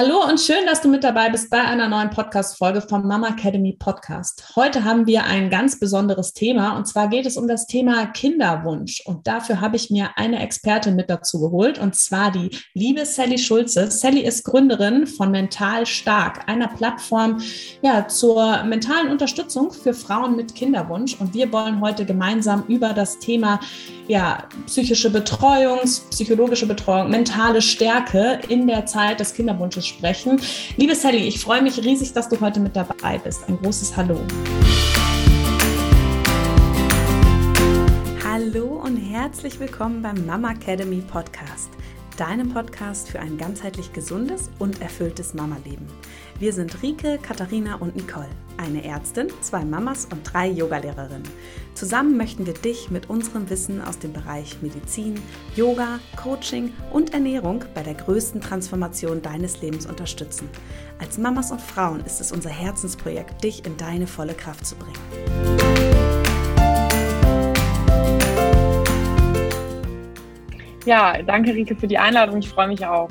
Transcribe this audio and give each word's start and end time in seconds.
Hallo 0.00 0.24
und 0.28 0.38
schön, 0.38 0.64
dass 0.64 0.80
du 0.80 0.88
mit 0.88 1.02
dabei 1.02 1.28
bist 1.28 1.50
bei 1.50 1.60
einer 1.60 1.88
neuen 1.88 2.10
Podcast-Folge 2.10 2.82
vom 2.82 3.08
Mama 3.08 3.30
Academy 3.30 3.72
Podcast. 3.72 4.52
Heute 4.54 4.84
haben 4.84 5.08
wir 5.08 5.24
ein 5.24 5.50
ganz 5.50 5.80
besonderes 5.80 6.32
Thema 6.32 6.76
und 6.76 6.86
zwar 6.86 7.08
geht 7.08 7.26
es 7.26 7.36
um 7.36 7.48
das 7.48 7.66
Thema 7.66 8.06
Kinderwunsch. 8.06 9.02
Und 9.06 9.26
dafür 9.26 9.60
habe 9.60 9.74
ich 9.74 9.90
mir 9.90 10.10
eine 10.14 10.40
Expertin 10.40 10.94
mit 10.94 11.10
dazu 11.10 11.40
geholt 11.40 11.80
und 11.80 11.96
zwar 11.96 12.30
die 12.30 12.50
liebe 12.74 13.04
Sally 13.04 13.38
Schulze. 13.38 13.90
Sally 13.90 14.20
ist 14.20 14.44
Gründerin 14.44 15.08
von 15.08 15.32
Mental 15.32 15.84
Stark, 15.84 16.48
einer 16.48 16.68
Plattform 16.68 17.40
ja, 17.82 18.06
zur 18.06 18.62
mentalen 18.62 19.10
Unterstützung 19.10 19.72
für 19.72 19.94
Frauen 19.94 20.36
mit 20.36 20.54
Kinderwunsch. 20.54 21.16
Und 21.18 21.34
wir 21.34 21.50
wollen 21.50 21.80
heute 21.80 22.04
gemeinsam 22.04 22.62
über 22.68 22.92
das 22.92 23.18
Thema 23.18 23.58
ja, 24.06 24.44
psychische 24.66 25.10
Betreuung, 25.10 25.80
psychologische 26.10 26.66
Betreuung, 26.66 27.10
mentale 27.10 27.60
Stärke 27.60 28.38
in 28.48 28.68
der 28.68 28.86
Zeit 28.86 29.18
des 29.18 29.34
Kinderwunsches 29.34 29.87
sprechen. 29.88 30.40
Liebe 30.76 30.94
Sally, 30.94 31.26
ich 31.26 31.40
freue 31.40 31.62
mich 31.62 31.82
riesig, 31.82 32.12
dass 32.12 32.28
du 32.28 32.40
heute 32.40 32.60
mit 32.60 32.76
dabei 32.76 33.18
bist. 33.18 33.48
Ein 33.48 33.58
großes 33.58 33.96
Hallo. 33.96 34.20
Hallo 38.24 38.80
und 38.84 38.96
herzlich 38.96 39.58
willkommen 39.58 40.00
beim 40.02 40.24
Mama 40.24 40.52
Academy 40.52 41.02
Podcast, 41.02 41.70
deinem 42.16 42.50
Podcast 42.50 43.10
für 43.10 43.18
ein 43.18 43.36
ganzheitlich 43.36 43.92
gesundes 43.92 44.50
und 44.58 44.80
erfülltes 44.80 45.34
Mama-Leben. 45.34 45.86
Wir 46.38 46.52
sind 46.52 46.82
Rike, 46.82 47.18
Katharina 47.20 47.76
und 47.76 47.96
Nicole, 47.96 48.28
eine 48.56 48.84
Ärztin, 48.84 49.28
zwei 49.40 49.64
Mamas 49.64 50.06
und 50.06 50.22
drei 50.22 50.48
Yogalehrerinnen. 50.48 51.28
Zusammen 51.78 52.16
möchten 52.16 52.44
wir 52.44 52.54
dich 52.54 52.90
mit 52.90 53.08
unserem 53.08 53.48
Wissen 53.50 53.80
aus 53.80 54.00
dem 54.00 54.12
Bereich 54.12 54.60
Medizin, 54.62 55.14
Yoga, 55.54 56.00
Coaching 56.16 56.72
und 56.90 57.14
Ernährung 57.14 57.64
bei 57.72 57.84
der 57.84 57.94
größten 57.94 58.40
Transformation 58.40 59.22
deines 59.22 59.62
Lebens 59.62 59.86
unterstützen. 59.86 60.48
Als 60.98 61.18
Mamas 61.18 61.52
und 61.52 61.60
Frauen 61.60 62.04
ist 62.04 62.20
es 62.20 62.32
unser 62.32 62.50
Herzensprojekt, 62.50 63.44
dich 63.44 63.64
in 63.64 63.76
deine 63.76 64.08
volle 64.08 64.34
Kraft 64.34 64.66
zu 64.66 64.74
bringen. 64.74 64.98
Ja, 70.84 71.22
danke 71.22 71.54
Rike 71.54 71.76
für 71.76 71.86
die 71.86 71.98
Einladung. 71.98 72.38
Ich 72.40 72.48
freue 72.48 72.66
mich 72.66 72.84
auch. 72.84 73.08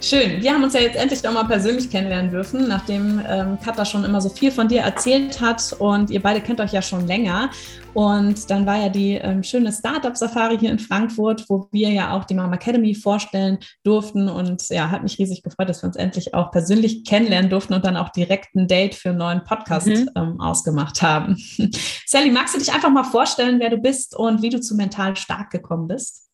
Schön. 0.00 0.40
Wir 0.40 0.54
haben 0.54 0.62
uns 0.62 0.74
ja 0.74 0.80
jetzt 0.80 0.96
endlich 0.96 1.22
doch 1.22 1.32
mal 1.32 1.42
persönlich 1.42 1.90
kennenlernen 1.90 2.30
dürfen, 2.30 2.68
nachdem 2.68 3.20
ähm, 3.28 3.58
Katha 3.60 3.84
schon 3.84 4.04
immer 4.04 4.20
so 4.20 4.28
viel 4.28 4.52
von 4.52 4.68
dir 4.68 4.82
erzählt 4.82 5.40
hat 5.40 5.74
und 5.80 6.10
ihr 6.10 6.22
beide 6.22 6.40
kennt 6.40 6.60
euch 6.60 6.72
ja 6.72 6.82
schon 6.82 7.08
länger. 7.08 7.50
Und 7.94 8.48
dann 8.48 8.64
war 8.64 8.76
ja 8.76 8.90
die 8.90 9.14
ähm, 9.14 9.42
schöne 9.42 9.72
Startup-Safari 9.72 10.56
hier 10.58 10.70
in 10.70 10.78
Frankfurt, 10.78 11.44
wo 11.48 11.66
wir 11.72 11.90
ja 11.90 12.16
auch 12.16 12.24
die 12.24 12.34
Mama 12.34 12.54
Academy 12.54 12.94
vorstellen 12.94 13.58
durften. 13.82 14.28
Und 14.28 14.68
ja, 14.68 14.88
hat 14.88 15.02
mich 15.02 15.18
riesig 15.18 15.42
gefreut, 15.42 15.68
dass 15.68 15.82
wir 15.82 15.88
uns 15.88 15.96
endlich 15.96 16.32
auch 16.32 16.52
persönlich 16.52 17.04
kennenlernen 17.04 17.50
durften 17.50 17.74
und 17.74 17.84
dann 17.84 17.96
auch 17.96 18.10
direkt 18.10 18.54
ein 18.54 18.68
Date 18.68 18.94
für 18.94 19.08
einen 19.08 19.18
neuen 19.18 19.42
Podcast 19.42 19.88
mhm. 19.88 20.10
ähm, 20.14 20.40
ausgemacht 20.40 21.02
haben. 21.02 21.36
Sally, 22.06 22.30
magst 22.30 22.54
du 22.54 22.60
dich 22.60 22.72
einfach 22.72 22.90
mal 22.90 23.02
vorstellen, 23.02 23.58
wer 23.58 23.70
du 23.70 23.78
bist 23.78 24.14
und 24.14 24.42
wie 24.42 24.50
du 24.50 24.60
zu 24.60 24.76
mental 24.76 25.16
stark 25.16 25.50
gekommen 25.50 25.88
bist? 25.88 26.27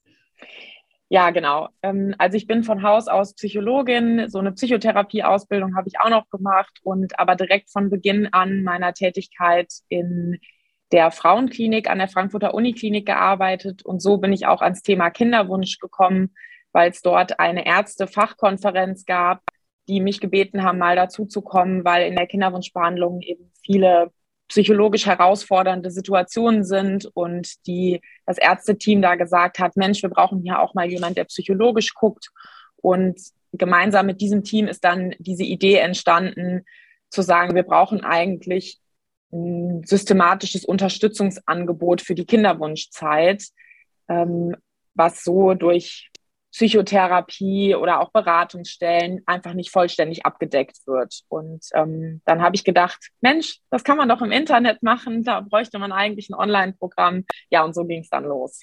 Ja, 1.08 1.30
genau. 1.30 1.68
Ähm, 1.82 2.14
also 2.18 2.36
ich 2.36 2.46
bin 2.46 2.64
von 2.64 2.82
Haus 2.82 3.08
aus 3.08 3.34
Psychologin, 3.34 4.28
so 4.28 4.38
eine 4.38 4.52
Psychotherapieausbildung 4.52 5.76
habe 5.76 5.88
ich 5.88 6.00
auch 6.00 6.08
noch 6.10 6.28
gemacht 6.30 6.80
und 6.82 7.18
aber 7.18 7.36
direkt 7.36 7.70
von 7.70 7.90
Beginn 7.90 8.28
an 8.32 8.62
meiner 8.64 8.94
Tätigkeit 8.94 9.68
in 9.88 10.38
der 10.92 11.10
Frauenklinik 11.10 11.88
an 11.90 11.98
der 11.98 12.08
Frankfurter 12.08 12.54
Uniklinik 12.54 13.06
gearbeitet 13.06 13.84
und 13.84 14.00
so 14.00 14.18
bin 14.18 14.32
ich 14.32 14.46
auch 14.46 14.62
ans 14.62 14.82
Thema 14.82 15.10
Kinderwunsch 15.10 15.78
gekommen, 15.78 16.34
weil 16.72 16.90
es 16.90 17.02
dort 17.02 17.38
eine 17.38 17.66
Ärzte-Fachkonferenz 17.66 19.04
gab, 19.04 19.42
die 19.88 20.00
mich 20.00 20.20
gebeten 20.20 20.62
haben, 20.62 20.78
mal 20.78 20.96
dazu 20.96 21.26
zu 21.26 21.42
kommen, 21.42 21.84
weil 21.84 22.06
in 22.08 22.16
der 22.16 22.26
Kinderwunschbehandlung 22.26 23.20
eben 23.20 23.52
viele 23.64 24.10
psychologisch 24.48 25.06
herausfordernde 25.06 25.90
Situationen 25.90 26.64
sind 26.64 27.06
und 27.14 27.66
die 27.66 28.00
das 28.26 28.38
Ärzteteam 28.38 29.02
da 29.02 29.14
gesagt 29.14 29.58
hat, 29.58 29.76
Mensch, 29.76 30.02
wir 30.02 30.10
brauchen 30.10 30.42
hier 30.42 30.60
auch 30.60 30.74
mal 30.74 30.88
jemand, 30.88 31.16
der 31.16 31.24
psychologisch 31.24 31.94
guckt. 31.94 32.30
Und 32.76 33.20
gemeinsam 33.52 34.06
mit 34.06 34.20
diesem 34.20 34.44
Team 34.44 34.68
ist 34.68 34.84
dann 34.84 35.14
diese 35.18 35.44
Idee 35.44 35.76
entstanden, 35.76 36.64
zu 37.10 37.22
sagen, 37.22 37.54
wir 37.54 37.62
brauchen 37.62 38.04
eigentlich 38.04 38.80
ein 39.32 39.82
systematisches 39.84 40.64
Unterstützungsangebot 40.64 42.02
für 42.02 42.14
die 42.14 42.26
Kinderwunschzeit, 42.26 43.44
ähm, 44.08 44.56
was 44.94 45.24
so 45.24 45.54
durch 45.54 46.10
Psychotherapie 46.54 47.74
oder 47.74 48.00
auch 48.00 48.12
Beratungsstellen 48.12 49.22
einfach 49.26 49.54
nicht 49.54 49.72
vollständig 49.72 50.24
abgedeckt 50.24 50.86
wird. 50.86 51.22
Und 51.26 51.64
ähm, 51.74 52.22
dann 52.26 52.42
habe 52.42 52.54
ich 52.54 52.62
gedacht, 52.62 53.10
Mensch, 53.20 53.58
das 53.70 53.82
kann 53.82 53.96
man 53.96 54.08
doch 54.08 54.22
im 54.22 54.30
Internet 54.30 54.80
machen, 54.80 55.24
da 55.24 55.40
bräuchte 55.40 55.80
man 55.80 55.90
eigentlich 55.90 56.30
ein 56.30 56.34
Online-Programm. 56.34 57.24
Ja, 57.50 57.64
und 57.64 57.74
so 57.74 57.84
ging 57.84 58.02
es 58.02 58.08
dann 58.08 58.22
los. 58.22 58.62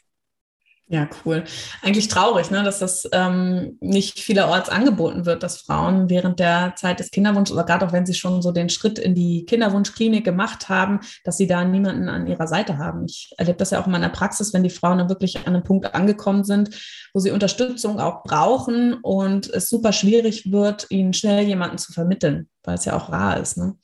Ja, 0.92 1.08
cool. 1.24 1.46
Eigentlich 1.82 2.10
traurig, 2.10 2.52
ne, 2.52 2.64
dass 2.64 2.80
das 2.80 3.08
ähm, 3.14 3.78
nicht 3.80 4.20
vielerorts 4.20 4.68
angeboten 4.68 5.26
wird, 5.26 5.42
dass 5.42 5.62
Frauen 5.62 6.10
während 6.10 6.42
der 6.42 6.74
Zeit 6.76 7.00
des 7.00 7.12
Kinderwunsches 7.12 7.56
oder 7.56 7.64
gerade 7.64 7.88
auch 7.88 7.94
wenn 7.94 8.06
sie 8.06 8.14
schon 8.14 8.42
so 8.42 8.52
den 8.52 8.68
Schritt 8.68 9.00
in 9.00 9.16
die 9.16 9.46
Kinderwunschklinik 9.46 10.26
gemacht 10.26 10.68
haben, 10.68 11.00
dass 11.24 11.38
sie 11.38 11.48
da 11.48 11.64
niemanden 11.64 12.10
an 12.10 12.28
ihrer 12.28 12.46
Seite 12.46 12.78
haben. 12.78 13.06
Ich 13.06 13.34
erlebe 13.38 13.58
das 13.58 13.72
ja 13.72 13.80
auch 13.80 13.86
in 13.86 13.94
meiner 13.94 14.10
Praxis, 14.10 14.54
wenn 14.54 14.64
die 14.64 14.70
Frauen 14.70 14.98
dann 14.98 15.08
wirklich 15.08 15.38
an 15.38 15.56
einem 15.56 15.64
Punkt 15.64 15.96
angekommen 15.96 16.44
sind, 16.44 16.72
wo 17.14 17.22
sie 17.22 17.32
Unterstützung 17.32 18.02
auch 18.02 18.24
brauchen 18.24 18.96
und 18.96 19.50
es 19.50 19.70
super 19.70 19.94
schwierig 19.94 20.52
wird, 20.52 20.88
ihnen 20.90 21.14
schnell 21.14 21.46
jemanden 21.46 21.78
zu 21.78 21.94
vermitteln, 21.94 22.50
weil 22.64 22.76
es 22.76 22.84
ja 22.84 22.98
auch 22.98 23.14
rar 23.14 23.40
ist. 23.40 23.56
Ne? 23.56 23.78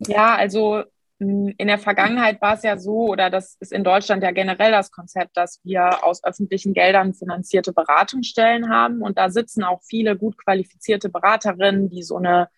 Ja, 0.00 0.34
also 0.34 0.82
in 1.18 1.66
der 1.66 1.78
Vergangenheit 1.78 2.42
war 2.42 2.54
es 2.54 2.62
ja 2.62 2.76
so, 2.76 3.06
oder 3.06 3.30
das 3.30 3.56
ist 3.60 3.72
in 3.72 3.84
Deutschland 3.84 4.22
ja 4.22 4.32
generell 4.32 4.70
das 4.70 4.90
Konzept, 4.90 5.36
dass 5.36 5.60
wir 5.64 6.04
aus 6.04 6.22
öffentlichen 6.22 6.74
Geldern 6.74 7.14
finanzierte 7.14 7.72
Beratungsstellen 7.72 8.68
haben. 8.68 9.00
Und 9.00 9.16
da 9.16 9.30
sitzen 9.30 9.64
auch 9.64 9.80
viele 9.82 10.16
gut 10.16 10.36
qualifizierte 10.36 11.08
Beraterinnen, 11.08 11.88
die 11.88 12.02
so 12.02 12.16
eine 12.16 12.48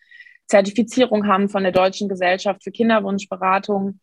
Zertifizierung 0.49 1.29
haben 1.29 1.49
von 1.49 1.63
der 1.63 1.73
Deutschen 1.73 2.09
Gesellschaft 2.09 2.65
für 2.65 2.73
Kinderwunschberatung. 2.73 4.01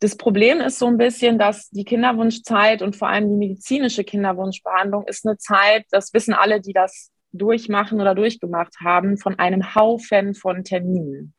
Das 0.00 0.16
Problem 0.16 0.60
ist 0.60 0.78
so 0.78 0.86
ein 0.86 0.98
bisschen, 0.98 1.38
dass 1.38 1.70
die 1.70 1.84
Kinderwunschzeit 1.84 2.82
und 2.82 2.96
vor 2.96 3.08
allem 3.08 3.30
die 3.30 3.36
medizinische 3.36 4.04
Kinderwunschbehandlung 4.04 5.06
ist 5.06 5.26
eine 5.26 5.38
Zeit, 5.38 5.86
das 5.90 6.12
wissen 6.12 6.34
alle, 6.34 6.60
die 6.60 6.72
das 6.72 7.10
durchmachen 7.32 8.00
oder 8.00 8.14
durchgemacht 8.14 8.74
haben, 8.82 9.16
von 9.16 9.38
einem 9.38 9.74
Haufen 9.74 10.34
von 10.34 10.64
Terminen. 10.64 11.34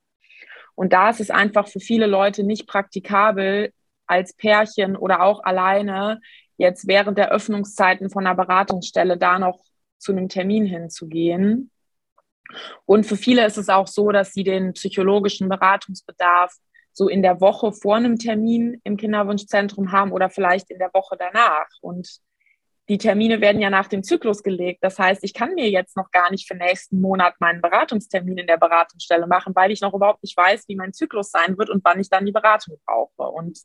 Und 0.81 0.93
da 0.93 1.11
ist 1.11 1.19
es 1.19 1.29
einfach 1.29 1.67
für 1.67 1.79
viele 1.79 2.07
Leute 2.07 2.43
nicht 2.43 2.65
praktikabel, 2.65 3.71
als 4.07 4.33
Pärchen 4.33 4.95
oder 4.95 5.21
auch 5.21 5.43
alleine 5.43 6.21
jetzt 6.57 6.87
während 6.87 7.19
der 7.19 7.29
Öffnungszeiten 7.29 8.09
von 8.09 8.25
einer 8.25 8.35
Beratungsstelle 8.35 9.15
da 9.15 9.37
noch 9.37 9.59
zu 9.99 10.11
einem 10.11 10.27
Termin 10.27 10.65
hinzugehen. 10.65 11.69
Und 12.85 13.05
für 13.05 13.15
viele 13.15 13.45
ist 13.45 13.59
es 13.59 13.69
auch 13.69 13.85
so, 13.85 14.11
dass 14.11 14.33
sie 14.33 14.43
den 14.43 14.73
psychologischen 14.73 15.49
Beratungsbedarf 15.49 16.51
so 16.93 17.09
in 17.09 17.21
der 17.21 17.41
Woche 17.41 17.73
vor 17.73 17.97
einem 17.97 18.17
Termin 18.17 18.81
im 18.83 18.97
Kinderwunschzentrum 18.97 19.91
haben 19.91 20.11
oder 20.11 20.31
vielleicht 20.31 20.71
in 20.71 20.79
der 20.79 20.89
Woche 20.95 21.15
danach. 21.15 21.67
Und 21.81 22.09
die 22.91 22.97
Termine 22.97 23.39
werden 23.39 23.61
ja 23.61 23.69
nach 23.69 23.87
dem 23.87 24.03
Zyklus 24.03 24.43
gelegt. 24.43 24.83
Das 24.83 24.99
heißt, 24.99 25.23
ich 25.23 25.33
kann 25.33 25.53
mir 25.53 25.69
jetzt 25.69 25.95
noch 25.95 26.11
gar 26.11 26.29
nicht 26.29 26.45
für 26.45 26.55
nächsten 26.55 26.99
Monat 26.99 27.35
meinen 27.39 27.61
Beratungstermin 27.61 28.37
in 28.37 28.47
der 28.47 28.57
Beratungsstelle 28.57 29.27
machen, 29.27 29.55
weil 29.55 29.71
ich 29.71 29.79
noch 29.79 29.93
überhaupt 29.93 30.21
nicht 30.23 30.35
weiß, 30.35 30.67
wie 30.67 30.75
mein 30.75 30.91
Zyklus 30.91 31.31
sein 31.31 31.57
wird 31.57 31.69
und 31.69 31.85
wann 31.85 32.01
ich 32.01 32.09
dann 32.09 32.25
die 32.25 32.33
Beratung 32.33 32.75
brauche. 32.85 33.31
Und 33.31 33.59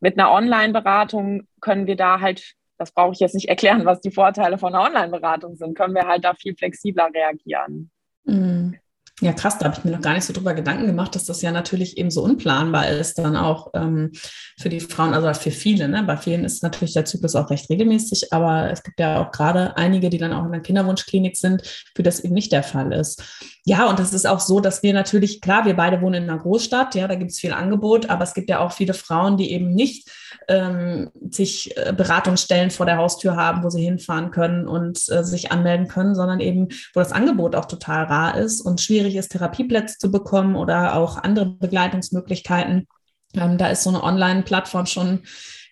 mit 0.00 0.18
einer 0.18 0.32
Online-Beratung 0.32 1.48
können 1.60 1.86
wir 1.86 1.96
da 1.96 2.20
halt, 2.20 2.54
das 2.78 2.92
brauche 2.92 3.12
ich 3.12 3.20
jetzt 3.20 3.34
nicht 3.34 3.50
erklären, 3.50 3.84
was 3.84 4.00
die 4.00 4.10
Vorteile 4.10 4.56
von 4.56 4.74
einer 4.74 4.86
Online-Beratung 4.86 5.56
sind, 5.56 5.76
können 5.76 5.94
wir 5.94 6.06
halt 6.06 6.24
da 6.24 6.32
viel 6.32 6.56
flexibler 6.56 7.10
reagieren. 7.12 7.90
Mhm. 8.24 8.78
Ja, 9.22 9.34
krass, 9.34 9.58
da 9.58 9.66
habe 9.66 9.76
ich 9.76 9.84
mir 9.84 9.90
noch 9.90 10.00
gar 10.00 10.14
nicht 10.14 10.24
so 10.24 10.32
drüber 10.32 10.54
Gedanken 10.54 10.86
gemacht, 10.86 11.14
dass 11.14 11.26
das 11.26 11.42
ja 11.42 11.52
natürlich 11.52 11.98
eben 11.98 12.10
so 12.10 12.22
unplanbar 12.22 12.88
ist, 12.88 13.18
dann 13.18 13.36
auch 13.36 13.70
ähm, 13.74 14.12
für 14.58 14.70
die 14.70 14.80
Frauen, 14.80 15.12
also 15.12 15.32
für 15.38 15.50
viele. 15.50 15.88
Ne? 15.88 16.02
Bei 16.04 16.16
vielen 16.16 16.44
ist 16.44 16.62
natürlich 16.62 16.94
der 16.94 17.04
Zyklus 17.04 17.36
auch 17.36 17.50
recht 17.50 17.68
regelmäßig, 17.68 18.32
aber 18.32 18.70
es 18.70 18.82
gibt 18.82 18.98
ja 18.98 19.22
auch 19.22 19.30
gerade 19.30 19.76
einige, 19.76 20.08
die 20.08 20.16
dann 20.16 20.32
auch 20.32 20.46
in 20.46 20.52
der 20.52 20.62
Kinderwunschklinik 20.62 21.36
sind, 21.36 21.62
für 21.94 22.02
das 22.02 22.20
eben 22.20 22.32
nicht 22.32 22.50
der 22.50 22.62
Fall 22.62 22.94
ist. 22.94 23.22
Ja, 23.66 23.90
und 23.90 24.00
es 24.00 24.14
ist 24.14 24.26
auch 24.26 24.40
so, 24.40 24.60
dass 24.60 24.82
wir 24.82 24.94
natürlich, 24.94 25.42
klar, 25.42 25.66
wir 25.66 25.76
beide 25.76 26.00
wohnen 26.00 26.24
in 26.24 26.30
einer 26.30 26.38
Großstadt, 26.38 26.94
ja, 26.94 27.06
da 27.06 27.14
gibt 27.14 27.30
es 27.30 27.38
viel 27.38 27.52
Angebot, 27.52 28.08
aber 28.08 28.24
es 28.24 28.32
gibt 28.32 28.48
ja 28.48 28.60
auch 28.60 28.72
viele 28.72 28.94
Frauen, 28.94 29.36
die 29.36 29.52
eben 29.52 29.74
nicht 29.74 30.10
ähm, 30.48 31.10
sich 31.30 31.76
äh, 31.76 31.92
Beratungsstellen 31.92 32.70
vor 32.70 32.86
der 32.86 32.96
Haustür 32.96 33.36
haben, 33.36 33.62
wo 33.62 33.68
sie 33.68 33.82
hinfahren 33.82 34.30
können 34.30 34.66
und 34.66 34.98
äh, 35.10 35.24
sich 35.24 35.52
anmelden 35.52 35.88
können, 35.88 36.14
sondern 36.14 36.40
eben, 36.40 36.68
wo 36.94 37.00
das 37.00 37.12
Angebot 37.12 37.54
auch 37.54 37.66
total 37.66 38.04
rar 38.04 38.38
ist 38.38 38.62
und 38.62 38.80
schwierig 38.80 39.14
ist, 39.14 39.32
Therapieplätze 39.32 39.98
zu 39.98 40.10
bekommen 40.10 40.56
oder 40.56 40.96
auch 40.96 41.18
andere 41.18 41.46
Begleitungsmöglichkeiten. 41.46 42.88
Ähm, 43.34 43.58
da 43.58 43.68
ist 43.68 43.82
so 43.82 43.90
eine 43.90 44.02
Online-Plattform 44.02 44.86
schon 44.86 45.22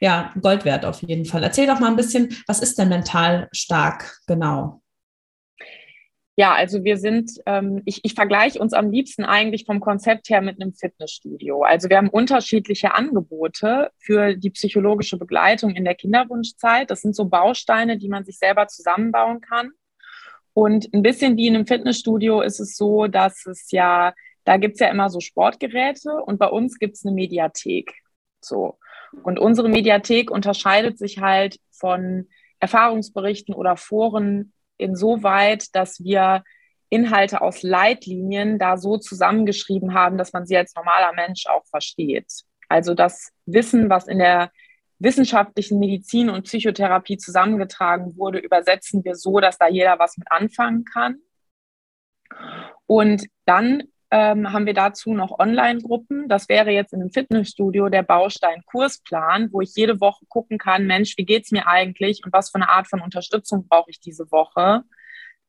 ja, 0.01 0.33
Gold 0.41 0.65
wert 0.65 0.85
auf 0.85 1.03
jeden 1.03 1.25
Fall. 1.25 1.43
Erzähl 1.43 1.67
doch 1.67 1.81
mal 1.81 1.89
ein 1.89 1.97
bisschen, 1.97 2.29
was 2.47 2.61
ist 2.61 2.79
denn 2.79 2.89
mental 2.89 3.49
stark 3.53 4.19
genau? 4.27 4.83
Ja, 6.39 6.55
also 6.55 6.85
wir 6.85 6.99
sind, 6.99 7.33
ähm, 7.47 7.83
ich, 7.85 8.05
ich 8.05 8.15
vergleiche 8.15 8.61
uns 8.61 8.73
am 8.73 8.93
liebsten 8.93 9.25
eigentlich 9.25 9.65
vom 9.65 9.81
Konzept 9.81 10.31
her 10.31 10.41
mit 10.41 10.63
einem 10.63 10.73
Fitnessstudio. 10.73 11.65
Also 11.65 11.89
wir 11.89 11.97
haben 11.97 12.11
unterschiedliche 12.11 12.95
Angebote 12.95 13.91
für 13.99 14.37
die 14.37 14.51
psychologische 14.51 15.19
Begleitung 15.19 15.75
in 15.75 15.85
der 15.85 15.97
Kinderwunschzeit. 15.97 16.93
Das 16.93 17.01
sind 17.01 17.17
so 17.17 17.25
Bausteine, 17.25 17.99
die 17.99 18.09
man 18.09 18.25
sich 18.25 18.39
selber 18.39 18.69
zusammenbauen 18.69 19.41
kann. 19.41 19.73
Und 20.53 20.95
ein 20.95 21.03
bisschen 21.03 21.37
wie 21.37 21.49
in 21.49 21.57
einem 21.57 21.67
Fitnessstudio 21.67 22.41
ist 22.41 22.61
es 22.61 22.77
so, 22.77 23.09
dass 23.09 23.45
es 23.47 23.73
ja, 23.73 24.15
da 24.45 24.59
gibt's 24.59 24.79
ja 24.79 24.91
immer 24.91 25.11
so 25.11 25.19
Sportgeräte 25.19 26.23
und 26.25 26.39
bei 26.39 26.47
uns 26.47 26.79
gibt's 26.79 27.05
eine 27.05 27.17
Mediathek. 27.17 27.93
So. 28.41 28.79
Und 29.25 29.41
unsere 29.41 29.69
Mediathek 29.69 30.31
unterscheidet 30.31 30.99
sich 30.99 31.19
halt 31.19 31.59
von 31.73 32.29
Erfahrungsberichten 32.61 33.57
oder 33.57 33.77
Foren 33.77 34.53
insoweit, 34.79 35.75
dass 35.75 36.03
wir 36.03 36.43
Inhalte 36.91 37.43
aus 37.43 37.63
Leitlinien 37.63 38.59
da 38.59 38.79
so 38.79 38.97
zusammengeschrieben 38.97 39.95
haben, 39.95 40.17
dass 40.17 40.33
man 40.33 40.47
sie 40.47 40.57
als 40.57 40.75
normaler 40.75 41.13
Mensch 41.13 41.47
auch 41.47 41.67
versteht. 41.67 42.33
Also 42.69 42.95
das 42.95 43.31
Wissen, 43.47 43.91
was 43.91 44.09
in 44.09 44.19
der 44.19 44.51
wissenschaftlichen 44.99 45.79
Medizin 45.79 46.29
und 46.31 46.45
Psychotherapie 46.45 47.19
zusammengetragen 47.19 48.17
wurde, 48.17 48.39
übersetzen 48.39 49.05
wir 49.05 49.15
so, 49.15 49.39
dass 49.41 49.59
da 49.59 49.69
jeder 49.69 49.99
was 49.99 50.17
mit 50.17 50.31
anfangen 50.31 50.85
kann. 50.85 51.19
Und 52.87 53.27
dann 53.45 53.85
ähm, 54.11 54.53
haben 54.53 54.67
wir 54.67 54.75
dazu 54.75 55.13
noch 55.13 55.39
Online-Gruppen. 55.39 56.29
Das 56.29 56.49
wäre 56.49 56.71
jetzt 56.71 56.93
in 56.93 57.01
einem 57.01 57.11
Fitnessstudio 57.11 57.89
der 57.89 58.03
Baustein 58.03 58.63
Kursplan, 58.65 59.53
wo 59.53 59.61
ich 59.61 59.75
jede 59.75 60.01
Woche 60.01 60.25
gucken 60.29 60.59
kann, 60.59 60.87
Mensch, 60.87 61.15
wie 61.19 61.27
geht's 61.27 61.51
mir 61.51 61.67
eigentlich 61.67 62.23
und 62.25 62.33
was 62.33 62.51
für 62.51 62.57
eine 62.57 62.71
Art 62.71 62.89
von 62.89 63.01
Unterstützung 63.01 63.67
brauche 63.69 63.91
ich 63.91 64.01
diese 64.01 64.31
Woche? 64.31 64.83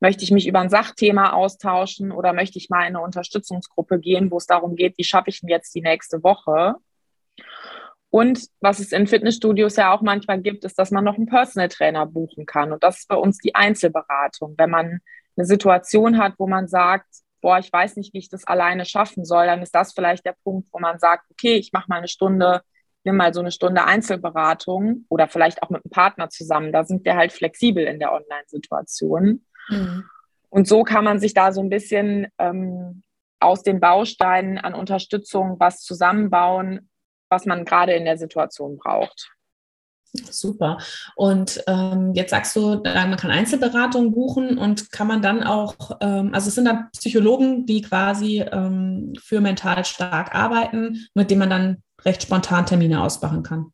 Möchte 0.02 0.24
ich 0.24 0.32
mich 0.32 0.48
über 0.48 0.60
ein 0.60 0.70
Sachthema 0.70 1.32
austauschen 1.32 2.12
oder 2.12 2.34
möchte 2.34 2.58
ich 2.58 2.70
mal 2.70 2.82
in 2.82 2.96
eine 2.96 3.02
Unterstützungsgruppe 3.02 4.00
gehen, 4.00 4.32
wo 4.32 4.38
es 4.38 4.46
darum 4.46 4.76
geht, 4.76 4.98
wie 4.98 5.04
schaffe 5.04 5.30
ich 5.30 5.42
denn 5.42 5.50
jetzt 5.50 5.74
die 5.76 5.82
nächste 5.82 6.24
Woche? 6.24 6.76
Und 8.10 8.48
was 8.60 8.80
es 8.80 8.92
in 8.92 9.08
Fitnessstudios 9.08 9.76
ja 9.76 9.94
auch 9.94 10.02
manchmal 10.02 10.42
gibt, 10.42 10.66
ist, 10.66 10.80
dass 10.80 10.92
man 10.92 11.04
noch 11.04 11.16
einen 11.16 11.28
Personal 11.28 11.70
Trainer 11.70 12.06
buchen 12.06 12.46
kann. 12.46 12.72
Und 12.72 12.84
das 12.84 13.00
ist 13.00 13.08
bei 13.08 13.16
uns 13.16 13.38
die 13.38 13.56
Einzelberatung. 13.56 14.56
Wenn 14.58 14.70
man 14.70 15.00
eine 15.38 15.46
Situation 15.46 16.18
hat, 16.18 16.34
wo 16.38 16.48
man 16.48 16.68
sagt, 16.68 17.08
boah, 17.42 17.60
ich 17.60 17.72
weiß 17.72 17.96
nicht, 17.96 18.14
wie 18.14 18.20
ich 18.20 18.30
das 18.30 18.46
alleine 18.46 18.86
schaffen 18.86 19.26
soll, 19.26 19.46
dann 19.46 19.62
ist 19.62 19.76
das 19.76 19.94
vielleicht 19.94 20.26
der 20.26 20.36
Punkt, 20.44 20.70
wo 20.72 20.80
man 20.80 21.00
sagt, 21.00 21.26
okay, 21.32 21.56
ich 21.56 21.72
mache 21.74 21.86
mal 21.88 21.98
eine 21.98 22.08
Stunde, 22.08 22.62
nimm 23.04 23.18
mal 23.18 23.34
so 23.34 23.40
eine 23.40 23.52
Stunde 23.52 23.86
Einzelberatung 23.86 25.06
oder 25.10 25.28
vielleicht 25.28 25.64
auch 25.64 25.70
mit 25.70 25.84
einem 25.84 25.92
Partner 25.92 26.30
zusammen. 26.30 26.72
Da 26.72 26.84
sind 26.84 27.06
wir 27.06 27.16
halt 27.16 27.32
flexibel 27.32 27.86
in 27.86 28.00
der 28.00 28.12
Online-Situation. 28.12 29.46
Mhm. 29.70 30.04
Und 30.50 30.68
so 30.68 30.84
kann 30.84 31.04
man 31.04 31.20
sich 31.20 31.34
da 31.34 31.52
so 31.52 31.62
ein 31.62 31.70
bisschen 31.70 32.28
ähm, 32.38 33.04
aus 33.40 33.64
den 33.64 33.80
Bausteinen 33.80 34.58
an 34.58 34.74
Unterstützung 34.74 35.60
was 35.60 35.82
zusammenbauen, 35.82 36.90
was 37.30 37.46
man 37.46 37.66
gerade 37.66 37.94
in 37.94 38.06
der 38.06 38.18
Situation 38.18 38.78
braucht. 38.78 39.32
Super. 40.14 40.80
Und 41.16 41.64
ähm, 41.68 42.14
jetzt 42.16 42.32
sagst 42.32 42.56
du, 42.56 42.82
man 42.84 43.18
kann 43.18 43.32
Einzelberatungen 43.32 44.12
buchen 44.12 44.58
und 44.58 44.92
kann 44.92 45.08
man 45.08 45.22
dann 45.22 45.44
auch, 45.44 45.98
ähm, 46.02 46.32
also 46.34 46.48
es 46.48 46.56
sind 46.56 46.66
dann 46.66 46.90
Psychologen, 46.92 47.66
die 47.66 47.82
quasi 47.82 48.42
ähm, 48.42 49.14
für 49.22 49.40
mental 49.40 49.86
stark 49.86 50.34
arbeiten, 50.34 51.08
mit 51.14 51.30
denen 51.30 51.40
man 51.40 51.50
dann 51.50 51.84
recht 52.06 52.24
spontan 52.24 52.66
Termine 52.66 53.04
ausmachen 53.04 53.44
kann. 53.44 53.72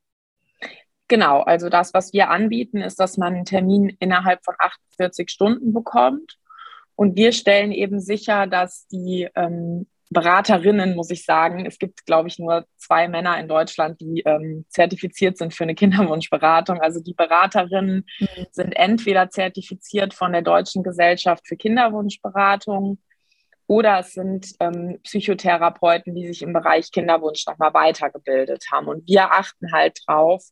Genau, 1.07 1.41
also 1.41 1.69
das, 1.69 1.93
was 1.93 2.13
wir 2.13 2.29
anbieten, 2.29 2.81
ist, 2.81 2.99
dass 2.99 3.17
man 3.17 3.35
einen 3.35 3.45
Termin 3.45 3.95
innerhalb 3.99 4.43
von 4.43 4.55
48 4.57 5.29
Stunden 5.29 5.71
bekommt. 5.71 6.37
Und 6.95 7.15
wir 7.15 7.31
stellen 7.31 7.71
eben 7.71 7.99
sicher, 7.99 8.47
dass 8.47 8.87
die 8.87 9.29
ähm, 9.35 9.87
Beraterinnen, 10.15 10.95
muss 10.95 11.11
ich 11.11 11.25
sagen. 11.25 11.65
Es 11.65 11.77
gibt, 11.77 12.05
glaube 12.05 12.29
ich, 12.29 12.39
nur 12.39 12.65
zwei 12.77 13.07
Männer 13.07 13.37
in 13.37 13.47
Deutschland, 13.47 13.99
die 14.01 14.23
ähm, 14.25 14.65
zertifiziert 14.69 15.37
sind 15.37 15.53
für 15.53 15.65
eine 15.65 15.75
Kinderwunschberatung. 15.75 16.81
Also 16.81 17.01
die 17.01 17.13
Beraterinnen 17.13 18.05
mhm. 18.19 18.45
sind 18.51 18.71
entweder 18.71 19.29
zertifiziert 19.29 20.13
von 20.13 20.31
der 20.31 20.41
Deutschen 20.41 20.81
Gesellschaft 20.81 21.47
für 21.47 21.57
Kinderwunschberatung 21.57 22.97
oder 23.67 23.99
es 23.99 24.13
sind 24.13 24.53
ähm, 24.59 24.99
Psychotherapeuten, 25.03 26.15
die 26.15 26.27
sich 26.27 26.41
im 26.41 26.53
Bereich 26.53 26.91
Kinderwunsch 26.91 27.45
nochmal 27.45 27.73
weitergebildet 27.73 28.65
haben. 28.71 28.87
Und 28.87 29.07
wir 29.07 29.31
achten 29.31 29.71
halt 29.71 29.99
drauf, 30.07 30.43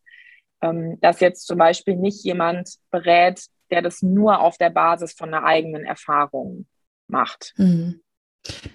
ähm, 0.61 0.97
dass 0.99 1.19
jetzt 1.19 1.45
zum 1.45 1.57
Beispiel 1.57 1.95
nicht 1.95 2.23
jemand 2.23 2.75
berät, 2.89 3.45
der 3.71 3.81
das 3.81 4.01
nur 4.01 4.39
auf 4.41 4.57
der 4.57 4.71
Basis 4.71 5.13
von 5.13 5.33
einer 5.33 5.45
eigenen 5.45 5.85
Erfahrung 5.85 6.67
macht. 7.07 7.53
Mhm. 7.57 8.01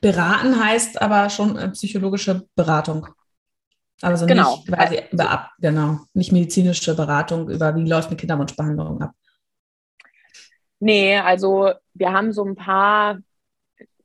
Beraten 0.00 0.62
heißt 0.62 1.00
aber 1.00 1.30
schon 1.30 1.56
äh, 1.56 1.68
psychologische 1.70 2.46
Beratung. 2.54 3.06
Also 4.00 4.26
genau. 4.26 4.56
nicht 4.56 4.68
quasi 4.68 5.00
über 5.10 5.30
ab, 5.30 5.50
genau, 5.58 5.98
nicht 6.14 6.32
medizinische 6.32 6.94
Beratung 6.94 7.50
über 7.50 7.74
wie 7.74 7.88
läuft 7.88 8.08
eine 8.08 8.16
Kinderwunschbehandlung 8.16 9.02
ab. 9.02 9.12
Nee, 10.80 11.16
also 11.18 11.72
wir 11.94 12.12
haben 12.12 12.32
so 12.32 12.44
ein 12.44 12.54
paar, 12.54 13.18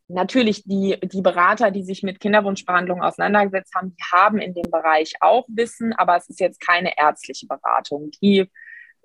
natürlich 0.08 0.64
die, 0.64 1.00
die 1.04 1.22
Berater, 1.22 1.70
die 1.70 1.84
sich 1.84 2.02
mit 2.02 2.20
Kinderwunschbehandlung 2.20 3.04
auseinandergesetzt 3.04 3.76
haben, 3.76 3.96
die 3.96 4.04
haben 4.12 4.40
in 4.40 4.56
dem 4.56 4.72
Bereich 4.72 5.14
auch 5.22 5.46
Wissen, 5.48 5.94
aber 5.94 6.18
es 6.18 6.28
ist 6.28 6.40
jetzt 6.40 6.60
keine 6.60 6.98
ärztliche 6.98 7.46
Beratung. 7.46 8.10
Die 8.22 8.50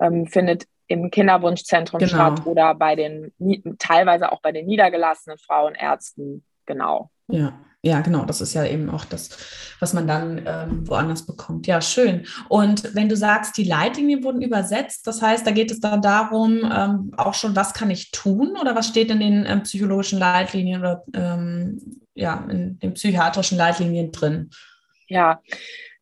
ähm, 0.00 0.26
findet 0.26 0.64
im 0.86 1.10
Kinderwunschzentrum 1.10 1.98
genau. 1.98 2.10
statt 2.10 2.46
oder 2.46 2.74
bei 2.74 2.96
den 2.96 3.32
teilweise 3.78 4.32
auch 4.32 4.40
bei 4.40 4.52
den 4.52 4.64
niedergelassenen 4.64 5.36
Frauenärzten 5.36 6.44
genau. 6.68 7.10
Ja, 7.26 7.58
ja, 7.82 8.00
genau. 8.00 8.24
Das 8.24 8.40
ist 8.40 8.54
ja 8.54 8.64
eben 8.64 8.90
auch 8.90 9.04
das, 9.04 9.30
was 9.80 9.94
man 9.94 10.06
dann 10.06 10.42
ähm, 10.46 10.88
woanders 10.88 11.26
bekommt. 11.26 11.66
Ja, 11.66 11.80
schön. 11.80 12.26
Und 12.48 12.94
wenn 12.94 13.08
du 13.08 13.16
sagst, 13.16 13.56
die 13.56 13.64
Leitlinien 13.64 14.22
wurden 14.22 14.42
übersetzt, 14.42 15.06
das 15.06 15.22
heißt, 15.22 15.46
da 15.46 15.50
geht 15.50 15.70
es 15.70 15.80
dann 15.80 16.02
darum, 16.02 16.60
ähm, 16.70 17.12
auch 17.16 17.34
schon, 17.34 17.56
was 17.56 17.74
kann 17.74 17.90
ich 17.90 18.10
tun 18.10 18.56
oder 18.60 18.76
was 18.76 18.88
steht 18.88 19.10
in 19.10 19.20
den 19.20 19.46
ähm, 19.46 19.62
psychologischen 19.62 20.18
Leitlinien 20.18 20.80
oder 20.80 21.02
ähm, 21.14 22.00
ja, 22.14 22.44
in 22.50 22.78
den 22.78 22.94
psychiatrischen 22.94 23.58
Leitlinien 23.58 24.12
drin? 24.12 24.50
Ja, 25.08 25.40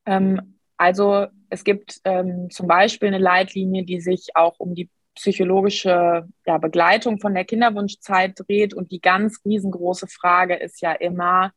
ähm, 0.06 0.56
also 0.76 1.26
es 1.48 1.62
gibt 1.62 2.00
ähm, 2.04 2.48
zum 2.50 2.66
Beispiel 2.66 3.08
eine 3.08 3.18
Leitlinie, 3.18 3.84
die 3.84 4.00
sich 4.00 4.28
auch 4.34 4.58
um 4.58 4.74
die 4.74 4.90
psychologische 5.16 6.28
ja, 6.46 6.58
Begleitung 6.58 7.18
von 7.18 7.34
der 7.34 7.44
Kinderwunschzeit 7.44 8.34
dreht. 8.36 8.74
Und 8.74 8.92
die 8.92 9.00
ganz 9.00 9.40
riesengroße 9.44 10.06
Frage 10.06 10.54
ist 10.54 10.80
ja 10.80 10.92
immer, 10.92 11.52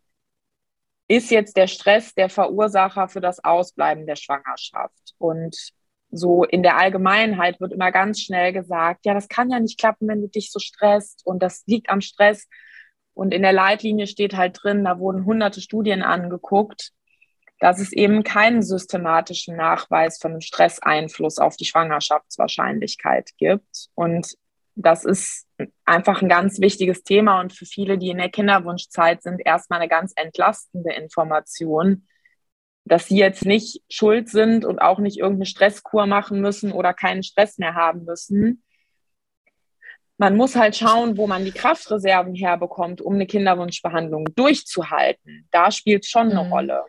ist 1.07 1.31
jetzt 1.31 1.57
der 1.57 1.67
Stress 1.67 2.13
der 2.13 2.29
Verursacher 2.29 3.07
für 3.07 3.21
das 3.21 3.43
Ausbleiben 3.43 4.05
der 4.05 4.15
Schwangerschaft? 4.15 5.13
Und 5.17 5.55
so 6.11 6.43
in 6.43 6.63
der 6.63 6.77
Allgemeinheit 6.77 7.59
wird 7.59 7.73
immer 7.73 7.91
ganz 7.91 8.21
schnell 8.21 8.53
gesagt, 8.53 9.05
ja, 9.05 9.13
das 9.13 9.27
kann 9.27 9.51
ja 9.51 9.59
nicht 9.59 9.79
klappen, 9.79 10.07
wenn 10.07 10.21
du 10.21 10.27
dich 10.27 10.51
so 10.51 10.59
stresst 10.59 11.25
und 11.25 11.43
das 11.43 11.63
liegt 11.67 11.89
am 11.89 12.01
Stress. 12.01 12.47
Und 13.13 13.33
in 13.33 13.41
der 13.41 13.53
Leitlinie 13.53 14.07
steht 14.07 14.35
halt 14.35 14.59
drin, 14.61 14.85
da 14.85 14.99
wurden 14.99 15.25
hunderte 15.25 15.61
Studien 15.61 16.01
angeguckt 16.01 16.93
dass 17.59 17.79
es 17.79 17.91
eben 17.91 18.23
keinen 18.23 18.63
systematischen 18.63 19.55
Nachweis 19.55 20.17
von 20.17 20.31
einem 20.31 20.41
Stresseinfluss 20.41 21.37
auf 21.37 21.57
die 21.57 21.65
Schwangerschaftswahrscheinlichkeit 21.65 23.31
gibt. 23.37 23.89
Und 23.95 24.35
das 24.75 25.03
ist 25.03 25.45
einfach 25.83 26.21
ein 26.21 26.29
ganz 26.29 26.61
wichtiges 26.61 27.03
Thema 27.03 27.41
und 27.41 27.51
für 27.51 27.65
viele, 27.65 27.97
die 27.97 28.09
in 28.09 28.17
der 28.17 28.29
Kinderwunschzeit 28.29 29.21
sind, 29.21 29.41
erstmal 29.45 29.81
eine 29.81 29.89
ganz 29.89 30.13
entlastende 30.15 30.93
Information, 30.93 32.07
dass 32.85 33.07
sie 33.07 33.17
jetzt 33.17 33.43
nicht 33.43 33.83
schuld 33.89 34.29
sind 34.29 34.63
und 34.63 34.79
auch 34.79 34.99
nicht 34.99 35.17
irgendeine 35.17 35.45
Stresskur 35.45 36.05
machen 36.05 36.39
müssen 36.39 36.71
oder 36.71 36.93
keinen 36.93 37.23
Stress 37.23 37.57
mehr 37.57 37.75
haben 37.75 38.05
müssen. 38.05 38.63
Man 40.17 40.37
muss 40.37 40.55
halt 40.55 40.77
schauen, 40.77 41.17
wo 41.17 41.27
man 41.27 41.43
die 41.43 41.51
Kraftreserven 41.51 42.35
herbekommt, 42.35 43.01
um 43.01 43.15
eine 43.15 43.27
Kinderwunschbehandlung 43.27 44.25
durchzuhalten. 44.35 45.47
Da 45.51 45.71
spielt 45.71 46.05
es 46.05 46.09
schon 46.09 46.31
eine 46.31 46.43
mhm. 46.43 46.51
Rolle. 46.51 46.83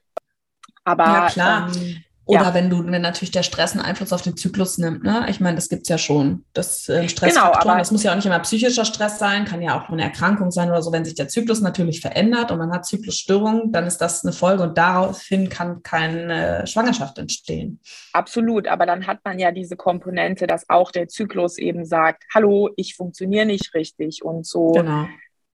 Aber 0.91 1.05
ja, 1.05 1.27
klar. 1.29 1.71
Ähm, 1.75 2.05
oder 2.31 2.43
ja. 2.43 2.55
wenn 2.55 2.71
du, 2.71 2.87
wenn 2.87 3.03
natürlich 3.03 3.33
der 3.33 3.43
Stress 3.43 3.73
einen 3.73 3.85
Einfluss 3.85 4.13
auf 4.13 4.23
den 4.23 4.37
Zyklus 4.37 4.79
nimmt, 4.79 5.03
ne? 5.03 5.27
Ich 5.29 5.41
meine, 5.41 5.57
das 5.57 5.69
gibt 5.69 5.83
es 5.83 5.89
ja 5.89 5.99
schon. 5.99 6.45
Das 6.53 6.89
äh, 6.89 7.09
Stressfaktoren, 7.09 7.61
genau, 7.61 7.79
das 7.79 7.91
muss 7.91 8.05
ja 8.05 8.13
auch 8.13 8.17
nicht 8.17 8.27
immer 8.27 8.39
psychischer 8.39 8.85
Stress 8.85 9.19
sein, 9.19 9.45
kann 9.47 9.61
ja 9.63 9.77
auch 9.77 9.89
eine 9.89 10.05
Erkrankung 10.05 10.53
sein 10.53 10.69
oder 10.69 10.81
so. 10.81 10.93
Wenn 10.93 11.05
sich 11.05 11.17
der 11.17 11.27
Zyklus 11.27 11.61
natürlich 11.61 12.01
verändert 12.01 12.53
und 12.53 12.59
man 12.59 12.71
hat 12.73 12.87
Zyklusstörungen, 12.87 13.73
dann 13.73 13.85
ist 13.87 13.99
das 13.99 14.25
eine 14.25 14.33
Folge 14.33 14.63
und 14.63 14.79
daraufhin 14.79 15.49
kann 15.49 15.83
keine 15.83 16.65
Schwangerschaft 16.69 17.19
entstehen. 17.19 17.81
Absolut, 18.13 18.69
aber 18.69 18.87
dann 18.87 19.09
hat 19.09 19.19
man 19.25 19.41
ja 19.41 19.51
diese 19.51 19.75
Komponente, 19.75 20.47
dass 20.47 20.71
auch 20.71 20.93
der 20.93 21.09
Zyklus 21.09 21.59
eben 21.59 21.85
sagt, 21.85 22.25
hallo, 22.33 22.71
ich 22.77 22.95
funktioniere 22.95 23.47
nicht 23.47 23.75
richtig 23.75 24.25
und 24.25 24.47
so. 24.47 24.71
Genau. 24.71 25.09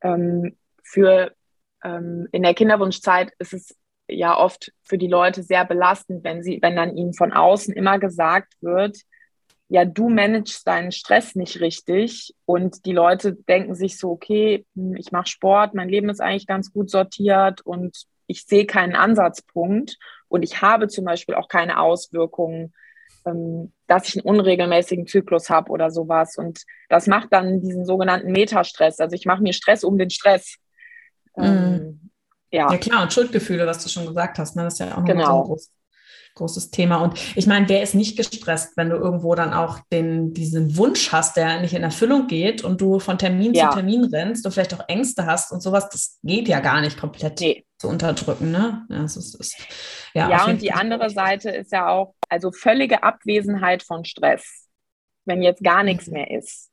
Ähm, 0.02 0.56
für 0.82 1.30
ähm, 1.84 2.26
in 2.32 2.42
der 2.42 2.54
Kinderwunschzeit 2.54 3.30
ist 3.38 3.54
es 3.54 3.76
ja 4.08 4.36
oft 4.38 4.72
für 4.82 4.98
die 4.98 5.08
Leute 5.08 5.42
sehr 5.42 5.64
belastend, 5.64 6.24
wenn 6.24 6.42
sie, 6.42 6.58
wenn 6.62 6.76
dann 6.76 6.96
ihnen 6.96 7.14
von 7.14 7.32
außen 7.32 7.74
immer 7.74 7.98
gesagt 7.98 8.54
wird, 8.60 8.98
ja, 9.68 9.84
du 9.84 10.08
managst 10.08 10.66
deinen 10.66 10.92
Stress 10.92 11.34
nicht 11.34 11.60
richtig 11.60 12.34
und 12.44 12.84
die 12.84 12.92
Leute 12.92 13.34
denken 13.34 13.74
sich 13.74 13.98
so, 13.98 14.10
okay, 14.10 14.66
hm, 14.74 14.94
ich 14.96 15.10
mache 15.10 15.28
Sport, 15.28 15.74
mein 15.74 15.88
Leben 15.88 16.10
ist 16.10 16.20
eigentlich 16.20 16.46
ganz 16.46 16.72
gut 16.72 16.90
sortiert 16.90 17.62
und 17.62 18.04
ich 18.26 18.44
sehe 18.44 18.66
keinen 18.66 18.94
Ansatzpunkt 18.94 19.96
und 20.28 20.42
ich 20.42 20.62
habe 20.62 20.88
zum 20.88 21.04
Beispiel 21.04 21.34
auch 21.34 21.48
keine 21.48 21.80
Auswirkungen, 21.80 22.72
ähm, 23.26 23.72
dass 23.86 24.08
ich 24.08 24.16
einen 24.16 24.26
unregelmäßigen 24.26 25.06
Zyklus 25.06 25.50
habe 25.50 25.70
oder 25.70 25.90
sowas. 25.90 26.36
Und 26.36 26.64
das 26.88 27.06
macht 27.06 27.32
dann 27.32 27.60
diesen 27.60 27.84
sogenannten 27.84 28.32
Metastress. 28.32 29.00
Also 29.00 29.14
ich 29.14 29.26
mache 29.26 29.42
mir 29.42 29.52
Stress 29.52 29.84
um 29.84 29.98
den 29.98 30.10
Stress. 30.10 30.56
Mhm. 31.36 32.10
Ja. 32.54 32.70
ja, 32.70 32.78
klar, 32.78 33.02
und 33.02 33.12
Schuldgefühle, 33.12 33.66
was 33.66 33.82
du 33.82 33.88
schon 33.88 34.06
gesagt 34.06 34.38
hast, 34.38 34.54
ne? 34.54 34.62
das 34.62 34.74
ist 34.74 34.78
ja 34.78 34.92
auch 34.92 34.98
noch 34.98 35.04
genau. 35.04 35.24
so 35.24 35.40
ein 35.40 35.46
großes 35.48 35.70
großes 36.34 36.70
Thema. 36.70 36.96
Und 36.96 37.18
ich 37.36 37.46
meine, 37.46 37.68
wer 37.68 37.82
ist 37.82 37.94
nicht 37.94 38.16
gestresst, 38.16 38.76
wenn 38.76 38.90
du 38.90 38.96
irgendwo 38.96 39.34
dann 39.34 39.52
auch 39.52 39.78
den, 39.92 40.34
diesen 40.34 40.76
Wunsch 40.76 41.12
hast, 41.12 41.36
der 41.36 41.60
nicht 41.60 41.74
in 41.74 41.82
Erfüllung 41.82 42.26
geht 42.26 42.64
und 42.64 42.80
du 42.80 42.98
von 42.98 43.18
Termin 43.18 43.54
ja. 43.54 43.70
zu 43.70 43.76
Termin 43.76 44.04
rennst 44.04 44.44
und 44.44 44.52
vielleicht 44.52 44.74
auch 44.74 44.88
Ängste 44.88 45.26
hast 45.26 45.52
und 45.52 45.62
sowas, 45.62 45.88
das 45.90 46.18
geht 46.22 46.48
ja 46.48 46.60
gar 46.60 46.80
nicht 46.80 46.98
komplett 46.98 47.40
nee. 47.40 47.64
zu 47.78 47.88
unterdrücken. 47.88 48.50
Ne? 48.50 48.84
Ja, 48.90 49.04
ist, 49.04 49.16
ist, 49.16 49.56
ja, 50.12 50.28
ja 50.28 50.44
und 50.46 50.60
die 50.60 50.72
andere 50.72 51.08
Seite 51.10 51.50
ist 51.50 51.72
ja 51.72 51.88
auch, 51.88 52.14
also 52.28 52.50
völlige 52.50 53.04
Abwesenheit 53.04 53.84
von 53.84 54.04
Stress, 54.04 54.66
wenn 55.24 55.40
jetzt 55.42 55.62
gar 55.62 55.84
nichts 55.84 56.08
mhm. 56.08 56.14
mehr 56.14 56.30
ist. 56.32 56.70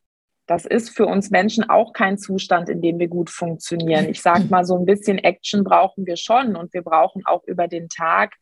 Das 0.47 0.65
ist 0.65 0.89
für 0.89 1.05
uns 1.05 1.29
Menschen 1.29 1.69
auch 1.69 1.93
kein 1.93 2.17
Zustand, 2.17 2.67
in 2.69 2.81
dem 2.81 2.99
wir 2.99 3.07
gut 3.07 3.29
funktionieren. 3.29 4.09
Ich 4.09 4.21
sage 4.21 4.45
mal, 4.49 4.65
so 4.65 4.77
ein 4.77 4.85
bisschen 4.85 5.17
Action 5.17 5.63
brauchen 5.63 6.05
wir 6.05 6.17
schon 6.17 6.55
und 6.55 6.73
wir 6.73 6.81
brauchen 6.81 7.25
auch 7.25 7.43
über 7.45 7.67
den 7.67 7.87
Tag 7.89 8.33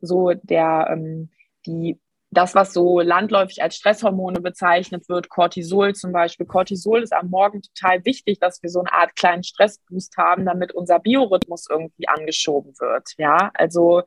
so 0.00 0.32
der, 0.42 0.88
ähm, 0.90 1.30
die, 1.66 2.00
das, 2.30 2.54
was 2.54 2.72
so 2.72 3.00
landläufig 3.00 3.62
als 3.62 3.76
Stresshormone 3.76 4.40
bezeichnet 4.40 5.08
wird, 5.08 5.28
Cortisol 5.28 5.94
zum 5.94 6.12
Beispiel. 6.12 6.46
Cortisol 6.46 7.02
ist 7.02 7.12
am 7.12 7.28
Morgen 7.28 7.62
total 7.62 8.04
wichtig, 8.04 8.40
dass 8.40 8.62
wir 8.62 8.70
so 8.70 8.80
eine 8.80 8.92
Art 8.92 9.14
kleinen 9.16 9.44
Stressboost 9.44 10.16
haben, 10.16 10.46
damit 10.46 10.72
unser 10.72 10.98
Biorhythmus 10.98 11.66
irgendwie 11.70 12.08
angeschoben 12.08 12.72
wird. 12.80 13.10
Ja, 13.18 13.50
also 13.54 14.02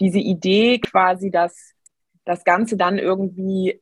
diese 0.00 0.18
Idee 0.18 0.80
quasi, 0.80 1.30
dass 1.30 1.72
das 2.24 2.44
Ganze 2.44 2.76
dann 2.76 2.98
irgendwie 2.98 3.80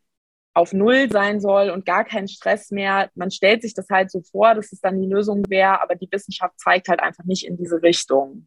auf 0.52 0.72
Null 0.72 1.10
sein 1.10 1.40
soll 1.40 1.70
und 1.70 1.86
gar 1.86 2.04
kein 2.04 2.28
Stress 2.28 2.70
mehr. 2.70 3.10
Man 3.14 3.30
stellt 3.30 3.62
sich 3.62 3.74
das 3.74 3.88
halt 3.88 4.10
so 4.10 4.22
vor, 4.22 4.54
dass 4.54 4.72
es 4.72 4.80
dann 4.80 5.00
die 5.00 5.08
Lösung 5.08 5.44
wäre, 5.48 5.80
aber 5.82 5.94
die 5.94 6.08
Wissenschaft 6.10 6.58
zeigt 6.58 6.88
halt 6.88 7.00
einfach 7.00 7.24
nicht 7.24 7.46
in 7.46 7.56
diese 7.56 7.82
Richtung. 7.82 8.46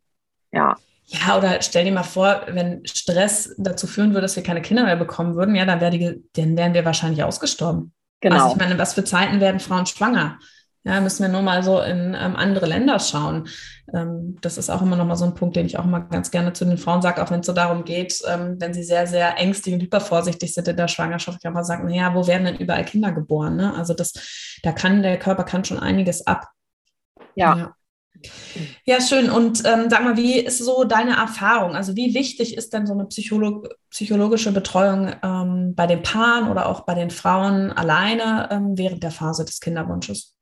Ja. 0.52 0.76
Ja, 1.06 1.38
oder 1.38 1.62
stell 1.62 1.86
dir 1.86 1.92
mal 1.92 2.04
vor, 2.04 2.44
wenn 2.48 2.86
Stress 2.86 3.54
dazu 3.58 3.88
führen 3.88 4.12
würde, 4.12 4.22
dass 4.22 4.36
wir 4.36 4.44
keine 4.44 4.62
Kinder 4.62 4.86
mehr 4.86 4.96
bekommen 4.96 5.36
würden, 5.36 5.56
ja, 5.56 5.66
dann, 5.66 5.82
wär 5.82 5.90
die, 5.90 6.24
dann 6.34 6.56
wären 6.56 6.74
wir 6.74 6.86
wahrscheinlich 6.86 7.24
ausgestorben. 7.24 7.94
Genau. 8.22 8.36
Also 8.36 8.56
ich 8.56 8.60
meine, 8.60 8.78
was 8.78 8.94
für 8.94 9.04
Zeiten 9.04 9.42
werden 9.42 9.60
Frauen 9.60 9.86
schwanger? 9.86 10.40
Ja, 10.86 11.00
müssen 11.00 11.24
wir 11.24 11.30
nur 11.30 11.42
mal 11.42 11.64
so 11.64 11.80
in 11.80 12.14
ähm, 12.20 12.36
andere 12.36 12.66
Länder 12.66 13.00
schauen. 13.00 13.48
Ähm, 13.94 14.38
das 14.42 14.58
ist 14.58 14.70
auch 14.70 14.82
immer 14.82 14.98
noch 14.98 15.06
mal 15.06 15.16
so 15.16 15.24
ein 15.24 15.34
Punkt, 15.34 15.56
den 15.56 15.66
ich 15.66 15.80
auch 15.80 15.86
mal 15.86 16.00
ganz 16.00 16.30
gerne 16.30 16.52
zu 16.52 16.66
den 16.66 16.78
Frauen 16.78 17.02
sage, 17.02 17.24
auch 17.24 17.32
wenn 17.32 17.40
es 17.40 17.46
so 17.46 17.54
darum 17.54 17.86
geht, 17.86 18.22
ähm, 18.28 18.58
wenn 18.60 18.74
sie 18.74 18.84
sehr, 18.84 19.08
sehr 19.08 19.38
ängstlich 19.38 19.74
und 19.74 19.82
hypervorsichtig 19.82 20.54
sind 20.54 20.68
in 20.68 20.76
der 20.76 20.90
Schwangerschaft, 20.90 21.38
ich 21.38 21.44
kann 21.44 21.54
mal 21.54 21.64
sagen, 21.64 21.88
naja, 21.88 22.14
wo 22.14 22.28
werden 22.28 22.46
denn 22.46 22.58
überall 22.58 22.84
Kinder 22.84 23.14
geboren? 23.14 23.56
Ne? 23.56 23.74
Also 23.76 23.94
das, 23.94 24.60
da 24.62 24.74
kann 24.74 25.02
der 25.04 25.18
Körper 25.18 25.44
kann 25.44 25.64
schon 25.64 25.80
einiges 25.80 26.28
ab. 26.28 26.50
ja. 27.36 27.58
ja. 27.58 27.76
Ja, 28.86 29.02
schön. 29.02 29.30
Und 29.30 29.64
ähm, 29.66 29.90
sag 29.90 30.04
mal, 30.04 30.16
wie 30.16 30.40
ist 30.40 30.60
so 30.60 30.86
deine 30.86 31.18
Erfahrung? 31.18 31.76
Also 31.76 31.96
wie 31.96 32.14
wichtig 32.14 32.56
ist 32.56 32.74
denn 32.74 32.88
so 32.88 32.94
eine 32.94 33.06
Psycholo 33.06 33.68
psychologische 33.90 34.52
Betreuung 34.52 35.14
ähm, 35.22 35.74
bei 35.76 35.88
den 35.88 36.04
Paaren 36.04 36.50
oder 36.50 36.68
auch 36.68 36.82
bei 36.82 36.94
den 36.94 37.10
Frauen 37.10 37.72
alleine 37.72 38.48
ähm, 38.52 38.78
während 38.78 39.04
der 39.04 39.12
Phase 39.12 39.44
des 39.44 39.60
Kinderwunsches? 39.60 40.33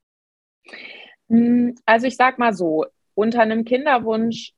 Hm, 1.32 1.76
also 1.86 2.08
ich 2.08 2.18
sag 2.18 2.38
mal 2.40 2.54
so, 2.54 2.86
unter 3.14 3.42
einem 3.42 3.64
Kinderwunsch 3.64 4.54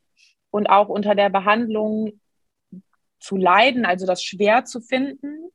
und 0.49 0.67
auch 0.67 0.89
unter 0.89 1.13
der 1.13 1.29
Behandlung 1.29 2.19
zu 3.19 3.37
leiden, 3.37 3.85
also 3.85 4.05
das 4.07 4.23
schwer 4.23 4.65
zu 4.65 4.81
finden, 4.81 5.49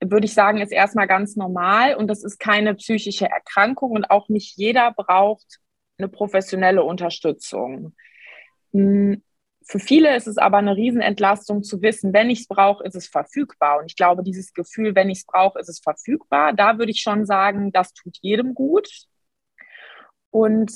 würde 0.00 0.26
ich 0.26 0.34
sagen, 0.34 0.60
ist 0.60 0.72
erstmal 0.72 1.06
ganz 1.06 1.36
normal 1.36 1.94
und 1.94 2.08
das 2.08 2.24
ist 2.24 2.38
keine 2.38 2.74
psychische 2.74 3.26
Erkrankung 3.26 3.92
und 3.92 4.10
auch 4.10 4.28
nicht 4.28 4.56
jeder 4.56 4.92
braucht 4.92 5.60
eine 5.96 6.08
professionelle 6.08 6.82
Unterstützung. 6.82 7.94
Hm, 8.72 9.22
für 9.64 9.78
viele 9.78 10.14
ist 10.16 10.26
es 10.26 10.38
aber 10.38 10.58
eine 10.58 10.76
Riesenentlastung 10.76 11.62
zu 11.62 11.82
wissen, 11.82 12.12
wenn 12.12 12.30
ich 12.30 12.40
es 12.40 12.48
brauche, 12.48 12.84
ist 12.84 12.94
es 12.94 13.08
verfügbar. 13.08 13.78
Und 13.78 13.86
ich 13.86 13.96
glaube, 13.96 14.22
dieses 14.22 14.52
Gefühl, 14.52 14.94
wenn 14.94 15.10
ich 15.10 15.18
es 15.18 15.26
brauche, 15.26 15.58
ist 15.58 15.68
es 15.68 15.80
verfügbar, 15.80 16.52
da 16.52 16.78
würde 16.78 16.92
ich 16.92 17.00
schon 17.00 17.26
sagen, 17.26 17.72
das 17.72 17.92
tut 17.92 18.18
jedem 18.20 18.54
gut. 18.54 18.88
Und 20.30 20.72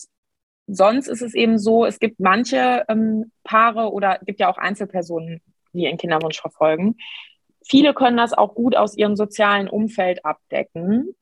sonst 0.66 1.08
ist 1.08 1.22
es 1.22 1.34
eben 1.34 1.58
so, 1.58 1.84
es 1.84 1.98
gibt 1.98 2.20
manche 2.20 2.84
ähm, 2.88 3.32
Paare 3.44 3.92
oder 3.92 4.18
gibt 4.24 4.40
ja 4.40 4.50
auch 4.50 4.58
Einzelpersonen, 4.58 5.42
die 5.72 5.84
ihren 5.84 5.98
Kinderwunsch 5.98 6.40
verfolgen. 6.40 6.96
Viele 7.66 7.94
können 7.94 8.16
das 8.16 8.32
auch 8.32 8.54
gut 8.54 8.74
aus 8.76 8.96
ihrem 8.96 9.16
sozialen 9.16 9.68
Umfeld 9.68 10.24
abdecken 10.24 11.14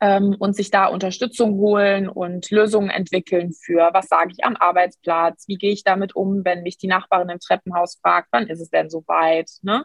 ähm, 0.00 0.36
und 0.38 0.54
sich 0.54 0.70
da 0.70 0.86
Unterstützung 0.86 1.54
holen 1.54 2.08
und 2.08 2.50
Lösungen 2.50 2.90
entwickeln 2.90 3.52
für, 3.52 3.90
was 3.92 4.08
sage 4.08 4.32
ich 4.32 4.44
am 4.44 4.56
Arbeitsplatz, 4.56 5.46
wie 5.46 5.56
gehe 5.56 5.72
ich 5.72 5.84
damit 5.84 6.16
um, 6.16 6.44
wenn 6.44 6.62
mich 6.62 6.78
die 6.78 6.88
Nachbarin 6.88 7.28
im 7.28 7.40
Treppenhaus 7.40 7.98
fragt, 8.00 8.28
wann 8.32 8.48
ist 8.48 8.60
es 8.60 8.70
denn 8.70 8.90
soweit? 8.90 9.50
Ne? 9.62 9.84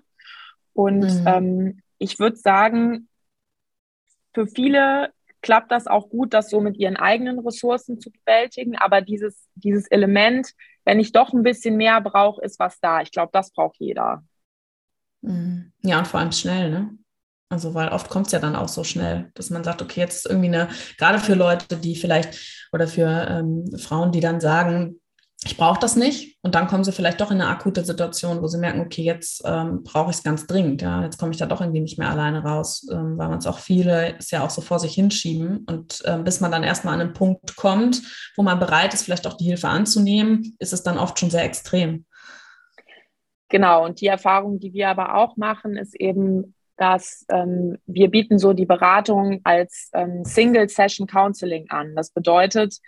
Und 0.73 1.01
mhm. 1.01 1.27
ähm, 1.27 1.81
ich 1.97 2.19
würde 2.19 2.37
sagen, 2.37 3.07
für 4.33 4.47
viele 4.47 5.11
klappt 5.45 5.71
das 5.71 5.85
auch 5.85 6.09
gut, 6.09 6.33
das 6.33 6.49
so 6.49 6.59
mit 6.59 6.77
ihren 6.77 6.97
eigenen 6.97 7.37
Ressourcen 7.37 7.99
zu 8.01 8.11
bewältigen. 8.11 8.75
Aber 8.77 9.01
dieses, 9.01 9.47
dieses 9.53 9.87
Element, 9.87 10.49
wenn 10.85 10.99
ich 10.99 11.11
doch 11.11 11.33
ein 11.33 11.43
bisschen 11.43 11.77
mehr 11.77 12.01
brauche, 12.01 12.41
ist 12.43 12.59
was 12.59 12.79
da. 12.79 13.01
Ich 13.01 13.11
glaube, 13.11 13.29
das 13.31 13.51
braucht 13.51 13.77
jeder. 13.79 14.23
Mhm. 15.21 15.71
Ja, 15.83 15.99
und 15.99 16.07
vor 16.07 16.19
allem 16.19 16.31
schnell, 16.31 16.71
ne? 16.71 16.97
Also, 17.49 17.75
weil 17.75 17.89
oft 17.89 18.09
kommt 18.09 18.25
es 18.25 18.31
ja 18.33 18.39
dann 18.39 18.55
auch 18.55 18.67
so 18.67 18.83
schnell, 18.83 19.29
dass 19.35 19.51
man 19.51 19.63
sagt, 19.63 19.83
okay, 19.83 19.99
jetzt 19.99 20.25
ist 20.25 20.25
irgendwie 20.25 20.47
eine, 20.47 20.67
gerade 20.97 21.19
für 21.19 21.35
Leute, 21.35 21.77
die 21.77 21.95
vielleicht 21.95 22.67
oder 22.73 22.87
für 22.87 23.07
ähm, 23.29 23.65
Frauen, 23.77 24.11
die 24.11 24.19
dann 24.19 24.41
sagen, 24.41 24.99
ich 25.43 25.57
brauche 25.57 25.79
das 25.79 25.95
nicht. 25.95 26.37
Und 26.41 26.55
dann 26.55 26.67
kommen 26.67 26.83
sie 26.83 26.91
vielleicht 26.91 27.21
doch 27.21 27.29
in 27.29 27.41
eine 27.41 27.49
akute 27.49 27.83
Situation, 27.83 28.41
wo 28.41 28.47
sie 28.47 28.57
merken, 28.57 28.81
okay, 28.81 29.03
jetzt 29.03 29.43
ähm, 29.45 29.83
brauche 29.83 30.09
ich 30.09 30.17
es 30.17 30.23
ganz 30.23 30.47
dringend. 30.47 30.81
Ja, 30.81 31.03
jetzt 31.03 31.19
komme 31.19 31.31
ich 31.31 31.37
da 31.37 31.45
doch 31.45 31.61
irgendwie 31.61 31.81
nicht 31.81 31.99
mehr 31.99 32.09
alleine 32.09 32.43
raus, 32.43 32.87
ähm, 32.91 33.17
weil 33.17 33.29
man 33.29 33.39
es 33.39 33.47
auch 33.47 33.59
viele 33.59 34.17
ist 34.17 34.31
ja 34.31 34.43
auch 34.43 34.49
so 34.49 34.61
vor 34.61 34.79
sich 34.79 34.93
hinschieben. 34.95 35.65
Und 35.67 36.01
ähm, 36.05 36.23
bis 36.23 36.39
man 36.39 36.51
dann 36.51 36.63
erstmal 36.63 36.95
an 36.95 37.01
einen 37.01 37.13
Punkt 37.13 37.55
kommt, 37.55 38.01
wo 38.35 38.43
man 38.43 38.59
bereit 38.59 38.93
ist, 38.93 39.03
vielleicht 39.03 39.27
auch 39.27 39.37
die 39.37 39.45
Hilfe 39.45 39.67
anzunehmen, 39.67 40.55
ist 40.59 40.73
es 40.73 40.83
dann 40.83 40.97
oft 40.97 41.19
schon 41.19 41.29
sehr 41.29 41.43
extrem. 41.43 42.05
Genau, 43.49 43.85
und 43.85 44.01
die 44.01 44.07
Erfahrung, 44.07 44.59
die 44.59 44.73
wir 44.73 44.89
aber 44.89 45.15
auch 45.15 45.37
machen, 45.37 45.77
ist 45.77 45.95
eben, 45.95 46.55
dass 46.77 47.25
ähm, 47.29 47.77
wir 47.85 48.09
bieten 48.09 48.39
so 48.39 48.53
die 48.53 48.65
Beratung 48.65 49.41
als 49.43 49.89
ähm, 49.93 50.25
Single 50.25 50.67
Session 50.69 51.07
Counseling 51.07 51.69
an. 51.69 51.95
Das 51.95 52.09
bedeutet, 52.09 52.79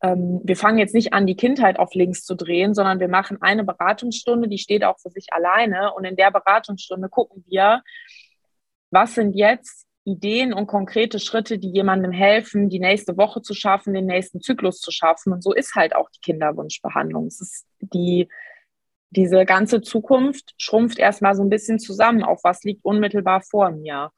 wir 0.00 0.56
fangen 0.56 0.78
jetzt 0.78 0.94
nicht 0.94 1.14
an, 1.14 1.26
die 1.26 1.36
Kindheit 1.36 1.78
auf 1.78 1.94
links 1.94 2.24
zu 2.24 2.34
drehen, 2.34 2.74
sondern 2.74 3.00
wir 3.00 3.08
machen 3.08 3.40
eine 3.40 3.64
Beratungsstunde, 3.64 4.48
die 4.48 4.58
steht 4.58 4.84
auch 4.84 4.98
für 4.98 5.10
sich 5.10 5.32
alleine. 5.32 5.94
Und 5.94 6.04
in 6.04 6.16
der 6.16 6.30
Beratungsstunde 6.30 7.08
gucken 7.08 7.42
wir, 7.46 7.82
was 8.90 9.14
sind 9.14 9.34
jetzt 9.34 9.86
Ideen 10.04 10.52
und 10.52 10.66
konkrete 10.66 11.18
Schritte, 11.18 11.58
die 11.58 11.70
jemandem 11.70 12.12
helfen, 12.12 12.68
die 12.68 12.80
nächste 12.80 13.16
Woche 13.16 13.40
zu 13.40 13.54
schaffen, 13.54 13.94
den 13.94 14.04
nächsten 14.04 14.42
Zyklus 14.42 14.80
zu 14.80 14.90
schaffen. 14.90 15.32
Und 15.32 15.42
so 15.42 15.54
ist 15.54 15.74
halt 15.74 15.96
auch 15.96 16.10
die 16.10 16.20
Kinderwunschbehandlung. 16.20 17.26
Es 17.26 17.40
ist 17.40 17.66
die 17.80 18.28
diese 19.14 19.44
ganze 19.44 19.80
Zukunft 19.80 20.54
schrumpft 20.58 20.98
erstmal 20.98 21.34
so 21.34 21.42
ein 21.42 21.48
bisschen 21.48 21.78
zusammen, 21.78 22.22
auf 22.22 22.40
was 22.42 22.64
liegt 22.64 22.84
unmittelbar 22.84 23.42
vor 23.42 23.70
mir. 23.70 24.10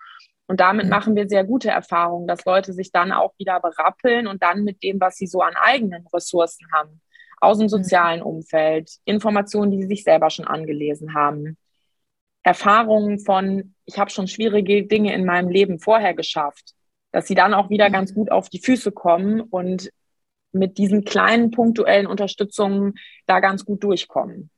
Und 0.46 0.60
damit 0.60 0.84
mhm. 0.84 0.90
machen 0.90 1.16
wir 1.16 1.28
sehr 1.28 1.44
gute 1.44 1.70
Erfahrungen, 1.70 2.28
dass 2.28 2.44
Leute 2.44 2.72
sich 2.72 2.92
dann 2.92 3.12
auch 3.12 3.34
wieder 3.38 3.60
berappeln 3.60 4.26
und 4.26 4.42
dann 4.42 4.64
mit 4.64 4.82
dem, 4.82 5.00
was 5.00 5.16
sie 5.16 5.26
so 5.26 5.40
an 5.40 5.54
eigenen 5.56 6.06
Ressourcen 6.12 6.66
haben, 6.72 7.00
aus 7.40 7.58
dem 7.58 7.64
mhm. 7.64 7.70
sozialen 7.70 8.22
Umfeld, 8.22 8.90
Informationen, 9.04 9.70
die 9.72 9.82
sie 9.82 9.88
sich 9.88 10.04
selber 10.04 10.30
schon 10.30 10.46
angelesen 10.46 11.14
haben, 11.14 11.56
Erfahrungen 12.42 13.18
von, 13.18 13.74
ich 13.86 13.98
habe 13.98 14.10
schon 14.10 14.28
schwierige 14.28 14.86
Dinge 14.86 15.12
in 15.14 15.24
meinem 15.24 15.48
Leben 15.48 15.80
vorher 15.80 16.14
geschafft, 16.14 16.74
dass 17.10 17.26
sie 17.26 17.34
dann 17.34 17.54
auch 17.54 17.70
wieder 17.70 17.88
mhm. 17.88 17.92
ganz 17.92 18.14
gut 18.14 18.30
auf 18.30 18.48
die 18.48 18.60
Füße 18.60 18.92
kommen 18.92 19.40
und 19.40 19.90
mit 20.52 20.78
diesen 20.78 21.04
kleinen 21.04 21.50
punktuellen 21.50 22.06
Unterstützungen 22.06 22.94
da 23.26 23.40
ganz 23.40 23.64
gut 23.64 23.82
durchkommen. 23.82 24.50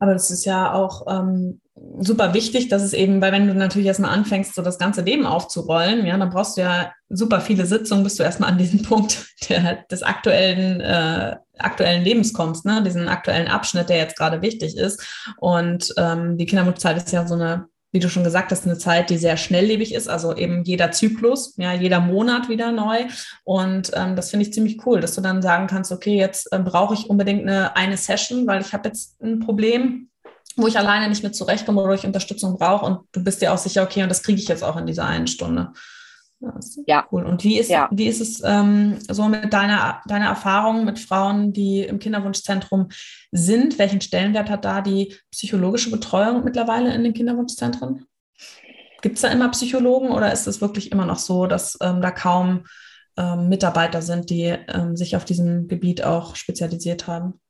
Aber 0.00 0.12
das 0.12 0.30
ist 0.30 0.44
ja 0.44 0.74
auch 0.74 1.06
ähm, 1.08 1.60
super 1.98 2.34
wichtig, 2.34 2.68
dass 2.68 2.82
es 2.82 2.92
eben, 2.92 3.20
weil 3.20 3.32
wenn 3.32 3.48
du 3.48 3.54
natürlich 3.54 3.88
erstmal 3.88 4.12
anfängst, 4.12 4.54
so 4.54 4.62
das 4.62 4.78
ganze 4.78 5.02
Leben 5.02 5.26
aufzurollen, 5.26 6.06
ja, 6.06 6.16
dann 6.16 6.30
brauchst 6.30 6.56
du 6.56 6.60
ja 6.60 6.92
super 7.08 7.40
viele 7.40 7.66
Sitzungen, 7.66 8.04
bis 8.04 8.16
du 8.16 8.22
erstmal 8.22 8.50
an 8.50 8.58
diesen 8.58 8.82
Punkt 8.88 9.26
der, 9.48 9.84
des 9.90 10.02
aktuellen, 10.02 10.80
äh, 10.80 11.36
aktuellen 11.58 12.04
Lebens 12.04 12.32
kommst, 12.32 12.64
ne? 12.64 12.82
diesen 12.82 13.08
aktuellen 13.08 13.48
Abschnitt, 13.48 13.88
der 13.88 13.98
jetzt 13.98 14.16
gerade 14.16 14.42
wichtig 14.42 14.76
ist. 14.76 15.04
Und 15.38 15.92
ähm, 15.96 16.38
die 16.38 16.46
Kindermutzeit 16.46 16.96
ist 16.96 17.12
ja 17.12 17.26
so 17.26 17.34
eine 17.34 17.66
wie 17.94 18.00
du 18.00 18.10
schon 18.10 18.24
gesagt 18.24 18.50
hast, 18.50 18.66
eine 18.66 18.76
Zeit, 18.76 19.08
die 19.08 19.18
sehr 19.18 19.36
schnelllebig 19.36 19.94
ist, 19.94 20.08
also 20.08 20.34
eben 20.34 20.64
jeder 20.64 20.90
Zyklus, 20.90 21.54
ja, 21.58 21.72
jeder 21.72 22.00
Monat 22.00 22.48
wieder 22.48 22.72
neu. 22.72 23.04
Und 23.44 23.92
ähm, 23.94 24.16
das 24.16 24.30
finde 24.30 24.44
ich 24.44 24.52
ziemlich 24.52 24.84
cool, 24.84 24.98
dass 24.98 25.14
du 25.14 25.20
dann 25.20 25.42
sagen 25.42 25.68
kannst, 25.68 25.92
okay, 25.92 26.16
jetzt 26.16 26.52
äh, 26.52 26.58
brauche 26.58 26.94
ich 26.94 27.08
unbedingt 27.08 27.42
eine, 27.42 27.76
eine 27.76 27.96
Session, 27.96 28.48
weil 28.48 28.62
ich 28.62 28.72
habe 28.72 28.88
jetzt 28.88 29.22
ein 29.22 29.38
Problem, 29.38 30.08
wo 30.56 30.66
ich 30.66 30.78
alleine 30.78 31.08
nicht 31.08 31.22
mit 31.22 31.34
zurechtkomme 31.34 31.82
oder 31.82 31.94
ich 31.94 32.06
Unterstützung 32.06 32.56
brauche 32.56 32.86
und 32.86 33.00
du 33.12 33.22
bist 33.22 33.42
dir 33.42 33.52
auch 33.52 33.58
sicher, 33.58 33.82
okay, 33.82 34.02
und 34.02 34.08
das 34.08 34.22
kriege 34.22 34.40
ich 34.40 34.48
jetzt 34.48 34.62
auch 34.62 34.76
in 34.76 34.86
dieser 34.86 35.04
einen 35.04 35.26
Stunde. 35.26 35.72
Ja. 36.86 37.06
Cool. 37.10 37.24
Und 37.24 37.42
wie 37.44 37.58
ist, 37.58 37.70
ja. 37.70 37.88
wie 37.90 38.06
ist 38.06 38.20
es 38.20 38.42
ähm, 38.44 38.98
so 39.08 39.28
mit 39.28 39.52
deiner, 39.52 40.02
deiner 40.06 40.26
Erfahrung 40.26 40.84
mit 40.84 40.98
Frauen, 40.98 41.52
die 41.52 41.80
im 41.80 41.98
Kinderwunschzentrum 41.98 42.88
sind? 43.32 43.78
Welchen 43.78 44.00
Stellenwert 44.00 44.50
hat 44.50 44.64
da 44.64 44.80
die 44.80 45.14
psychologische 45.30 45.90
Betreuung 45.90 46.44
mittlerweile 46.44 46.94
in 46.94 47.02
den 47.02 47.14
Kinderwunschzentren? 47.14 48.06
Gibt 49.00 49.16
es 49.16 49.22
da 49.22 49.28
immer 49.28 49.50
Psychologen 49.50 50.10
oder 50.10 50.32
ist 50.32 50.46
es 50.46 50.60
wirklich 50.60 50.92
immer 50.92 51.06
noch 51.06 51.18
so, 51.18 51.46
dass 51.46 51.78
ähm, 51.80 52.00
da 52.00 52.10
kaum 52.10 52.64
ähm, 53.16 53.48
Mitarbeiter 53.48 54.02
sind, 54.02 54.30
die 54.30 54.44
ähm, 54.44 54.96
sich 54.96 55.16
auf 55.16 55.24
diesem 55.24 55.68
Gebiet 55.68 56.04
auch 56.04 56.36
spezialisiert 56.36 57.06
haben? 57.06 57.40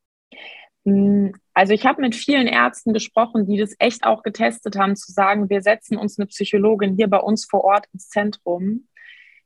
Hm, 0.85 1.33
also 1.53 1.73
ich 1.73 1.85
habe 1.85 2.01
mit 2.01 2.15
vielen 2.15 2.47
Ärzten 2.47 2.93
gesprochen, 2.93 3.45
die 3.45 3.57
das 3.57 3.75
echt 3.79 4.03
auch 4.03 4.23
getestet 4.23 4.77
haben, 4.77 4.95
zu 4.95 5.11
sagen, 5.11 5.49
wir 5.49 5.61
setzen 5.61 5.97
uns 5.97 6.19
eine 6.19 6.27
Psychologin 6.27 6.95
hier 6.95 7.07
bei 7.07 7.19
uns 7.19 7.45
vor 7.45 7.63
Ort 7.63 7.87
ins 7.93 8.09
Zentrum. 8.09 8.87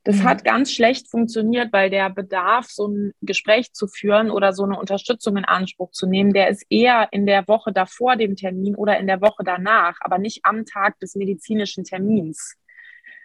Das 0.04 0.16
mhm. 0.16 0.24
hat 0.24 0.44
ganz 0.44 0.72
schlecht 0.72 1.10
funktioniert, 1.10 1.72
weil 1.72 1.90
der 1.90 2.08
Bedarf, 2.08 2.66
so 2.70 2.88
ein 2.88 3.12
Gespräch 3.20 3.72
zu 3.72 3.86
führen 3.86 4.30
oder 4.30 4.52
so 4.52 4.64
eine 4.64 4.78
Unterstützung 4.78 5.36
in 5.36 5.44
Anspruch 5.44 5.90
zu 5.90 6.06
nehmen, 6.06 6.32
der 6.32 6.48
ist 6.48 6.64
eher 6.70 7.08
in 7.12 7.26
der 7.26 7.46
Woche 7.48 7.72
davor 7.72 8.16
dem 8.16 8.34
Termin 8.34 8.76
oder 8.76 8.98
in 8.98 9.06
der 9.06 9.20
Woche 9.20 9.44
danach, 9.44 9.96
aber 10.00 10.18
nicht 10.18 10.40
am 10.44 10.64
Tag 10.64 10.98
des 11.00 11.16
medizinischen 11.16 11.84
Termins 11.84 12.59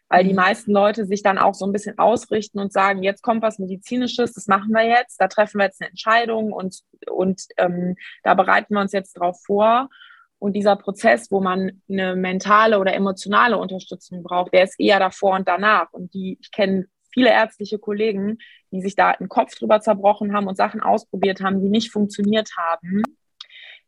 weil 0.09 0.23
die 0.23 0.31
mhm. 0.31 0.37
meisten 0.37 0.71
Leute 0.71 1.05
sich 1.05 1.23
dann 1.23 1.37
auch 1.37 1.53
so 1.53 1.65
ein 1.65 1.71
bisschen 1.71 1.97
ausrichten 1.97 2.59
und 2.59 2.71
sagen, 2.71 3.03
jetzt 3.03 3.21
kommt 3.21 3.41
was 3.41 3.59
Medizinisches, 3.59 4.33
das 4.33 4.47
machen 4.47 4.71
wir 4.71 4.85
jetzt, 4.87 5.19
da 5.19 5.27
treffen 5.27 5.59
wir 5.59 5.65
jetzt 5.65 5.81
eine 5.81 5.89
Entscheidung 5.89 6.51
und, 6.51 6.79
und 7.09 7.43
ähm, 7.57 7.95
da 8.23 8.33
bereiten 8.33 8.73
wir 8.75 8.81
uns 8.81 8.91
jetzt 8.91 9.13
drauf 9.13 9.41
vor. 9.45 9.89
Und 10.37 10.53
dieser 10.53 10.75
Prozess, 10.75 11.31
wo 11.31 11.39
man 11.39 11.81
eine 11.89 12.15
mentale 12.15 12.79
oder 12.79 12.93
emotionale 12.93 13.57
Unterstützung 13.57 14.21
braucht, 14.21 14.53
der 14.53 14.63
ist 14.63 14.79
eher 14.79 14.99
davor 14.99 15.35
und 15.35 15.47
danach. 15.47 15.91
Und 15.91 16.13
die, 16.13 16.37
ich 16.39 16.51
kenne 16.51 16.85
viele 17.11 17.29
ärztliche 17.29 17.79
Kollegen, 17.79 18.37
die 18.71 18.81
sich 18.81 18.95
da 18.95 19.11
einen 19.11 19.29
Kopf 19.29 19.55
drüber 19.55 19.79
zerbrochen 19.79 20.33
haben 20.33 20.47
und 20.47 20.57
Sachen 20.57 20.81
ausprobiert 20.81 21.41
haben, 21.41 21.61
die 21.61 21.69
nicht 21.69 21.91
funktioniert 21.91 22.49
haben. 22.57 23.01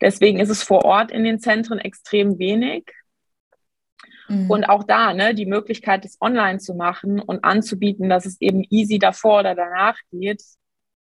Deswegen 0.01 0.39
ist 0.39 0.50
es 0.50 0.63
vor 0.63 0.86
Ort 0.86 1.12
in 1.12 1.24
den 1.24 1.39
Zentren 1.39 1.79
extrem 1.79 2.39
wenig. 2.39 2.91
Mhm. 4.27 4.50
Und 4.50 4.65
auch 4.65 4.84
da, 4.84 5.13
ne, 5.13 5.34
die 5.34 5.46
Möglichkeit, 5.46 6.05
das 6.05 6.17
online 6.22 6.60
zu 6.60 6.74
machen 6.74 7.19
und 7.19 7.43
anzubieten, 7.43 8.10
dass 8.10 8.25
es 8.25 8.39
eben 8.41 8.63
easy 8.69 9.00
davor 9.00 9.39
oder 9.39 9.55
danach 9.55 9.98
geht, 10.12 10.43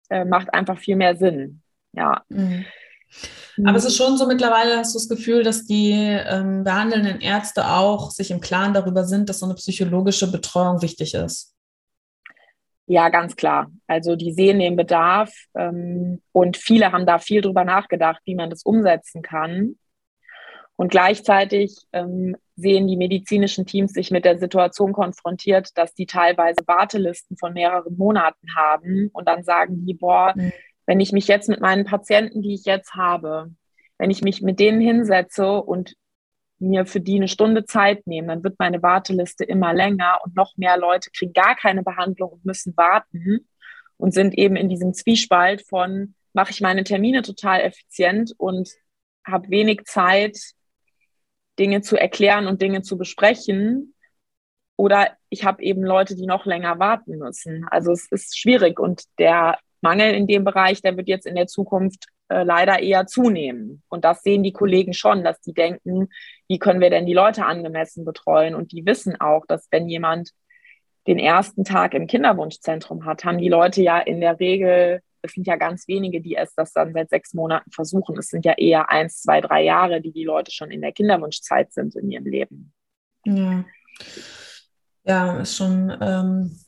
äh, 0.08 0.24
macht 0.24 0.52
einfach 0.54 0.78
viel 0.78 0.96
mehr 0.96 1.16
Sinn. 1.16 1.62
Ja. 1.92 2.22
Mhm. 2.28 2.64
Aber 3.64 3.76
es 3.76 3.84
ist 3.84 3.96
schon 3.96 4.16
so 4.16 4.26
mittlerweile, 4.26 4.78
hast 4.78 4.94
du 4.94 4.98
das 4.98 5.08
Gefühl, 5.08 5.42
dass 5.42 5.66
die 5.66 5.92
ähm, 5.92 6.64
behandelnden 6.64 7.20
Ärzte 7.20 7.66
auch 7.66 8.10
sich 8.10 8.30
im 8.30 8.40
Klaren 8.40 8.72
darüber 8.72 9.04
sind, 9.04 9.28
dass 9.28 9.40
so 9.40 9.46
eine 9.46 9.56
psychologische 9.56 10.30
Betreuung 10.30 10.80
wichtig 10.80 11.14
ist. 11.14 11.54
Ja, 12.86 13.08
ganz 13.08 13.36
klar. 13.36 13.70
Also 13.86 14.16
die 14.16 14.32
sehen 14.32 14.58
den 14.58 14.76
Bedarf 14.76 15.32
ähm, 15.54 16.22
und 16.32 16.56
viele 16.56 16.92
haben 16.92 17.06
da 17.06 17.18
viel 17.18 17.40
drüber 17.40 17.64
nachgedacht, 17.64 18.20
wie 18.24 18.34
man 18.34 18.50
das 18.50 18.62
umsetzen 18.62 19.22
kann. 19.22 19.76
Und 20.80 20.88
gleichzeitig 20.88 21.76
ähm, 21.92 22.38
sehen 22.56 22.88
die 22.88 22.96
medizinischen 22.96 23.66
Teams 23.66 23.92
sich 23.92 24.10
mit 24.10 24.25
der 24.25 24.38
Situation 24.38 24.94
konfrontiert, 24.94 25.76
dass 25.76 25.92
die 25.92 26.06
teilweise 26.06 26.66
Wartelisten 26.66 27.37
von 27.37 27.52
mehreren 27.52 27.99
Monaten 27.99 28.56
haben. 28.56 29.10
Und 29.12 29.28
dann 29.28 29.44
sagen 29.44 29.84
die, 29.84 29.92
boah, 29.92 30.32
mhm. 30.34 30.54
wenn 30.87 30.99
ich 30.99 31.12
mich 31.12 31.28
jetzt 31.28 31.50
mit 31.50 31.60
meinen 31.60 31.84
Patienten, 31.84 32.40
die 32.40 32.54
ich 32.54 32.64
jetzt 32.64 32.94
habe, 32.94 33.50
wenn 33.99 34.10
ich 34.10 34.23
mich 34.23 34.40
mit 34.40 34.58
denen 34.58 34.80
hinsetze 34.80 35.60
und 35.60 35.97
mir 36.58 36.86
für 36.86 37.00
die 37.02 37.16
eine 37.16 37.28
Stunde 37.28 37.66
Zeit 37.66 38.06
nehme, 38.06 38.28
dann 38.28 38.43
wird 38.43 38.58
meine 38.58 38.82
Warteliste 38.82 39.45
immer 39.45 39.75
länger 39.75 40.21
und 40.25 40.34
noch 40.34 40.56
mehr 40.56 40.78
Leute 40.78 41.10
kriegen 41.10 41.34
gar 41.34 41.56
keine 41.56 41.82
Behandlung 41.82 42.30
und 42.30 42.47
müssen 42.47 42.75
warten 42.78 43.47
und 43.99 44.14
sind 44.14 44.32
eben 44.38 44.56
in 44.56 44.71
diesem 44.71 44.95
Zwiespalt 44.95 45.60
von, 45.60 46.14
mache 46.32 46.52
ich 46.52 46.62
meine 46.62 46.84
Termine 46.84 47.21
total 47.21 47.60
effizient 47.60 48.32
und 48.38 48.71
habe 49.26 49.50
wenig 49.50 49.84
Zeit, 49.84 50.38
Dinge 51.60 51.82
zu 51.82 51.96
erklären 51.96 52.46
und 52.46 52.62
Dinge 52.62 52.82
zu 52.82 52.99
besprechen. 52.99 53.94
Oder 54.76 55.16
ich 55.28 55.44
habe 55.44 55.62
eben 55.62 55.82
Leute, 55.82 56.16
die 56.16 56.26
noch 56.26 56.46
länger 56.46 56.78
warten 56.78 57.18
müssen. 57.18 57.66
Also 57.70 57.92
es 57.92 58.10
ist 58.10 58.38
schwierig 58.38 58.80
und 58.80 59.04
der 59.18 59.58
Mangel 59.82 60.14
in 60.14 60.26
dem 60.26 60.44
Bereich, 60.44 60.82
der 60.82 60.96
wird 60.96 61.08
jetzt 61.08 61.26
in 61.26 61.34
der 61.34 61.46
Zukunft 61.46 62.06
äh, 62.28 62.42
leider 62.42 62.80
eher 62.80 63.06
zunehmen. 63.06 63.82
Und 63.88 64.04
das 64.04 64.23
sehen 64.23 64.42
die 64.42 64.52
Kollegen 64.52 64.92
schon, 64.92 65.23
dass 65.23 65.40
die 65.40 65.52
denken, 65.52 66.08
wie 66.49 66.58
können 66.58 66.80
wir 66.80 66.90
denn 66.90 67.06
die 67.06 67.14
Leute 67.14 67.44
angemessen 67.46 68.04
betreuen? 68.04 68.54
Und 68.54 68.73
die 68.73 68.84
wissen 68.86 69.20
auch, 69.20 69.46
dass 69.46 69.68
wenn 69.70 69.88
jemand 69.88 70.30
den 71.06 71.18
ersten 71.18 71.64
Tag 71.64 71.94
im 71.94 72.06
Kinderwunschzentrum 72.06 73.04
hat, 73.04 73.25
haben 73.25 73.38
die 73.38 73.49
Leute 73.49 73.82
ja 73.82 73.99
in 73.99 74.20
der 74.20 74.38
Regel 74.38 75.00
es 75.23 75.33
sind 75.33 75.47
ja 75.47 75.56
ganz 75.56 75.87
wenige, 75.89 76.21
die 76.21 76.37
es 76.37 76.54
das 76.54 76.73
dann 76.73 76.93
seit 76.93 77.11
sechs 77.11 77.35
Monaten 77.35 77.71
versuchen. 77.71 78.19
Es 78.19 78.28
sind 78.28 78.45
ja 78.45 78.54
eher 78.56 78.91
eins, 78.91 79.23
zwei, 79.23 79.41
drei 79.41 79.65
Jahre, 79.65 80.00
die 80.00 80.13
die 80.13 80.25
Leute 80.25 80.50
schon 80.50 80.71
in 80.71 80.80
der 80.80 80.93
Kinderwunschzeit 80.93 81.73
sind 81.73 81.95
in 81.97 82.11
ihrem 82.11 82.26
Leben. 82.26 82.73
Ja, 83.25 83.65
ja 85.04 85.41
ist 85.41 85.56
schon 85.56 85.97
ähm, 86.00 86.59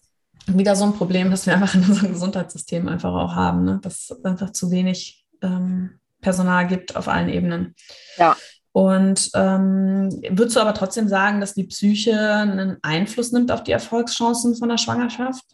wieder 0.46 0.76
so 0.76 0.84
ein 0.84 0.94
Problem, 0.94 1.30
das 1.30 1.46
wir 1.46 1.54
einfach 1.54 1.74
in 1.74 1.84
unserem 1.84 2.12
Gesundheitssystem 2.12 2.88
einfach 2.88 3.12
auch 3.12 3.34
haben, 3.34 3.64
ne? 3.64 3.80
dass 3.82 4.10
es 4.10 4.24
einfach 4.24 4.50
zu 4.50 4.70
wenig 4.70 5.24
ähm, 5.42 5.98
Personal 6.20 6.66
gibt 6.66 6.96
auf 6.96 7.08
allen 7.08 7.28
Ebenen. 7.28 7.74
Ja. 8.16 8.36
Und 8.72 9.30
ähm, 9.34 10.08
würdest 10.30 10.56
du 10.56 10.60
aber 10.60 10.72
trotzdem 10.72 11.06
sagen, 11.06 11.40
dass 11.40 11.52
die 11.52 11.64
Psyche 11.64 12.18
einen 12.18 12.78
Einfluss 12.82 13.30
nimmt 13.30 13.52
auf 13.52 13.62
die 13.62 13.72
Erfolgschancen 13.72 14.56
von 14.56 14.70
der 14.70 14.78
Schwangerschaft? 14.78 15.44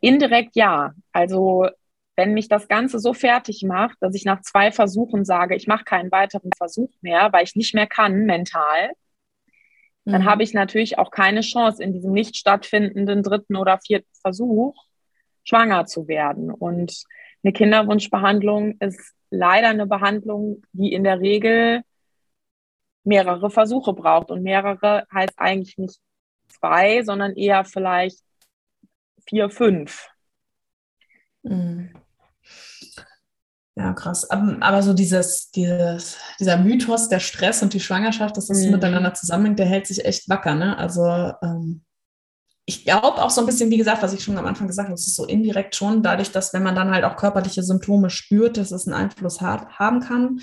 Indirekt 0.00 0.56
ja. 0.56 0.92
Also 1.12 1.68
wenn 2.16 2.32
mich 2.32 2.48
das 2.48 2.66
Ganze 2.68 2.98
so 2.98 3.12
fertig 3.12 3.62
macht, 3.62 3.96
dass 4.00 4.14
ich 4.14 4.24
nach 4.24 4.40
zwei 4.40 4.72
Versuchen 4.72 5.24
sage, 5.24 5.54
ich 5.54 5.66
mache 5.66 5.84
keinen 5.84 6.10
weiteren 6.10 6.50
Versuch 6.56 6.90
mehr, 7.02 7.32
weil 7.32 7.44
ich 7.44 7.56
nicht 7.56 7.74
mehr 7.74 7.86
kann 7.86 8.24
mental, 8.24 8.90
mhm. 10.04 10.12
dann 10.12 10.24
habe 10.24 10.42
ich 10.42 10.54
natürlich 10.54 10.98
auch 10.98 11.10
keine 11.10 11.42
Chance, 11.42 11.82
in 11.82 11.92
diesem 11.92 12.12
nicht 12.12 12.36
stattfindenden 12.36 13.22
dritten 13.22 13.56
oder 13.56 13.78
vierten 13.78 14.08
Versuch 14.20 14.74
schwanger 15.44 15.86
zu 15.86 16.08
werden. 16.08 16.50
Und 16.50 17.04
eine 17.44 17.52
Kinderwunschbehandlung 17.52 18.78
ist 18.80 19.14
leider 19.30 19.68
eine 19.68 19.86
Behandlung, 19.86 20.62
die 20.72 20.92
in 20.92 21.04
der 21.04 21.20
Regel 21.20 21.82
mehrere 23.04 23.50
Versuche 23.50 23.92
braucht. 23.92 24.30
Und 24.30 24.42
mehrere 24.42 25.06
heißt 25.12 25.34
eigentlich 25.36 25.78
nicht 25.78 26.00
zwei, 26.48 27.02
sondern 27.02 27.36
eher 27.36 27.64
vielleicht 27.64 28.18
vier, 29.28 29.50
fünf. 29.50 30.08
Mhm. 31.42 31.90
Ja, 33.78 33.92
krass. 33.92 34.28
Aber, 34.30 34.82
so 34.82 34.94
dieses, 34.94 35.50
dieses, 35.50 36.16
dieser 36.40 36.56
Mythos, 36.56 37.10
der 37.10 37.20
Stress 37.20 37.62
und 37.62 37.74
die 37.74 37.80
Schwangerschaft, 37.80 38.36
dass 38.36 38.46
das 38.46 38.62
mhm. 38.62 38.72
miteinander 38.72 39.12
zusammenhängt, 39.12 39.58
der 39.58 39.66
hält 39.66 39.86
sich 39.86 40.04
echt 40.04 40.28
wacker. 40.30 40.54
Ne? 40.54 40.78
Also 40.78 41.04
ähm, 41.42 41.84
ich 42.68 42.84
glaube 42.84 43.22
auch 43.22 43.30
so 43.30 43.40
ein 43.40 43.46
bisschen, 43.46 43.70
wie 43.70 43.76
gesagt, 43.76 44.02
was 44.02 44.12
ich 44.12 44.24
schon 44.24 44.36
am 44.36 44.44
Anfang 44.44 44.66
gesagt 44.66 44.88
habe, 44.88 44.94
es 44.94 45.06
ist 45.06 45.14
so 45.14 45.24
indirekt 45.24 45.76
schon 45.76 46.02
dadurch, 46.02 46.32
dass 46.32 46.52
wenn 46.52 46.64
man 46.64 46.74
dann 46.74 46.90
halt 46.90 47.04
auch 47.04 47.14
körperliche 47.14 47.62
Symptome 47.62 48.10
spürt, 48.10 48.56
dass 48.56 48.72
es 48.72 48.88
einen 48.88 48.96
Einfluss 48.96 49.40
hat, 49.40 49.68
haben 49.78 50.00
kann 50.00 50.40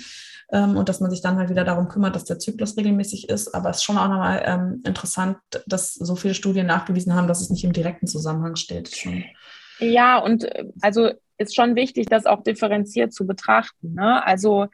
ähm, 0.50 0.78
und 0.78 0.88
dass 0.88 1.00
man 1.00 1.10
sich 1.10 1.20
dann 1.20 1.36
halt 1.36 1.50
wieder 1.50 1.64
darum 1.64 1.88
kümmert, 1.88 2.16
dass 2.16 2.24
der 2.24 2.38
Zyklus 2.38 2.78
regelmäßig 2.78 3.28
ist. 3.28 3.54
Aber 3.54 3.68
es 3.68 3.76
ist 3.76 3.84
schon 3.84 3.98
auch 3.98 4.08
nochmal 4.08 4.42
ähm, 4.46 4.82
interessant, 4.86 5.36
dass 5.66 5.92
so 5.92 6.16
viele 6.16 6.32
Studien 6.32 6.66
nachgewiesen 6.66 7.14
haben, 7.14 7.28
dass 7.28 7.42
es 7.42 7.50
nicht 7.50 7.64
im 7.64 7.74
direkten 7.74 8.06
Zusammenhang 8.06 8.56
steht. 8.56 8.96
Schon. 8.96 9.24
Ja, 9.78 10.16
und 10.18 10.44
äh, 10.44 10.64
also 10.80 11.10
ist 11.36 11.54
schon 11.54 11.76
wichtig, 11.76 12.06
das 12.06 12.24
auch 12.24 12.42
differenziert 12.42 13.12
zu 13.12 13.26
betrachten. 13.26 13.94
Ne? 13.94 14.24
Also 14.24 14.68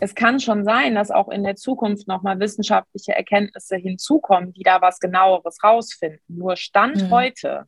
es 0.00 0.14
kann 0.14 0.40
schon 0.40 0.64
sein, 0.64 0.94
dass 0.94 1.10
auch 1.10 1.28
in 1.28 1.44
der 1.44 1.56
Zukunft 1.56 2.08
nochmal 2.08 2.40
wissenschaftliche 2.40 3.14
Erkenntnisse 3.14 3.76
hinzukommen, 3.76 4.52
die 4.52 4.62
da 4.62 4.80
was 4.80 4.98
genaueres 4.98 5.62
rausfinden. 5.62 6.20
Nur 6.28 6.56
Stand 6.56 6.96
mhm. 6.96 7.10
heute 7.10 7.66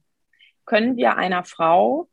können 0.64 0.96
wir 0.96 1.16
einer 1.16 1.44
Frau 1.44 2.08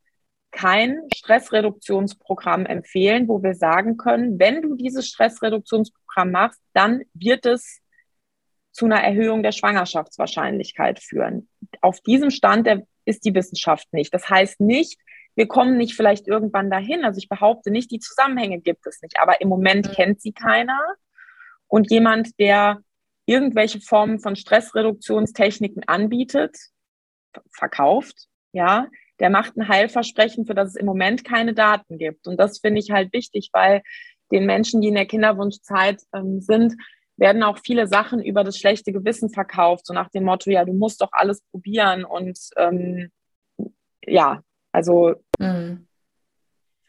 kein 0.52 1.00
Stressreduktionsprogramm 1.16 2.66
empfehlen, 2.66 3.28
wo 3.28 3.42
wir 3.42 3.56
sagen 3.56 3.98
können, 3.98 4.38
wenn 4.38 4.62
du 4.62 4.76
dieses 4.76 5.08
Stressreduktionsprogramm 5.08 6.32
machst, 6.32 6.62
dann 6.74 7.04
wird 7.14 7.46
es 7.46 7.80
zu 8.72 8.86
einer 8.86 9.02
Erhöhung 9.02 9.44
der 9.44 9.54
Schwangerschaftswahrscheinlichkeit 9.54 11.00
führen. 11.00 11.50
Auf 11.82 12.02
diesem 12.02 12.32
Stand 12.32 12.68
ist 13.06 13.26
die 13.26 13.34
Wissenschaft 13.34 13.92
nicht. 13.94 14.14
Das 14.14 14.30
heißt 14.30 14.60
nicht, 14.60 15.00
wir 15.36 15.48
kommen 15.48 15.78
nicht 15.78 15.96
vielleicht 15.96 16.28
irgendwann 16.28 16.70
dahin. 16.70 17.06
Also 17.06 17.18
ich 17.18 17.30
behaupte 17.30 17.72
nicht, 17.72 17.92
die 17.92 18.00
Zusammenhänge 18.00 18.60
gibt 18.60 18.86
es 18.86 19.02
nicht, 19.02 19.20
aber 19.20 19.42
im 19.42 19.50
Moment 19.50 19.88
mhm. 19.88 19.92
kennt 19.94 20.22
sie 20.22 20.34
keiner. 20.34 20.80
Und 21.68 21.90
jemand, 21.90 22.40
der 22.40 22.82
irgendwelche 23.26 23.80
Formen 23.80 24.20
von 24.20 24.36
Stressreduktionstechniken 24.36 25.84
anbietet, 25.88 26.58
verkauft, 27.52 28.28
ja, 28.52 28.88
der 29.20 29.30
macht 29.30 29.56
ein 29.56 29.68
Heilversprechen, 29.68 30.46
für 30.46 30.56
das 30.56 30.70
es 30.70 30.76
im 30.76 30.86
Moment 30.86 31.24
keine 31.24 31.54
Daten 31.54 31.98
gibt. 31.98 32.28
Und 32.28 32.40
das 32.40 32.60
finde 32.60 32.80
ich 32.80 32.92
halt 32.92 33.14
wichtig, 33.14 33.50
weil 33.54 33.84
den 34.32 34.46
Menschen, 34.46 34.82
die 34.82 34.88
in 34.88 34.96
der 34.96 35.06
Kinderwunschzeit 35.06 36.02
ähm, 36.14 36.42
sind, 36.42 36.76
werden 37.18 37.44
auch 37.44 37.60
viele 37.64 37.88
Sachen 37.88 38.22
über 38.22 38.44
das 38.44 38.58
schlechte 38.58 38.92
Gewissen 38.92 39.30
verkauft, 39.30 39.86
so 39.86 39.94
nach 39.94 40.10
dem 40.10 40.24
Motto, 40.24 40.50
ja, 40.50 40.66
du 40.66 40.74
musst 40.74 41.02
doch 41.02 41.12
alles 41.12 41.42
probieren 41.52 42.04
und 42.04 42.38
ähm, 42.58 43.12
ja, 44.06 44.42
also. 44.72 45.16
Mhm. 45.40 45.88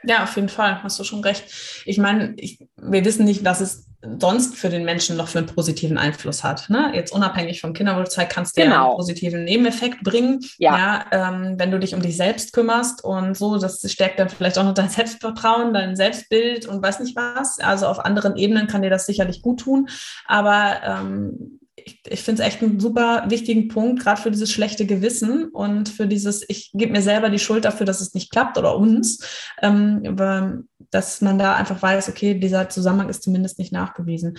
Ja, 0.05 0.25
auf 0.25 0.35
jeden 0.35 0.49
Fall, 0.49 0.83
hast 0.83 0.99
du 0.99 1.05
schon 1.05 1.21
recht. 1.21 1.45
Ich 1.85 1.97
meine, 1.97 2.35
ich, 2.37 2.59
wir 2.77 3.05
wissen 3.05 3.25
nicht, 3.25 3.45
was 3.45 3.61
es 3.61 3.87
sonst 4.19 4.57
für 4.57 4.69
den 4.69 4.85
Menschen 4.85 5.17
noch 5.17 5.29
für 5.29 5.39
einen 5.39 5.47
positiven 5.47 5.97
Einfluss 5.97 6.43
hat. 6.43 6.69
Ne? 6.69 6.91
Jetzt 6.93 7.13
unabhängig 7.13 7.61
vom 7.61 7.73
Kinderwunschzeit 7.73 8.29
kannst 8.31 8.57
du 8.57 8.63
genau. 8.63 8.75
ja 8.75 8.87
einen 8.87 8.97
positiven 8.97 9.45
Nebeneffekt 9.45 10.03
bringen. 10.03 10.41
Ja. 10.59 10.77
ja 10.77 11.05
ähm, 11.13 11.55
wenn 11.57 11.71
du 11.71 11.79
dich 11.79 11.95
um 11.95 12.03
dich 12.03 12.17
selbst 12.17 12.53
kümmerst 12.53 13.05
und 13.05 13.37
so, 13.37 13.59
das 13.59 13.81
stärkt 13.91 14.19
dann 14.19 14.29
vielleicht 14.29 14.59
auch 14.59 14.65
noch 14.65 14.75
dein 14.75 14.89
Selbstvertrauen, 14.89 15.73
dein 15.73 15.95
Selbstbild 15.95 16.67
und 16.67 16.83
weiß 16.83 17.01
nicht 17.01 17.15
was. 17.15 17.61
Also 17.61 17.87
auf 17.87 18.05
anderen 18.05 18.37
Ebenen 18.37 18.67
kann 18.67 18.83
dir 18.83 18.91
das 18.91 19.07
sicherlich 19.07 19.41
gut 19.41 19.61
tun. 19.61 19.89
Aber 20.27 20.81
ähm, 20.85 21.61
ich, 21.85 22.03
ich 22.07 22.23
finde 22.23 22.43
es 22.43 22.49
echt 22.49 22.63
einen 22.63 22.81
super 22.81 23.25
wichtigen 23.29 23.69
Punkt, 23.69 24.03
gerade 24.03 24.21
für 24.21 24.31
dieses 24.31 24.51
schlechte 24.51 24.87
Gewissen 24.87 25.49
und 25.49 25.89
für 25.89 26.07
dieses, 26.07 26.49
ich 26.49 26.71
gebe 26.73 26.93
mir 26.93 27.03
selber 27.03 27.31
die 27.31 27.39
Schuld 27.39 27.65
dafür, 27.65 27.87
dass 27.87 28.01
es 28.01 28.15
nicht 28.15 28.31
klappt 28.31 28.59
oder 28.59 28.77
uns, 28.77 29.27
ähm, 29.61 30.67
dass 30.91 31.21
man 31.21 31.39
da 31.39 31.55
einfach 31.55 31.81
weiß, 31.81 32.09
okay, 32.09 32.35
dieser 32.35 32.69
Zusammenhang 32.69 33.09
ist 33.09 33.23
zumindest 33.23 33.59
nicht 33.59 33.73
nachgewiesen. 33.73 34.39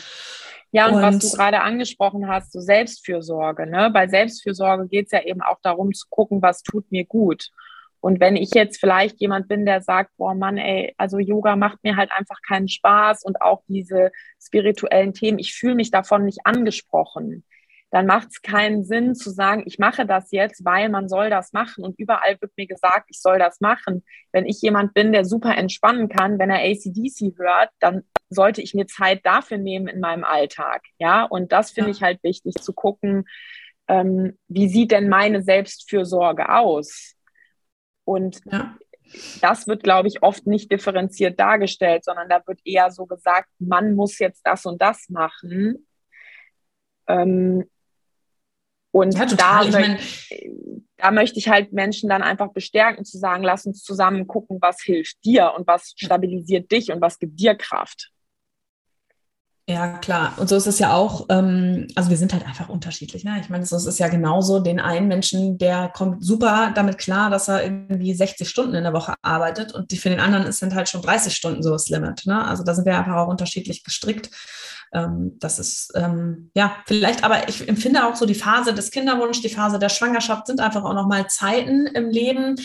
Ja, 0.71 0.87
und, 0.87 0.95
und 0.95 1.01
was 1.03 1.19
du 1.19 1.29
gerade 1.37 1.61
angesprochen 1.61 2.27
hast, 2.27 2.51
so 2.51 2.59
Selbstfürsorge. 2.59 3.67
Ne? 3.67 3.91
Bei 3.93 4.07
Selbstfürsorge 4.07 4.87
geht 4.87 5.05
es 5.05 5.11
ja 5.11 5.21
eben 5.21 5.41
auch 5.41 5.59
darum 5.61 5.93
zu 5.93 6.07
gucken, 6.09 6.41
was 6.41 6.63
tut 6.63 6.91
mir 6.91 7.05
gut. 7.05 7.49
Und 8.03 8.19
wenn 8.19 8.35
ich 8.35 8.49
jetzt 8.53 8.81
vielleicht 8.81 9.21
jemand 9.21 9.47
bin, 9.47 9.65
der 9.65 9.79
sagt, 9.79 10.11
boah 10.17 10.35
Mann, 10.35 10.57
ey, 10.57 10.93
also 10.97 11.19
Yoga 11.19 11.55
macht 11.55 11.81
mir 11.85 11.95
halt 11.95 12.11
einfach 12.11 12.39
keinen 12.45 12.67
Spaß 12.67 13.23
und 13.23 13.41
auch 13.41 13.63
diese 13.69 14.11
spirituellen 14.45 15.13
Themen, 15.13 15.39
ich 15.39 15.53
fühle 15.53 15.75
mich 15.75 15.89
davon 15.89 16.25
nicht 16.25 16.39
angesprochen, 16.43 17.45
dann 17.91 18.05
macht 18.05 18.27
es 18.31 18.41
keinen 18.41 18.83
Sinn 18.83 19.15
zu 19.15 19.29
sagen, 19.29 19.63
ich 19.65 19.79
mache 19.79 20.05
das 20.05 20.31
jetzt, 20.31 20.65
weil 20.65 20.89
man 20.89 21.07
soll 21.07 21.29
das 21.29 21.53
machen 21.53 21.85
und 21.85 21.97
überall 21.97 22.35
wird 22.41 22.51
mir 22.57 22.67
gesagt, 22.67 23.05
ich 23.09 23.21
soll 23.21 23.39
das 23.39 23.61
machen. 23.61 24.03
Wenn 24.33 24.47
ich 24.47 24.61
jemand 24.61 24.93
bin, 24.93 25.13
der 25.13 25.23
super 25.23 25.55
entspannen 25.55 26.09
kann, 26.09 26.39
wenn 26.39 26.49
er 26.49 26.59
ACDC 26.59 27.37
hört, 27.37 27.69
dann 27.79 28.03
sollte 28.29 28.61
ich 28.61 28.73
mir 28.73 28.85
Zeit 28.85 29.25
dafür 29.25 29.59
nehmen 29.59 29.87
in 29.87 30.01
meinem 30.01 30.25
Alltag. 30.25 30.81
Ja, 30.97 31.23
und 31.23 31.53
das 31.53 31.71
finde 31.71 31.91
ja. 31.91 31.95
ich 31.95 32.03
halt 32.03 32.21
wichtig 32.21 32.55
zu 32.55 32.73
gucken, 32.73 33.29
ähm, 33.87 34.37
wie 34.49 34.67
sieht 34.67 34.91
denn 34.91 35.07
meine 35.07 35.41
Selbstfürsorge 35.41 36.49
aus? 36.49 37.15
Und 38.05 38.41
ja. 38.51 38.75
das 39.41 39.67
wird, 39.67 39.83
glaube 39.83 40.07
ich, 40.07 40.23
oft 40.23 40.47
nicht 40.47 40.71
differenziert 40.71 41.39
dargestellt, 41.39 42.03
sondern 42.03 42.29
da 42.29 42.41
wird 42.45 42.59
eher 42.65 42.91
so 42.91 43.05
gesagt, 43.05 43.49
man 43.59 43.95
muss 43.95 44.19
jetzt 44.19 44.41
das 44.45 44.65
und 44.65 44.81
das 44.81 45.09
machen. 45.09 45.87
Ähm, 47.07 47.65
und 48.91 49.17
ja, 49.17 49.25
da, 49.25 49.63
mein, 49.71 49.97
da 50.97 51.09
möchte 51.09 51.39
ich 51.39 51.49
halt 51.49 51.73
Menschen 51.73 52.09
dann 52.09 52.21
einfach 52.21 52.53
bestärken, 52.53 53.05
zu 53.05 53.17
sagen, 53.17 53.43
lass 53.43 53.65
uns 53.65 53.83
zusammen 53.83 54.27
gucken, 54.27 54.59
was 54.61 54.81
hilft 54.83 55.25
dir 55.25 55.53
und 55.57 55.65
was 55.65 55.93
stabilisiert 55.97 56.71
dich 56.71 56.91
und 56.91 57.01
was 57.01 57.17
gibt 57.17 57.39
dir 57.39 57.55
Kraft. 57.55 58.12
Ja, 59.65 59.97
klar. 59.99 60.33
Und 60.37 60.49
so 60.49 60.57
ist 60.57 60.67
es 60.67 60.79
ja 60.79 60.91
auch, 60.91 61.27
ähm, 61.29 61.87
also 61.95 62.09
wir 62.09 62.17
sind 62.17 62.33
halt 62.33 62.45
einfach 62.45 62.67
unterschiedlich. 62.67 63.23
Ne? 63.23 63.39
Ich 63.39 63.49
meine, 63.49 63.63
es 63.63 63.71
ist 63.71 63.97
ja 63.97 64.09
genauso, 64.09 64.59
den 64.59 64.81
einen 64.81 65.07
Menschen, 65.07 65.57
der 65.57 65.87
kommt 65.87 66.21
super 66.25 66.73
damit 66.75 66.97
klar, 66.97 67.29
dass 67.29 67.47
er 67.47 67.63
irgendwie 67.63 68.13
60 68.13 68.49
Stunden 68.49 68.75
in 68.75 68.83
der 68.83 68.91
Woche 68.91 69.13
arbeitet 69.21 69.73
und 69.73 69.91
die 69.91 69.97
für 69.97 70.09
den 70.09 70.19
anderen 70.19 70.51
sind 70.51 70.75
halt 70.75 70.89
schon 70.89 71.01
30 71.01 71.33
Stunden 71.33 71.63
so 71.63 71.71
das 71.71 71.87
Limit. 71.87 72.25
Ne? 72.25 72.45
Also 72.45 72.63
da 72.63 72.75
sind 72.75 72.85
wir 72.85 72.97
einfach 72.97 73.15
auch 73.15 73.29
unterschiedlich 73.29 73.85
gestrickt. 73.85 74.31
Ähm, 74.93 75.37
das 75.39 75.59
ist, 75.59 75.93
ähm, 75.95 76.51
ja, 76.55 76.75
vielleicht, 76.85 77.23
aber 77.23 77.47
ich 77.47 77.65
empfinde 77.67 78.05
auch 78.05 78.17
so 78.17 78.25
die 78.25 78.35
Phase 78.35 78.73
des 78.73 78.91
Kinderwunsch, 78.91 79.41
die 79.41 79.49
Phase 79.49 79.79
der 79.79 79.89
Schwangerschaft 79.89 80.45
sind 80.45 80.59
einfach 80.59 80.83
auch 80.83 80.93
nochmal 80.93 81.27
Zeiten 81.27 81.87
im 81.87 82.09
Leben, 82.09 82.57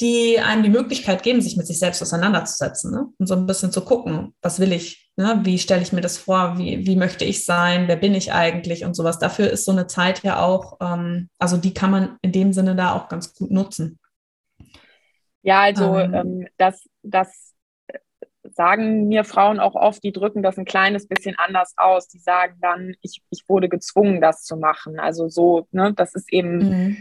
die 0.00 0.38
einem 0.40 0.62
die 0.62 0.70
Möglichkeit 0.70 1.22
geben, 1.22 1.40
sich 1.40 1.56
mit 1.56 1.66
sich 1.66 1.78
selbst 1.78 2.02
auseinanderzusetzen 2.02 2.90
ne? 2.90 3.06
und 3.18 3.26
so 3.26 3.34
ein 3.34 3.46
bisschen 3.46 3.70
zu 3.70 3.82
gucken, 3.82 4.34
was 4.42 4.58
will 4.58 4.72
ich, 4.72 5.04
Ne? 5.16 5.40
Wie 5.44 5.58
stelle 5.58 5.82
ich 5.82 5.92
mir 5.92 6.00
das 6.00 6.18
vor? 6.18 6.58
Wie, 6.58 6.86
wie 6.86 6.96
möchte 6.96 7.24
ich 7.24 7.44
sein? 7.44 7.86
Wer 7.86 7.96
bin 7.96 8.14
ich 8.14 8.32
eigentlich? 8.32 8.84
Und 8.84 8.94
sowas. 8.94 9.20
Dafür 9.20 9.48
ist 9.48 9.64
so 9.64 9.70
eine 9.70 9.86
Zeit 9.86 10.24
ja 10.24 10.42
auch, 10.42 10.78
ähm, 10.80 11.28
also 11.38 11.56
die 11.56 11.72
kann 11.72 11.92
man 11.92 12.18
in 12.22 12.32
dem 12.32 12.52
Sinne 12.52 12.74
da 12.74 12.94
auch 12.94 13.08
ganz 13.08 13.32
gut 13.32 13.52
nutzen. 13.52 14.00
Ja, 15.42 15.60
also 15.60 15.98
ähm, 15.98 16.14
ähm 16.14 16.48
das, 16.56 16.88
das 17.02 17.54
sagen 18.42 19.06
mir 19.06 19.22
Frauen 19.22 19.60
auch 19.60 19.76
oft, 19.76 20.02
die 20.02 20.12
drücken 20.12 20.42
das 20.42 20.58
ein 20.58 20.64
kleines 20.64 21.06
bisschen 21.06 21.36
anders 21.38 21.74
aus. 21.76 22.08
Die 22.08 22.18
sagen 22.18 22.56
dann, 22.60 22.94
ich, 23.00 23.22
ich 23.30 23.44
wurde 23.48 23.68
gezwungen, 23.68 24.20
das 24.20 24.42
zu 24.42 24.56
machen. 24.56 24.98
Also 24.98 25.28
so, 25.28 25.68
ne, 25.70 25.92
das 25.94 26.14
ist 26.14 26.32
eben. 26.32 26.58
Mhm 26.58 26.96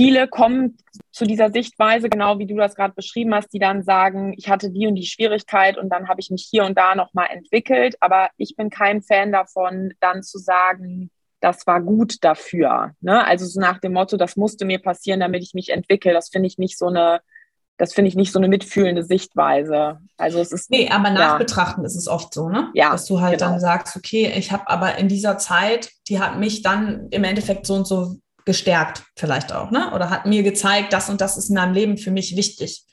viele 0.00 0.28
kommen 0.28 0.78
zu 1.12 1.26
dieser 1.26 1.50
Sichtweise, 1.50 2.08
genau 2.08 2.38
wie 2.38 2.46
du 2.46 2.56
das 2.56 2.74
gerade 2.74 2.94
beschrieben 2.94 3.34
hast, 3.34 3.52
die 3.52 3.58
dann 3.58 3.82
sagen, 3.82 4.32
ich 4.38 4.48
hatte 4.48 4.70
die 4.70 4.86
und 4.86 4.94
die 4.94 5.04
Schwierigkeit 5.04 5.76
und 5.76 5.90
dann 5.90 6.08
habe 6.08 6.20
ich 6.20 6.30
mich 6.30 6.48
hier 6.50 6.64
und 6.64 6.78
da 6.78 6.94
nochmal 6.94 7.26
entwickelt. 7.30 7.96
Aber 8.00 8.30
ich 8.38 8.56
bin 8.56 8.70
kein 8.70 9.02
Fan 9.02 9.30
davon, 9.30 9.92
dann 10.00 10.22
zu 10.22 10.38
sagen, 10.38 11.10
das 11.40 11.66
war 11.66 11.82
gut 11.82 12.16
dafür. 12.22 12.92
Ne? 13.00 13.26
Also 13.26 13.44
so 13.44 13.60
nach 13.60 13.78
dem 13.78 13.92
Motto, 13.92 14.16
das 14.16 14.36
musste 14.36 14.64
mir 14.64 14.78
passieren, 14.78 15.20
damit 15.20 15.42
ich 15.42 15.52
mich 15.52 15.68
entwickle. 15.68 16.14
Das 16.14 16.30
finde 16.30 16.46
ich 16.46 16.56
nicht 16.56 16.78
so 16.78 16.86
eine, 16.86 17.20
das 17.76 17.92
finde 17.92 18.08
ich 18.08 18.16
nicht 18.16 18.32
so 18.32 18.38
eine 18.38 18.48
mitfühlende 18.48 19.02
Sichtweise. 19.02 19.98
Also 20.16 20.38
es 20.40 20.50
ist. 20.50 20.70
Nee, 20.70 20.88
aber 20.88 21.10
nachbetrachten 21.10 21.82
ja. 21.82 21.86
ist 21.86 21.96
es 21.96 22.08
oft 22.08 22.32
so, 22.32 22.48
ne? 22.48 22.70
Ja. 22.72 22.92
Dass 22.92 23.04
du 23.04 23.20
halt 23.20 23.38
genau. 23.38 23.52
dann 23.52 23.60
sagst, 23.60 23.96
okay, 23.96 24.32
ich 24.34 24.50
habe 24.50 24.66
aber 24.68 24.96
in 24.96 25.08
dieser 25.08 25.36
Zeit, 25.36 25.90
die 26.08 26.20
hat 26.20 26.38
mich 26.38 26.62
dann 26.62 27.08
im 27.10 27.24
Endeffekt 27.24 27.66
so 27.66 27.74
und 27.74 27.86
so 27.86 28.16
gestärkt 28.44 29.04
vielleicht 29.16 29.52
auch, 29.52 29.70
ne? 29.70 29.92
Oder 29.94 30.10
hat 30.10 30.26
mir 30.26 30.42
gezeigt, 30.42 30.92
das 30.92 31.10
und 31.10 31.20
das 31.20 31.36
ist 31.36 31.48
in 31.48 31.56
meinem 31.56 31.74
Leben 31.74 31.98
für 31.98 32.10
mich 32.10 32.36
wichtig. 32.36 32.84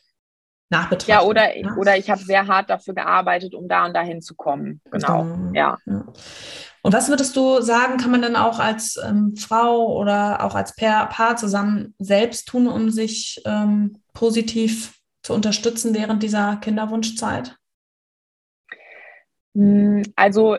Nachbetrachtet. 0.70 1.08
Ja, 1.08 1.22
oder, 1.24 1.48
ne? 1.56 1.76
oder 1.78 1.98
ich 1.98 2.10
habe 2.10 2.22
sehr 2.22 2.46
hart 2.46 2.70
dafür 2.70 2.94
gearbeitet, 2.94 3.56
um 3.56 3.70
da 3.70 3.86
und 3.86 3.94
dahin 3.94 4.22
zu 4.22 4.36
kommen. 4.36 4.82
Genau. 4.92 5.24
genau. 5.24 5.54
Ja. 5.54 5.78
ja. 5.86 6.04
Und 6.82 6.94
was 6.94 7.08
würdest 7.08 7.38
du 7.38 7.62
sagen, 7.62 7.98
kann 7.98 8.12
man 8.12 8.22
dann 8.22 8.36
auch 8.36 8.60
als 8.60 8.98
ähm, 8.98 9.36
Frau 9.38 9.98
oder 9.98 10.44
auch 10.44 10.56
als 10.56 10.76
Paar, 10.76 11.08
Paar 11.08 11.38
zusammen 11.38 11.96
selbst 12.00 12.50
tun, 12.50 12.68
um 12.68 12.90
sich 12.90 13.42
ähm, 13.46 14.02
positiv 14.14 14.94
zu 15.24 15.34
unterstützen 15.34 15.94
während 15.94 16.22
dieser 16.22 16.58
Kinderwunschzeit? 16.58 17.58
Hm, 19.56 20.04
also 20.16 20.58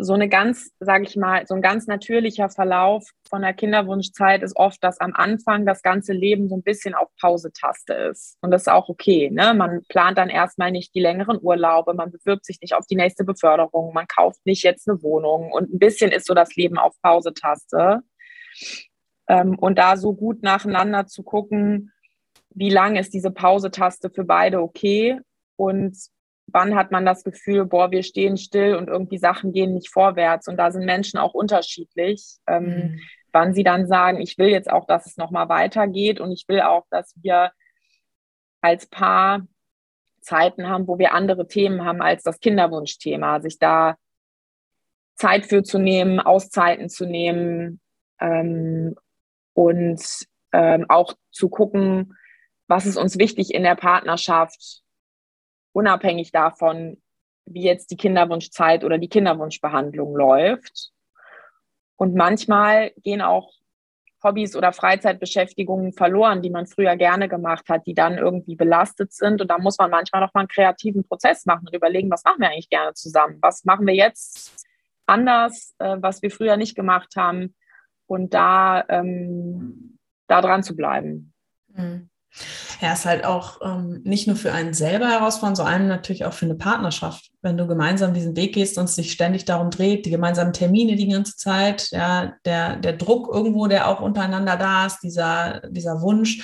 so 0.00 0.12
eine 0.12 0.28
ganz, 0.28 0.70
sage 0.78 1.04
ich 1.04 1.16
mal, 1.16 1.44
so 1.46 1.54
ein 1.54 1.62
ganz 1.62 1.88
natürlicher 1.88 2.48
Verlauf 2.48 3.10
von 3.28 3.42
der 3.42 3.52
Kinderwunschzeit 3.52 4.44
ist 4.44 4.56
oft, 4.56 4.82
dass 4.82 5.00
am 5.00 5.12
Anfang 5.12 5.66
das 5.66 5.82
ganze 5.82 6.12
Leben 6.12 6.48
so 6.48 6.56
ein 6.56 6.62
bisschen 6.62 6.94
auf 6.94 7.08
Pause-Taste 7.20 7.94
ist. 7.94 8.38
Und 8.40 8.52
das 8.52 8.62
ist 8.62 8.68
auch 8.68 8.88
okay. 8.88 9.28
Ne? 9.30 9.54
Man 9.54 9.82
plant 9.88 10.16
dann 10.16 10.30
erstmal 10.30 10.70
nicht 10.70 10.94
die 10.94 11.00
längeren 11.00 11.38
Urlaube, 11.42 11.94
man 11.94 12.12
bewirbt 12.12 12.46
sich 12.46 12.60
nicht 12.60 12.74
auf 12.74 12.86
die 12.86 12.94
nächste 12.94 13.24
Beförderung, 13.24 13.92
man 13.92 14.06
kauft 14.06 14.46
nicht 14.46 14.62
jetzt 14.62 14.88
eine 14.88 15.02
Wohnung 15.02 15.50
und 15.50 15.74
ein 15.74 15.80
bisschen 15.80 16.12
ist 16.12 16.26
so 16.26 16.34
das 16.34 16.54
Leben 16.54 16.78
auf 16.78 16.94
Pause-Taste. 17.02 18.02
Ähm, 19.28 19.58
und 19.58 19.78
da 19.78 19.96
so 19.96 20.14
gut 20.14 20.44
nacheinander 20.44 21.06
zu 21.06 21.24
gucken, 21.24 21.92
wie 22.50 22.70
lang 22.70 22.94
ist 22.94 23.14
diese 23.14 23.32
Pause-Taste 23.32 24.10
für 24.10 24.24
beide 24.24 24.62
okay 24.62 25.18
und 25.56 25.96
wann 26.52 26.74
hat 26.74 26.90
man 26.90 27.04
das 27.04 27.24
Gefühl, 27.24 27.64
boah, 27.66 27.90
wir 27.90 28.02
stehen 28.02 28.36
still 28.36 28.76
und 28.76 28.88
irgendwie 28.88 29.18
Sachen 29.18 29.52
gehen 29.52 29.74
nicht 29.74 29.90
vorwärts. 29.90 30.48
Und 30.48 30.56
da 30.56 30.70
sind 30.70 30.84
Menschen 30.84 31.18
auch 31.18 31.34
unterschiedlich, 31.34 32.38
ähm, 32.46 32.64
mhm. 32.64 33.00
wann 33.32 33.54
sie 33.54 33.64
dann 33.64 33.86
sagen, 33.86 34.20
ich 34.20 34.38
will 34.38 34.48
jetzt 34.48 34.70
auch, 34.70 34.86
dass 34.86 35.06
es 35.06 35.16
nochmal 35.16 35.48
weitergeht 35.48 36.20
und 36.20 36.32
ich 36.32 36.46
will 36.48 36.60
auch, 36.60 36.86
dass 36.90 37.14
wir 37.22 37.52
als 38.60 38.86
Paar 38.86 39.46
Zeiten 40.20 40.68
haben, 40.68 40.88
wo 40.88 40.98
wir 40.98 41.14
andere 41.14 41.46
Themen 41.46 41.84
haben 41.84 42.02
als 42.02 42.22
das 42.22 42.40
Kinderwunschthema, 42.40 43.40
sich 43.40 43.58
da 43.58 43.96
Zeit 45.14 45.46
für 45.46 45.62
zu 45.62 45.78
nehmen, 45.78 46.20
Auszeiten 46.20 46.88
zu 46.88 47.06
nehmen 47.06 47.80
ähm, 48.20 48.94
und 49.52 50.02
ähm, 50.52 50.86
auch 50.88 51.14
zu 51.30 51.48
gucken, 51.48 52.16
was 52.68 52.86
ist 52.86 52.96
uns 52.96 53.18
wichtig 53.18 53.54
in 53.54 53.62
der 53.62 53.74
Partnerschaft, 53.74 54.82
unabhängig 55.72 56.32
davon, 56.32 57.00
wie 57.46 57.62
jetzt 57.62 57.90
die 57.90 57.96
Kinderwunschzeit 57.96 58.84
oder 58.84 58.98
die 58.98 59.08
Kinderwunschbehandlung 59.08 60.16
läuft. 60.16 60.90
Und 61.96 62.14
manchmal 62.14 62.92
gehen 63.02 63.22
auch 63.22 63.52
Hobbys 64.22 64.56
oder 64.56 64.72
Freizeitbeschäftigungen 64.72 65.92
verloren, 65.92 66.42
die 66.42 66.50
man 66.50 66.66
früher 66.66 66.96
gerne 66.96 67.28
gemacht 67.28 67.68
hat, 67.68 67.86
die 67.86 67.94
dann 67.94 68.18
irgendwie 68.18 68.56
belastet 68.56 69.12
sind. 69.12 69.40
Und 69.40 69.48
da 69.48 69.58
muss 69.58 69.78
man 69.78 69.90
manchmal 69.90 70.20
noch 70.20 70.34
mal 70.34 70.40
einen 70.40 70.48
kreativen 70.48 71.04
Prozess 71.04 71.46
machen 71.46 71.66
und 71.66 71.74
überlegen, 71.74 72.10
was 72.10 72.24
machen 72.24 72.40
wir 72.40 72.48
eigentlich 72.48 72.70
gerne 72.70 72.94
zusammen? 72.94 73.38
Was 73.40 73.64
machen 73.64 73.86
wir 73.86 73.94
jetzt 73.94 74.66
anders, 75.06 75.74
äh, 75.78 75.96
was 76.00 76.22
wir 76.22 76.30
früher 76.30 76.56
nicht 76.56 76.74
gemacht 76.74 77.14
haben 77.16 77.54
und 78.06 78.34
da, 78.34 78.84
ähm, 78.88 79.98
da 80.26 80.40
dran 80.40 80.62
zu 80.62 80.76
bleiben. 80.76 81.32
Mhm. 81.68 82.10
Ja, 82.80 82.92
ist 82.92 83.06
halt 83.06 83.24
auch 83.24 83.60
ähm, 83.62 84.02
nicht 84.04 84.26
nur 84.26 84.36
für 84.36 84.52
einen 84.52 84.72
selber 84.72 85.08
herausfordernd, 85.08 85.56
sondern 85.56 85.88
natürlich 85.88 86.24
auch 86.24 86.32
für 86.32 86.44
eine 86.44 86.54
Partnerschaft. 86.54 87.30
Wenn 87.42 87.56
du 87.56 87.66
gemeinsam 87.66 88.14
diesen 88.14 88.36
Weg 88.36 88.54
gehst 88.54 88.78
und 88.78 88.84
es 88.84 88.94
sich 88.94 89.12
ständig 89.12 89.44
darum 89.44 89.70
dreht, 89.70 90.06
die 90.06 90.10
gemeinsamen 90.10 90.52
Termine 90.52 90.96
die 90.96 91.08
ganze 91.08 91.36
Zeit, 91.36 91.88
ja, 91.90 92.34
der, 92.44 92.76
der 92.76 92.92
Druck 92.92 93.32
irgendwo, 93.32 93.66
der 93.66 93.88
auch 93.88 94.00
untereinander 94.00 94.56
da 94.56 94.86
ist, 94.86 95.00
dieser, 95.00 95.62
dieser 95.70 96.00
Wunsch, 96.00 96.38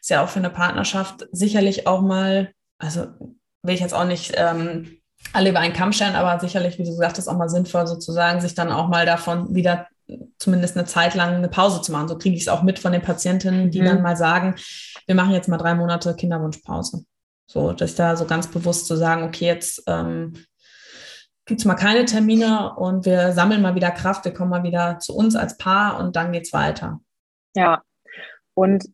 ist 0.00 0.10
ja 0.10 0.22
auch 0.22 0.28
für 0.28 0.38
eine 0.38 0.50
Partnerschaft 0.50 1.26
sicherlich 1.32 1.86
auch 1.86 2.02
mal, 2.02 2.52
also 2.78 3.06
will 3.62 3.74
ich 3.74 3.80
jetzt 3.80 3.94
auch 3.94 4.06
nicht 4.06 4.32
ähm, 4.36 5.00
alle 5.32 5.50
über 5.50 5.60
einen 5.60 5.74
Kamm 5.74 5.92
stellen, 5.92 6.14
aber 6.14 6.40
sicherlich, 6.40 6.78
wie 6.78 6.84
du 6.84 6.90
gesagt 6.90 7.18
hast, 7.18 7.28
auch 7.28 7.36
mal 7.36 7.48
sinnvoll 7.48 7.86
sozusagen, 7.86 8.40
sich 8.40 8.54
dann 8.54 8.72
auch 8.72 8.88
mal 8.88 9.06
davon 9.06 9.54
wieder 9.54 9.86
zumindest 10.38 10.76
eine 10.76 10.86
Zeit 10.86 11.14
lang 11.14 11.34
eine 11.34 11.48
Pause 11.48 11.82
zu 11.82 11.92
machen. 11.92 12.08
So 12.08 12.18
kriege 12.18 12.36
ich 12.36 12.42
es 12.42 12.48
auch 12.48 12.62
mit 12.62 12.78
von 12.78 12.92
den 12.92 13.02
Patientinnen, 13.02 13.70
die 13.70 13.82
mhm. 13.82 13.86
dann 13.86 14.02
mal 14.02 14.16
sagen, 14.16 14.56
wir 15.10 15.16
machen 15.16 15.32
jetzt 15.32 15.48
mal 15.48 15.58
drei 15.58 15.74
Monate 15.74 16.14
Kinderwunschpause. 16.14 17.04
So, 17.44 17.72
dass 17.72 17.96
da 17.96 18.14
so 18.14 18.26
ganz 18.26 18.46
bewusst 18.46 18.86
zu 18.86 18.94
sagen, 18.94 19.24
okay, 19.24 19.46
jetzt 19.46 19.82
ähm, 19.88 20.34
gibt 21.46 21.58
es 21.58 21.64
mal 21.64 21.74
keine 21.74 22.04
Termine 22.04 22.76
und 22.76 23.06
wir 23.06 23.32
sammeln 23.32 23.60
mal 23.60 23.74
wieder 23.74 23.90
Kraft, 23.90 24.24
wir 24.24 24.32
kommen 24.32 24.50
mal 24.50 24.62
wieder 24.62 25.00
zu 25.00 25.16
uns 25.16 25.34
als 25.34 25.56
Paar 25.58 25.98
und 25.98 26.14
dann 26.14 26.30
geht 26.30 26.44
es 26.44 26.52
weiter. 26.52 27.00
Ja, 27.56 27.82
und 28.54 28.84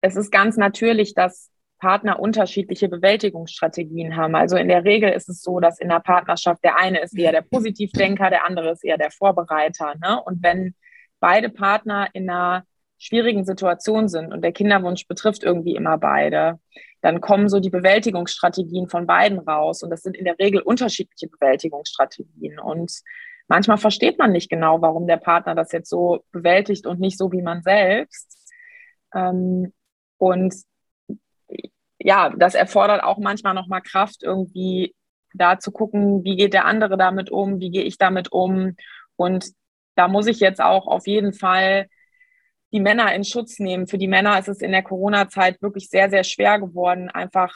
es 0.00 0.16
ist 0.16 0.32
ganz 0.32 0.56
natürlich, 0.56 1.12
dass 1.12 1.50
Partner 1.78 2.20
unterschiedliche 2.20 2.88
Bewältigungsstrategien 2.88 4.16
haben. 4.16 4.34
Also 4.36 4.56
in 4.56 4.68
der 4.68 4.84
Regel 4.84 5.10
ist 5.10 5.28
es 5.28 5.42
so, 5.42 5.60
dass 5.60 5.78
in 5.78 5.90
der 5.90 6.00
Partnerschaft 6.00 6.64
der 6.64 6.78
eine 6.78 7.02
ist 7.02 7.18
eher 7.18 7.32
der 7.32 7.42
Positivdenker, 7.42 8.30
der 8.30 8.46
andere 8.46 8.70
ist 8.70 8.82
eher 8.82 8.96
der 8.96 9.10
Vorbereiter. 9.10 9.94
Ne? 10.00 10.22
Und 10.24 10.42
wenn 10.42 10.74
beide 11.20 11.50
Partner 11.50 12.08
in 12.14 12.30
einer 12.30 12.64
schwierigen 13.04 13.44
Situation 13.44 14.08
sind 14.08 14.32
und 14.32 14.42
der 14.42 14.52
Kinderwunsch 14.52 15.06
betrifft 15.06 15.44
irgendwie 15.44 15.76
immer 15.76 15.98
beide, 15.98 16.58
dann 17.02 17.20
kommen 17.20 17.50
so 17.50 17.60
die 17.60 17.70
Bewältigungsstrategien 17.70 18.88
von 18.88 19.06
beiden 19.06 19.38
raus. 19.38 19.82
Und 19.82 19.90
das 19.90 20.00
sind 20.00 20.16
in 20.16 20.24
der 20.24 20.38
Regel 20.38 20.62
unterschiedliche 20.62 21.28
Bewältigungsstrategien. 21.28 22.58
Und 22.58 22.92
manchmal 23.46 23.76
versteht 23.76 24.18
man 24.18 24.32
nicht 24.32 24.48
genau, 24.48 24.80
warum 24.80 25.06
der 25.06 25.18
Partner 25.18 25.54
das 25.54 25.70
jetzt 25.72 25.90
so 25.90 26.24
bewältigt 26.32 26.86
und 26.86 27.00
nicht 27.00 27.18
so 27.18 27.30
wie 27.30 27.42
man 27.42 27.62
selbst. 27.62 28.50
Ähm, 29.14 29.74
und 30.16 30.54
ja, 31.98 32.30
das 32.30 32.54
erfordert 32.54 33.02
auch 33.02 33.18
manchmal 33.18 33.52
nochmal 33.52 33.82
Kraft, 33.82 34.22
irgendwie 34.22 34.94
da 35.34 35.58
zu 35.58 35.72
gucken, 35.72 36.24
wie 36.24 36.36
geht 36.36 36.54
der 36.54 36.64
andere 36.64 36.96
damit 36.96 37.30
um, 37.30 37.60
wie 37.60 37.70
gehe 37.70 37.84
ich 37.84 37.98
damit 37.98 38.32
um. 38.32 38.76
Und 39.16 39.50
da 39.94 40.08
muss 40.08 40.26
ich 40.26 40.40
jetzt 40.40 40.62
auch 40.62 40.86
auf 40.86 41.06
jeden 41.06 41.34
Fall 41.34 41.86
die 42.74 42.80
Männer 42.80 43.14
in 43.14 43.22
Schutz 43.22 43.60
nehmen. 43.60 43.86
Für 43.86 43.98
die 43.98 44.08
Männer 44.08 44.36
ist 44.36 44.48
es 44.48 44.60
in 44.60 44.72
der 44.72 44.82
Corona-Zeit 44.82 45.62
wirklich 45.62 45.88
sehr, 45.88 46.10
sehr 46.10 46.24
schwer 46.24 46.58
geworden, 46.58 47.08
einfach 47.08 47.54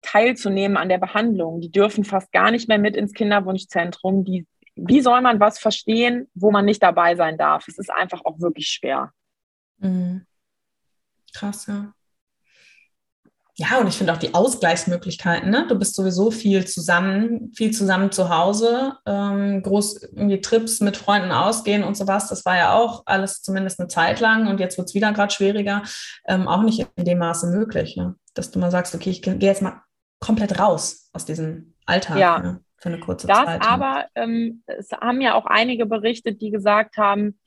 teilzunehmen 0.00 0.76
an 0.76 0.88
der 0.88 0.98
Behandlung. 0.98 1.60
Die 1.60 1.72
dürfen 1.72 2.04
fast 2.04 2.30
gar 2.30 2.52
nicht 2.52 2.68
mehr 2.68 2.78
mit 2.78 2.96
ins 2.96 3.14
Kinderwunschzentrum. 3.14 4.24
Die, 4.24 4.46
wie 4.76 5.00
soll 5.00 5.22
man 5.22 5.40
was 5.40 5.58
verstehen, 5.58 6.30
wo 6.34 6.52
man 6.52 6.64
nicht 6.64 6.84
dabei 6.84 7.16
sein 7.16 7.36
darf? 7.36 7.66
Es 7.66 7.78
ist 7.78 7.90
einfach 7.90 8.24
auch 8.24 8.38
wirklich 8.38 8.68
schwer. 8.68 9.12
Mhm. 9.78 10.24
Krass, 11.34 11.66
ja. 11.66 11.92
Ja, 13.56 13.78
und 13.78 13.86
ich 13.86 13.96
finde 13.96 14.12
auch 14.12 14.18
die 14.18 14.34
Ausgleichsmöglichkeiten. 14.34 15.48
Ne? 15.48 15.66
Du 15.68 15.78
bist 15.78 15.94
sowieso 15.94 16.32
viel 16.32 16.66
zusammen, 16.66 17.52
viel 17.54 17.70
zusammen 17.70 18.10
zu 18.10 18.28
Hause, 18.28 18.94
ähm, 19.06 19.62
groß 19.62 20.02
irgendwie 20.02 20.40
Trips 20.40 20.80
mit 20.80 20.96
Freunden 20.96 21.30
ausgehen 21.30 21.84
und 21.84 21.96
sowas. 21.96 22.28
Das 22.28 22.44
war 22.44 22.56
ja 22.56 22.74
auch 22.74 23.04
alles 23.06 23.42
zumindest 23.42 23.78
eine 23.78 23.88
Zeit 23.88 24.18
lang 24.18 24.48
und 24.48 24.58
jetzt 24.58 24.76
wird 24.76 24.88
es 24.88 24.94
wieder 24.94 25.12
gerade 25.12 25.32
schwieriger. 25.32 25.82
Ähm, 26.26 26.48
auch 26.48 26.62
nicht 26.62 26.84
in 26.96 27.04
dem 27.04 27.18
Maße 27.18 27.46
möglich, 27.46 27.96
ne? 27.96 28.16
dass 28.34 28.50
du 28.50 28.58
mal 28.58 28.72
sagst, 28.72 28.92
okay, 28.92 29.10
ich 29.10 29.22
gehe 29.22 29.36
jetzt 29.38 29.62
mal 29.62 29.82
komplett 30.18 30.58
raus 30.58 31.08
aus 31.12 31.24
diesem 31.24 31.74
Alltag. 31.86 32.18
Ja. 32.18 32.40
Ne? 32.40 32.60
Für 32.76 32.88
eine 32.88 32.98
kurze 32.98 33.28
das 33.28 33.44
Zeit. 33.44 33.62
Aber 33.62 34.06
ähm, 34.16 34.64
es 34.66 34.90
haben 34.90 35.20
ja 35.20 35.34
auch 35.34 35.46
einige 35.46 35.86
berichtet, 35.86 36.42
die 36.42 36.50
gesagt 36.50 36.96
haben, 36.96 37.38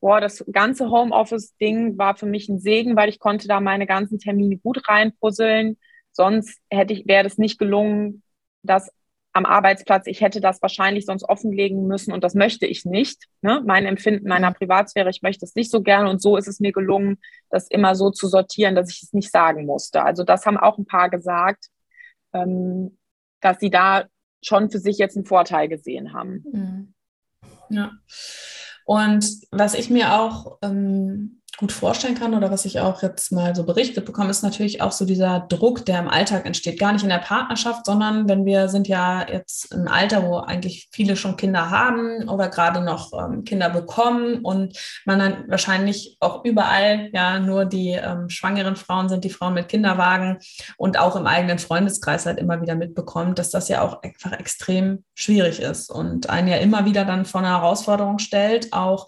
boah, 0.00 0.20
das 0.20 0.44
ganze 0.52 0.90
Homeoffice-Ding 0.90 1.98
war 1.98 2.16
für 2.16 2.26
mich 2.26 2.48
ein 2.48 2.58
Segen, 2.58 2.96
weil 2.96 3.08
ich 3.08 3.18
konnte 3.18 3.48
da 3.48 3.60
meine 3.60 3.86
ganzen 3.86 4.18
Termine 4.18 4.58
gut 4.58 4.88
reinpuzzeln. 4.88 5.76
Sonst 6.12 6.60
hätte 6.70 6.94
ich, 6.94 7.06
wäre 7.06 7.24
das 7.24 7.38
nicht 7.38 7.58
gelungen, 7.58 8.22
dass 8.62 8.90
am 9.36 9.44
Arbeitsplatz, 9.44 10.06
ich 10.06 10.22
hätte 10.22 10.40
das 10.40 10.62
wahrscheinlich 10.62 11.04
sonst 11.04 11.28
offenlegen 11.28 11.86
müssen 11.86 12.12
und 12.12 12.24
das 12.24 12.34
möchte 12.34 12.64
ich 12.64 12.86
nicht. 12.86 13.24
Ne? 13.42 13.62
Mein 13.66 13.84
Empfinden 13.84 14.28
meiner 14.28 14.50
Privatsphäre, 14.50 15.10
ich 15.10 15.20
möchte 15.20 15.44
es 15.44 15.54
nicht 15.54 15.70
so 15.70 15.82
gerne 15.82 16.08
und 16.08 16.22
so 16.22 16.38
ist 16.38 16.48
es 16.48 16.58
mir 16.58 16.72
gelungen, 16.72 17.18
das 17.50 17.68
immer 17.68 17.94
so 17.94 18.10
zu 18.10 18.28
sortieren, 18.28 18.74
dass 18.74 18.90
ich 18.90 19.02
es 19.02 19.12
nicht 19.12 19.30
sagen 19.30 19.66
musste. 19.66 20.02
Also 20.02 20.24
das 20.24 20.46
haben 20.46 20.56
auch 20.56 20.78
ein 20.78 20.86
paar 20.86 21.10
gesagt, 21.10 21.66
ähm, 22.32 22.96
dass 23.42 23.60
sie 23.60 23.68
da 23.68 24.06
schon 24.42 24.70
für 24.70 24.78
sich 24.78 24.96
jetzt 24.96 25.16
einen 25.16 25.26
Vorteil 25.26 25.68
gesehen 25.68 26.14
haben. 26.14 26.44
Mhm. 26.50 26.94
Ja. 27.68 27.92
Und 28.86 29.40
was 29.50 29.74
ich 29.74 29.90
mir 29.90 30.14
auch 30.14 30.58
ähm, 30.62 31.42
gut 31.56 31.72
vorstellen 31.72 32.14
kann 32.14 32.34
oder 32.34 32.50
was 32.50 32.64
ich 32.66 32.80
auch 32.80 33.02
jetzt 33.02 33.32
mal 33.32 33.54
so 33.54 33.64
berichtet 33.64 34.04
bekomme, 34.04 34.30
ist 34.30 34.42
natürlich 34.42 34.82
auch 34.82 34.92
so 34.92 35.06
dieser 35.06 35.40
Druck, 35.40 35.86
der 35.86 36.00
im 36.00 36.08
Alltag 36.08 36.44
entsteht. 36.44 36.78
Gar 36.78 36.92
nicht 36.92 37.02
in 37.02 37.08
der 37.08 37.18
Partnerschaft, 37.18 37.86
sondern 37.86 38.28
wenn 38.28 38.44
wir 38.44 38.68
sind 38.68 38.88
ja 38.88 39.26
jetzt 39.26 39.72
im 39.72 39.88
Alter, 39.88 40.22
wo 40.22 40.38
eigentlich 40.38 40.88
viele 40.92 41.16
schon 41.16 41.36
Kinder 41.36 41.70
haben 41.70 42.28
oder 42.28 42.48
gerade 42.48 42.82
noch 42.82 43.12
ähm, 43.12 43.44
Kinder 43.44 43.70
bekommen 43.70 44.40
und 44.42 44.78
man 45.06 45.18
dann 45.18 45.44
wahrscheinlich 45.48 46.16
auch 46.20 46.44
überall 46.44 47.08
ja 47.12 47.38
nur 47.38 47.64
die 47.64 47.90
ähm, 47.90 48.28
schwangeren 48.28 48.76
Frauen 48.76 49.08
sind, 49.08 49.24
die 49.24 49.30
Frauen 49.30 49.54
mit 49.54 49.68
Kinderwagen 49.68 50.38
und 50.76 50.98
auch 50.98 51.16
im 51.16 51.26
eigenen 51.26 51.58
Freundeskreis 51.58 52.26
halt 52.26 52.38
immer 52.38 52.60
wieder 52.60 52.74
mitbekommt, 52.74 53.38
dass 53.38 53.50
das 53.50 53.68
ja 53.68 53.82
auch 53.82 54.02
einfach 54.02 54.32
extrem 54.32 55.04
schwierig 55.14 55.60
ist 55.60 55.90
und 55.90 56.28
einen 56.28 56.48
ja 56.48 56.56
immer 56.56 56.84
wieder 56.84 57.06
dann 57.06 57.24
vor 57.24 57.40
eine 57.40 57.50
Herausforderung 57.50 58.18
stellt, 58.18 58.72
auch 58.72 59.06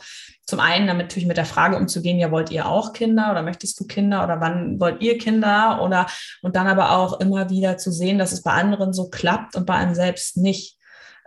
zum 0.48 0.61
einen 0.61 0.87
damit 0.87 1.08
natürlich 1.08 1.28
mit 1.28 1.37
der 1.37 1.44
Frage 1.44 1.76
umzugehen, 1.76 2.18
ja, 2.18 2.30
wollt 2.30 2.50
ihr 2.50 2.66
auch 2.66 2.94
Kinder 2.94 3.30
oder 3.30 3.42
möchtest 3.42 3.78
du 3.78 3.87
Kinder 3.87 4.24
oder 4.24 4.40
wann 4.40 4.80
wollt 4.80 5.02
ihr 5.02 5.18
Kinder 5.18 5.82
oder 5.82 6.06
und 6.40 6.56
dann 6.56 6.66
aber 6.66 6.92
auch 6.92 7.20
immer 7.20 7.50
wieder 7.50 7.76
zu 7.76 7.92
sehen, 7.92 8.18
dass 8.18 8.32
es 8.32 8.42
bei 8.42 8.52
anderen 8.52 8.94
so 8.94 9.11
klappt 9.11 9.56
und 9.56 9.66
bei 9.66 9.74
einem 9.74 9.94
selbst 9.94 10.38
nicht. 10.38 10.78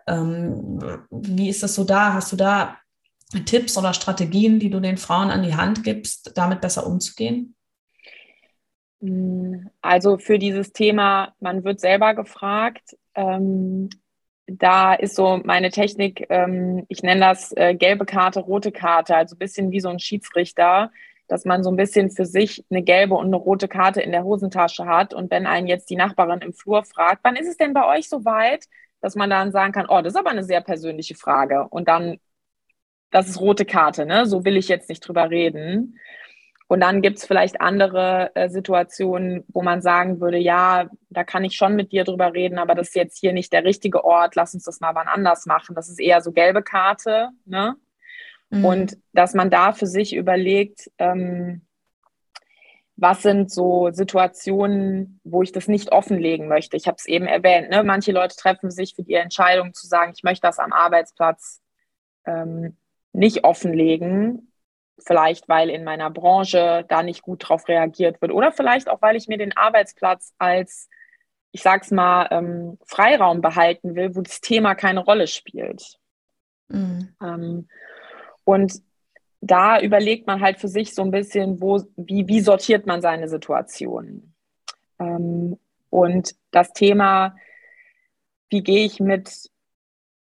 Ähm, 0.08 1.06
wie 1.12 1.50
ist 1.50 1.62
das 1.62 1.76
so 1.76 1.84
da? 1.84 2.14
Hast 2.14 2.32
du 2.32 2.36
da 2.36 2.78
Tipps 3.46 3.78
oder 3.78 3.94
Strategien, 3.94 4.60
die 4.60 4.72
du 4.72 4.80
den 4.80 4.98
Frauen 4.98 5.30
an 5.30 5.44
die 5.44 5.56
Hand 5.56 5.84
gibst, 5.84 6.36
damit 6.36 6.60
besser 6.60 6.88
umzugehen? 6.88 7.56
Also 9.82 10.18
für 10.18 10.40
dieses 10.40 10.74
Thema, 10.74 11.36
man 11.40 11.64
wird 11.64 11.80
selber 11.80 12.16
gefragt. 12.16 12.98
Ähm, 13.14 13.90
da 14.48 14.94
ist 14.94 15.16
so 15.16 15.40
meine 15.44 15.70
Technik, 15.70 16.26
ähm, 16.30 16.86
ich 16.90 17.04
nenne 17.04 17.22
das 17.22 17.54
äh, 17.56 17.76
gelbe 17.76 18.06
Karte, 18.06 18.40
rote 18.42 18.72
Karte, 18.72 19.16
also 19.16 19.36
ein 19.36 19.40
bisschen 19.40 19.72
wie 19.72 19.80
so 19.80 19.90
ein 19.90 20.00
Schiedsrichter, 20.00 20.92
dass 21.28 21.46
man 21.46 21.64
so 21.64 21.70
ein 21.72 21.78
bisschen 21.78 22.12
für 22.12 22.26
sich 22.26 22.66
eine 22.70 22.84
gelbe 22.84 23.16
und 23.16 23.28
eine 23.28 23.38
rote 23.38 23.68
Karte 23.68 24.02
in 24.02 24.12
der 24.12 24.24
Hosentasche 24.24 24.86
hat. 24.86 25.14
Und 25.14 25.32
wenn 25.32 25.48
einen 25.48 25.68
jetzt 25.68 25.90
die 25.90 25.96
Nachbarin 25.96 26.42
im 26.42 26.54
Flur 26.54 26.84
fragt, 26.84 27.22
wann 27.24 27.38
ist 27.38 27.48
es 27.48 27.58
denn 27.58 27.74
bei 27.74 27.88
euch 27.98 28.10
so 28.10 28.26
weit, 28.26 28.66
dass 29.00 29.16
man 29.16 29.30
dann 29.30 29.52
sagen 29.52 29.72
kann, 29.72 29.88
oh, 29.90 30.02
das 30.02 30.14
ist 30.14 30.20
aber 30.20 30.32
eine 30.32 30.44
sehr 30.44 30.62
persönliche 30.62 31.16
Frage. 31.16 31.68
Und 31.70 31.88
dann, 31.88 32.20
das 33.12 33.30
ist 33.30 33.40
rote 33.40 33.66
Karte, 33.66 34.06
ne? 34.06 34.26
So 34.26 34.46
will 34.46 34.58
ich 34.58 34.68
jetzt 34.68 34.90
nicht 34.90 35.08
drüber 35.08 35.30
reden. 35.30 35.98
Und 36.72 36.80
dann 36.80 37.02
gibt 37.02 37.18
es 37.18 37.26
vielleicht 37.26 37.60
andere 37.60 38.34
äh, 38.34 38.48
Situationen, 38.48 39.44
wo 39.50 39.62
man 39.62 39.82
sagen 39.82 40.22
würde, 40.22 40.38
ja, 40.38 40.90
da 41.10 41.26
kann 41.26 41.44
ich 41.44 41.58
schon 41.58 41.76
mit 41.76 41.92
dir 41.92 42.06
drüber 42.06 42.34
reden, 42.34 42.60
aber 42.60 42.76
das 42.76 42.88
ist 42.88 42.96
jetzt 42.96 43.20
hier 43.20 43.34
nicht 43.34 43.52
der 43.52 43.66
richtige 43.66 44.06
Ort, 44.06 44.36
lass 44.36 44.54
uns 44.54 44.64
das 44.64 44.80
mal 44.80 44.96
wann 44.96 45.10
anders 45.10 45.46
machen. 45.46 45.76
Das 45.76 45.90
ist 45.90 46.00
eher 46.00 46.22
so 46.22 46.32
gelbe 46.32 46.64
Karte, 46.64 47.32
ne? 47.44 47.76
Mhm. 48.52 48.64
Und 48.64 48.98
dass 49.12 49.34
man 49.34 49.50
da 49.50 49.74
für 49.74 49.86
sich 49.86 50.16
überlegt, 50.16 50.90
ähm, 50.98 51.68
was 52.96 53.22
sind 53.22 53.52
so 53.52 53.90
Situationen, 53.92 55.20
wo 55.26 55.44
ich 55.44 55.52
das 55.52 55.68
nicht 55.68 55.92
offenlegen 55.92 56.48
möchte. 56.48 56.78
Ich 56.78 56.88
habe 56.88 56.96
es 56.98 57.06
eben 57.06 57.26
erwähnt, 57.26 57.70
ne? 57.70 57.84
manche 57.84 58.14
Leute 58.14 58.38
treffen 58.38 58.72
sich 58.72 58.96
für 58.96 59.04
die 59.04 59.16
Entscheidung 59.16 59.74
zu 59.74 59.88
sagen, 59.88 60.14
ich 60.16 60.24
möchte 60.24 60.48
das 60.48 60.58
am 60.58 60.72
Arbeitsplatz 60.72 61.62
ähm, 62.26 62.78
nicht 63.12 63.44
offenlegen 63.44 64.51
Vielleicht, 65.04 65.50
weil 65.50 65.70
in 65.70 65.84
meiner 65.84 66.10
Branche 66.10 66.86
da 66.88 67.04
nicht 67.04 67.22
gut 67.22 67.48
drauf 67.48 67.68
reagiert 67.68 68.22
wird 68.22 68.32
oder 68.32 68.52
vielleicht 68.52 68.90
auch, 68.90 69.02
weil 69.02 69.16
ich 69.16 69.28
mir 69.28 69.38
den 69.38 69.56
Arbeitsplatz 69.56 70.34
als, 70.38 70.90
ich 71.52 71.62
sag's 71.64 71.92
mal, 71.92 72.28
ähm, 72.32 72.78
Freiraum 72.86 73.42
behalten 73.42 73.96
will, 73.96 74.16
wo 74.16 74.22
das 74.22 74.42
Thema 74.42 74.76
keine 74.76 75.02
Rolle 75.02 75.28
spielt. 75.28 75.98
Mhm. 76.70 77.16
Ähm, 77.22 77.68
und 78.44 78.82
da 79.42 79.80
überlegt 79.82 80.28
man 80.28 80.42
halt 80.42 80.60
für 80.60 80.68
sich 80.68 80.94
so 80.94 81.02
ein 81.02 81.12
bisschen, 81.12 81.62
wo, 81.62 81.82
wie, 81.96 82.28
wie 82.28 82.42
sortiert 82.42 82.86
man 82.86 83.02
seine 83.02 83.28
Situationen. 83.28 84.36
Ähm, 85.00 85.58
und 85.90 86.36
das 86.52 86.74
Thema, 86.74 87.36
wie 88.50 88.62
gehe 88.62 88.86
ich 88.86 89.00
mit 89.00 89.50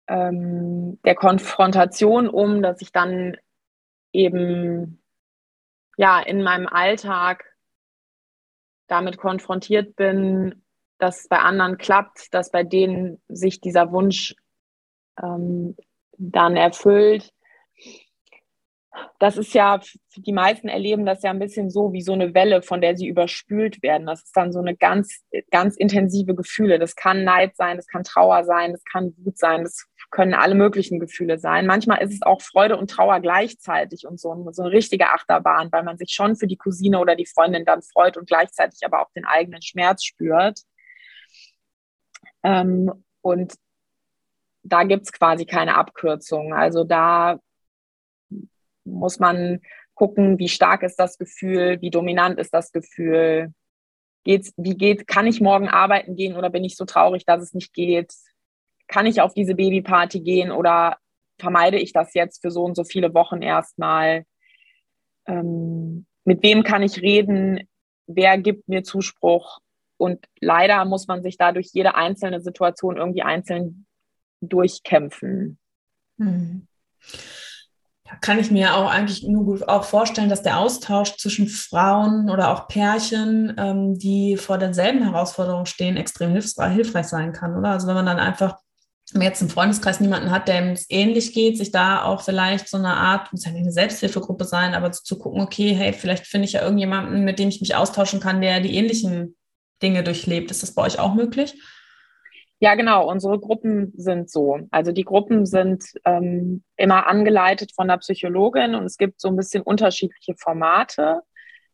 ähm, 0.06 0.98
der 1.04 1.14
Konfrontation 1.14 2.28
um, 2.28 2.62
dass 2.62 2.80
ich 2.80 2.92
dann 2.92 3.36
eben 4.12 5.02
ja 5.96 6.20
in 6.20 6.42
meinem 6.42 6.66
Alltag 6.66 7.44
damit 8.86 9.18
konfrontiert 9.18 9.96
bin, 9.96 10.64
dass 10.98 11.28
bei 11.28 11.38
anderen 11.38 11.78
klappt, 11.78 12.32
dass 12.34 12.50
bei 12.50 12.64
denen 12.64 13.20
sich 13.28 13.60
dieser 13.60 13.92
Wunsch 13.92 14.34
ähm, 15.22 15.76
dann 16.16 16.56
erfüllt. 16.56 17.32
Das 19.20 19.36
ist 19.36 19.54
ja, 19.54 19.80
die 20.16 20.32
meisten 20.32 20.68
erleben 20.68 21.06
das 21.06 21.22
ja 21.22 21.30
ein 21.30 21.38
bisschen 21.38 21.70
so 21.70 21.92
wie 21.92 22.02
so 22.02 22.12
eine 22.12 22.34
Welle, 22.34 22.62
von 22.62 22.80
der 22.80 22.96
sie 22.96 23.06
überspült 23.06 23.80
werden. 23.82 24.06
Das 24.06 24.24
ist 24.24 24.36
dann 24.36 24.52
so 24.52 24.58
eine 24.58 24.76
ganz, 24.76 25.24
ganz 25.52 25.76
intensive 25.76 26.34
Gefühle. 26.34 26.80
Das 26.80 26.96
kann 26.96 27.22
Neid 27.22 27.54
sein, 27.56 27.76
das 27.76 27.86
kann 27.86 28.02
Trauer 28.02 28.42
sein, 28.44 28.72
das 28.72 28.82
kann 28.84 29.14
Wut 29.18 29.38
sein, 29.38 29.62
das 29.62 29.86
können 30.10 30.34
alle 30.34 30.54
möglichen 30.54 31.00
Gefühle 31.00 31.38
sein. 31.38 31.66
Manchmal 31.66 32.02
ist 32.02 32.14
es 32.14 32.22
auch 32.22 32.40
Freude 32.40 32.76
und 32.76 32.90
Trauer 32.90 33.20
gleichzeitig 33.20 34.06
und 34.06 34.18
so, 34.18 34.50
so 34.52 34.62
eine 34.62 34.72
richtige 34.72 35.10
Achterbahn, 35.10 35.70
weil 35.70 35.82
man 35.82 35.98
sich 35.98 36.12
schon 36.12 36.36
für 36.36 36.46
die 36.46 36.56
Cousine 36.56 36.98
oder 36.98 37.14
die 37.14 37.26
Freundin 37.26 37.64
dann 37.64 37.82
freut 37.82 38.16
und 38.16 38.26
gleichzeitig 38.26 38.80
aber 38.84 39.02
auch 39.02 39.10
den 39.12 39.26
eigenen 39.26 39.60
Schmerz 39.62 40.04
spürt. 40.04 40.60
Ähm, 42.42 43.04
und 43.20 43.54
da 44.62 44.84
gibt 44.84 45.04
es 45.04 45.12
quasi 45.12 45.44
keine 45.44 45.76
Abkürzung. 45.76 46.54
Also 46.54 46.84
da 46.84 47.38
muss 48.84 49.18
man 49.18 49.60
gucken, 49.94 50.38
wie 50.38 50.48
stark 50.48 50.82
ist 50.82 50.96
das 50.96 51.18
Gefühl, 51.18 51.80
wie 51.80 51.90
dominant 51.90 52.38
ist 52.38 52.54
das 52.54 52.72
Gefühl. 52.72 53.52
Geht's, 54.24 54.52
wie 54.56 54.76
geht, 54.76 55.06
kann 55.06 55.26
ich 55.26 55.40
morgen 55.40 55.68
arbeiten 55.68 56.16
gehen 56.16 56.36
oder 56.36 56.50
bin 56.50 56.64
ich 56.64 56.76
so 56.76 56.84
traurig, 56.84 57.24
dass 57.24 57.42
es 57.42 57.54
nicht 57.54 57.72
geht? 57.72 58.14
Kann 58.88 59.06
ich 59.06 59.20
auf 59.20 59.34
diese 59.34 59.54
Babyparty 59.54 60.20
gehen 60.20 60.50
oder 60.50 60.96
vermeide 61.38 61.78
ich 61.78 61.92
das 61.92 62.14
jetzt 62.14 62.42
für 62.42 62.50
so 62.50 62.64
und 62.64 62.74
so 62.74 62.84
viele 62.84 63.14
Wochen 63.14 63.42
erstmal? 63.42 64.24
Ähm, 65.26 66.06
mit 66.24 66.42
wem 66.42 66.62
kann 66.64 66.82
ich 66.82 67.00
reden? 67.00 67.68
Wer 68.06 68.38
gibt 68.38 68.68
mir 68.68 68.82
Zuspruch? 68.82 69.60
Und 69.98 70.24
leider 70.40 70.84
muss 70.84 71.06
man 71.06 71.22
sich 71.22 71.36
dadurch 71.36 71.70
jede 71.72 71.94
einzelne 71.94 72.40
Situation 72.40 72.96
irgendwie 72.96 73.22
einzeln 73.22 73.86
durchkämpfen. 74.40 75.58
Hm. 76.18 76.66
Da 78.04 78.16
kann 78.16 78.38
ich 78.38 78.50
mir 78.50 78.74
auch 78.74 78.90
eigentlich 78.90 79.22
nur 79.24 79.44
gut 79.44 79.68
auch 79.68 79.84
vorstellen, 79.84 80.30
dass 80.30 80.42
der 80.42 80.58
Austausch 80.58 81.16
zwischen 81.16 81.46
Frauen 81.46 82.30
oder 82.30 82.50
auch 82.50 82.66
Pärchen, 82.66 83.54
ähm, 83.58 83.98
die 83.98 84.38
vor 84.38 84.56
denselben 84.56 85.02
Herausforderungen 85.02 85.66
stehen, 85.66 85.98
extrem 85.98 86.30
hilfreich, 86.30 86.72
hilfreich 86.72 87.06
sein 87.06 87.32
kann, 87.32 87.54
oder? 87.54 87.70
Also 87.70 87.86
wenn 87.86 87.94
man 87.94 88.06
dann 88.06 88.18
einfach 88.18 88.56
wenn 89.12 89.20
man 89.20 89.28
jetzt 89.28 89.42
im 89.42 89.48
Freundeskreis 89.48 90.00
niemanden 90.00 90.30
hat, 90.30 90.48
der 90.48 90.72
es 90.72 90.86
ähnlich 90.88 91.32
geht, 91.32 91.56
sich 91.56 91.70
da 91.70 92.04
auch 92.04 92.22
vielleicht 92.22 92.68
so 92.68 92.76
eine 92.76 92.94
Art, 92.94 93.32
muss 93.32 93.44
ja 93.44 93.52
nicht 93.52 93.62
eine 93.62 93.72
Selbsthilfegruppe 93.72 94.44
sein, 94.44 94.74
aber 94.74 94.92
zu 94.92 95.18
gucken, 95.18 95.40
okay, 95.40 95.74
hey, 95.74 95.92
vielleicht 95.92 96.26
finde 96.26 96.46
ich 96.46 96.52
ja 96.52 96.62
irgendjemanden, 96.62 97.24
mit 97.24 97.38
dem 97.38 97.48
ich 97.48 97.60
mich 97.60 97.74
austauschen 97.74 98.20
kann, 98.20 98.40
der 98.40 98.60
die 98.60 98.74
ähnlichen 98.74 99.36
Dinge 99.82 100.02
durchlebt. 100.02 100.50
Ist 100.50 100.62
das 100.62 100.74
bei 100.74 100.82
euch 100.82 100.98
auch 100.98 101.14
möglich? 101.14 101.54
Ja, 102.60 102.74
genau. 102.74 103.08
Unsere 103.08 103.38
Gruppen 103.38 103.92
sind 103.96 104.30
so. 104.30 104.58
Also 104.70 104.90
die 104.90 105.04
Gruppen 105.04 105.46
sind 105.46 105.84
ähm, 106.04 106.64
immer 106.76 107.06
angeleitet 107.06 107.72
von 107.72 107.86
der 107.86 107.98
Psychologin 107.98 108.74
und 108.74 108.84
es 108.84 108.96
gibt 108.96 109.20
so 109.20 109.28
ein 109.28 109.36
bisschen 109.36 109.62
unterschiedliche 109.62 110.34
Formate. 110.36 111.22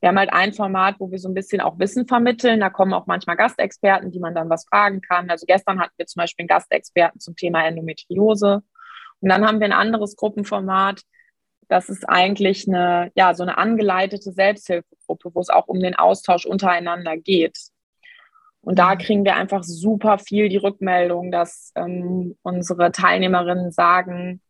Wir 0.04 0.08
haben 0.08 0.18
halt 0.18 0.34
ein 0.34 0.52
Format, 0.52 0.96
wo 0.98 1.10
wir 1.10 1.18
so 1.18 1.30
ein 1.30 1.34
bisschen 1.34 1.62
auch 1.62 1.78
Wissen 1.78 2.06
vermitteln. 2.06 2.60
Da 2.60 2.68
kommen 2.68 2.92
auch 2.92 3.06
manchmal 3.06 3.36
Gastexperten, 3.36 4.10
die 4.10 4.18
man 4.18 4.34
dann 4.34 4.50
was 4.50 4.66
fragen 4.66 5.00
kann. 5.00 5.30
Also 5.30 5.46
gestern 5.46 5.80
hatten 5.80 5.94
wir 5.96 6.04
zum 6.04 6.20
Beispiel 6.20 6.42
einen 6.42 6.48
Gastexperten 6.48 7.20
zum 7.20 7.36
Thema 7.36 7.66
Endometriose. 7.66 8.62
Und 9.20 9.28
dann 9.30 9.46
haben 9.46 9.60
wir 9.60 9.64
ein 9.64 9.72
anderes 9.72 10.14
Gruppenformat. 10.16 11.00
Das 11.68 11.88
ist 11.88 12.06
eigentlich 12.06 12.68
eine, 12.68 13.12
ja, 13.14 13.32
so 13.32 13.44
eine 13.44 13.56
angeleitete 13.56 14.30
Selbsthilfegruppe, 14.30 15.30
wo 15.34 15.40
es 15.40 15.48
auch 15.48 15.68
um 15.68 15.80
den 15.80 15.94
Austausch 15.94 16.44
untereinander 16.44 17.16
geht. 17.16 17.56
Und 18.60 18.78
da 18.78 18.96
mhm. 18.96 18.98
kriegen 18.98 19.24
wir 19.24 19.36
einfach 19.36 19.62
super 19.62 20.18
viel 20.18 20.50
die 20.50 20.58
Rückmeldung, 20.58 21.32
dass 21.32 21.72
ähm, 21.76 22.36
unsere 22.42 22.92
Teilnehmerinnen 22.92 23.72
sagen, 23.72 24.42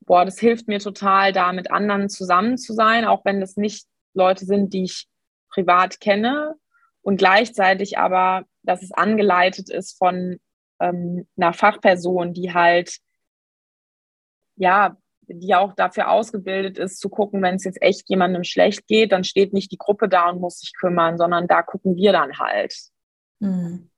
boah, 0.00 0.24
das 0.24 0.38
hilft 0.38 0.68
mir 0.68 0.78
total, 0.78 1.34
da 1.34 1.52
mit 1.52 1.70
anderen 1.70 2.08
zusammen 2.08 2.56
zu 2.56 2.72
sein, 2.72 3.04
auch 3.04 3.26
wenn 3.26 3.40
das 3.42 3.58
nicht 3.58 3.86
Leute 4.16 4.44
sind, 4.44 4.72
die 4.72 4.84
ich 4.84 5.06
privat 5.50 6.00
kenne. 6.00 6.54
Und 7.02 7.18
gleichzeitig 7.18 7.98
aber, 7.98 8.44
dass 8.62 8.82
es 8.82 8.92
angeleitet 8.92 9.70
ist 9.70 9.96
von 9.96 10.38
ähm, 10.80 11.26
einer 11.36 11.52
Fachperson, 11.52 12.32
die 12.32 12.52
halt, 12.52 12.98
ja, 14.56 14.96
die 15.28 15.54
auch 15.54 15.72
dafür 15.74 16.10
ausgebildet 16.10 16.78
ist, 16.78 16.98
zu 17.00 17.08
gucken, 17.08 17.42
wenn 17.42 17.56
es 17.56 17.64
jetzt 17.64 17.82
echt 17.82 18.08
jemandem 18.08 18.44
schlecht 18.44 18.86
geht, 18.86 19.12
dann 19.12 19.24
steht 19.24 19.52
nicht 19.52 19.72
die 19.72 19.78
Gruppe 19.78 20.08
da 20.08 20.30
und 20.30 20.40
muss 20.40 20.60
sich 20.60 20.72
kümmern, 20.78 21.18
sondern 21.18 21.46
da 21.46 21.62
gucken 21.62 21.96
wir 21.96 22.12
dann 22.12 22.38
halt. 22.38 22.74
Mhm. 23.40 23.90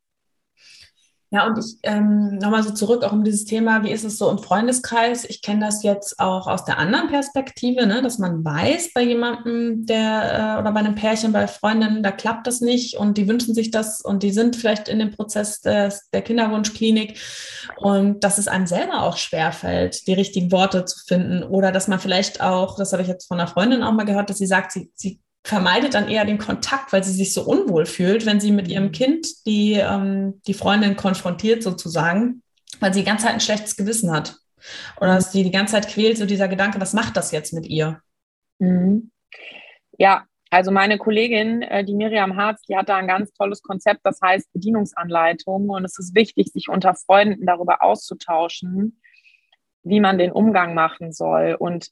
Ja, 1.30 1.46
und 1.46 1.58
ich 1.58 1.76
ähm, 1.82 2.38
nochmal 2.38 2.62
so 2.62 2.70
zurück 2.70 3.04
auch 3.04 3.12
um 3.12 3.22
dieses 3.22 3.44
Thema, 3.44 3.82
wie 3.84 3.90
ist 3.90 4.04
es 4.04 4.16
so 4.16 4.30
im 4.30 4.38
Freundeskreis? 4.38 5.26
Ich 5.26 5.42
kenne 5.42 5.66
das 5.66 5.82
jetzt 5.82 6.18
auch 6.18 6.46
aus 6.46 6.64
der 6.64 6.78
anderen 6.78 7.08
Perspektive, 7.08 7.86
ne, 7.86 8.00
dass 8.00 8.18
man 8.18 8.42
weiß, 8.42 8.94
bei 8.94 9.02
jemandem, 9.02 9.84
der 9.84 10.56
äh, 10.56 10.60
oder 10.60 10.72
bei 10.72 10.80
einem 10.80 10.94
Pärchen, 10.94 11.32
bei 11.32 11.46
Freundinnen, 11.46 12.02
da 12.02 12.12
klappt 12.12 12.46
das 12.46 12.62
nicht 12.62 12.96
und 12.96 13.18
die 13.18 13.28
wünschen 13.28 13.54
sich 13.54 13.70
das 13.70 14.00
und 14.00 14.22
die 14.22 14.30
sind 14.30 14.56
vielleicht 14.56 14.88
in 14.88 15.00
dem 15.00 15.10
Prozess 15.10 15.60
des, 15.60 16.08
der 16.14 16.22
Kinderwunschklinik 16.22 17.20
und 17.76 18.24
dass 18.24 18.38
es 18.38 18.48
einem 18.48 18.66
selber 18.66 19.02
auch 19.02 19.18
schwerfällt, 19.18 20.06
die 20.06 20.14
richtigen 20.14 20.50
Worte 20.50 20.86
zu 20.86 20.98
finden 21.06 21.42
oder 21.42 21.72
dass 21.72 21.88
man 21.88 22.00
vielleicht 22.00 22.40
auch, 22.40 22.76
das 22.76 22.92
habe 22.92 23.02
ich 23.02 23.08
jetzt 23.08 23.28
von 23.28 23.38
einer 23.38 23.48
Freundin 23.48 23.82
auch 23.82 23.92
mal 23.92 24.04
gehört, 24.04 24.30
dass 24.30 24.38
sie 24.38 24.46
sagt, 24.46 24.72
sie, 24.72 24.90
sie 24.94 25.20
vermeidet 25.48 25.94
dann 25.94 26.08
eher 26.08 26.26
den 26.26 26.36
Kontakt, 26.36 26.92
weil 26.92 27.02
sie 27.02 27.12
sich 27.12 27.32
so 27.32 27.42
unwohl 27.42 27.86
fühlt, 27.86 28.26
wenn 28.26 28.38
sie 28.38 28.52
mit 28.52 28.68
ihrem 28.68 28.88
mhm. 28.88 28.92
Kind 28.92 29.46
die, 29.46 29.72
ähm, 29.72 30.42
die 30.46 30.52
Freundin 30.52 30.94
konfrontiert 30.94 31.62
sozusagen, 31.62 32.42
weil 32.80 32.92
sie 32.92 33.00
die 33.00 33.06
ganze 33.06 33.24
Zeit 33.24 33.34
ein 33.34 33.40
schlechtes 33.40 33.74
Gewissen 33.74 34.12
hat. 34.12 34.36
Oder 35.00 35.14
dass 35.14 35.32
sie 35.32 35.44
die 35.44 35.50
ganze 35.50 35.72
Zeit 35.72 35.88
quält, 35.88 36.18
so 36.18 36.26
dieser 36.26 36.48
Gedanke, 36.48 36.78
was 36.82 36.92
macht 36.92 37.16
das 37.16 37.32
jetzt 37.32 37.54
mit 37.54 37.66
ihr? 37.66 38.02
Mhm. 38.58 39.10
Ja, 39.96 40.26
also 40.50 40.70
meine 40.70 40.98
Kollegin, 40.98 41.62
äh, 41.62 41.82
die 41.82 41.94
Miriam 41.94 42.36
Harz, 42.36 42.60
die 42.68 42.76
hat 42.76 42.90
da 42.90 42.96
ein 42.96 43.08
ganz 43.08 43.32
tolles 43.32 43.62
Konzept, 43.62 44.00
das 44.04 44.20
heißt 44.20 44.52
Bedienungsanleitung. 44.52 45.70
Und 45.70 45.82
es 45.86 45.98
ist 45.98 46.14
wichtig, 46.14 46.48
sich 46.52 46.68
unter 46.68 46.94
Freunden 46.94 47.46
darüber 47.46 47.82
auszutauschen, 47.82 49.00
wie 49.82 50.00
man 50.00 50.18
den 50.18 50.30
Umgang 50.30 50.74
machen 50.74 51.10
soll. 51.10 51.56
Und 51.58 51.88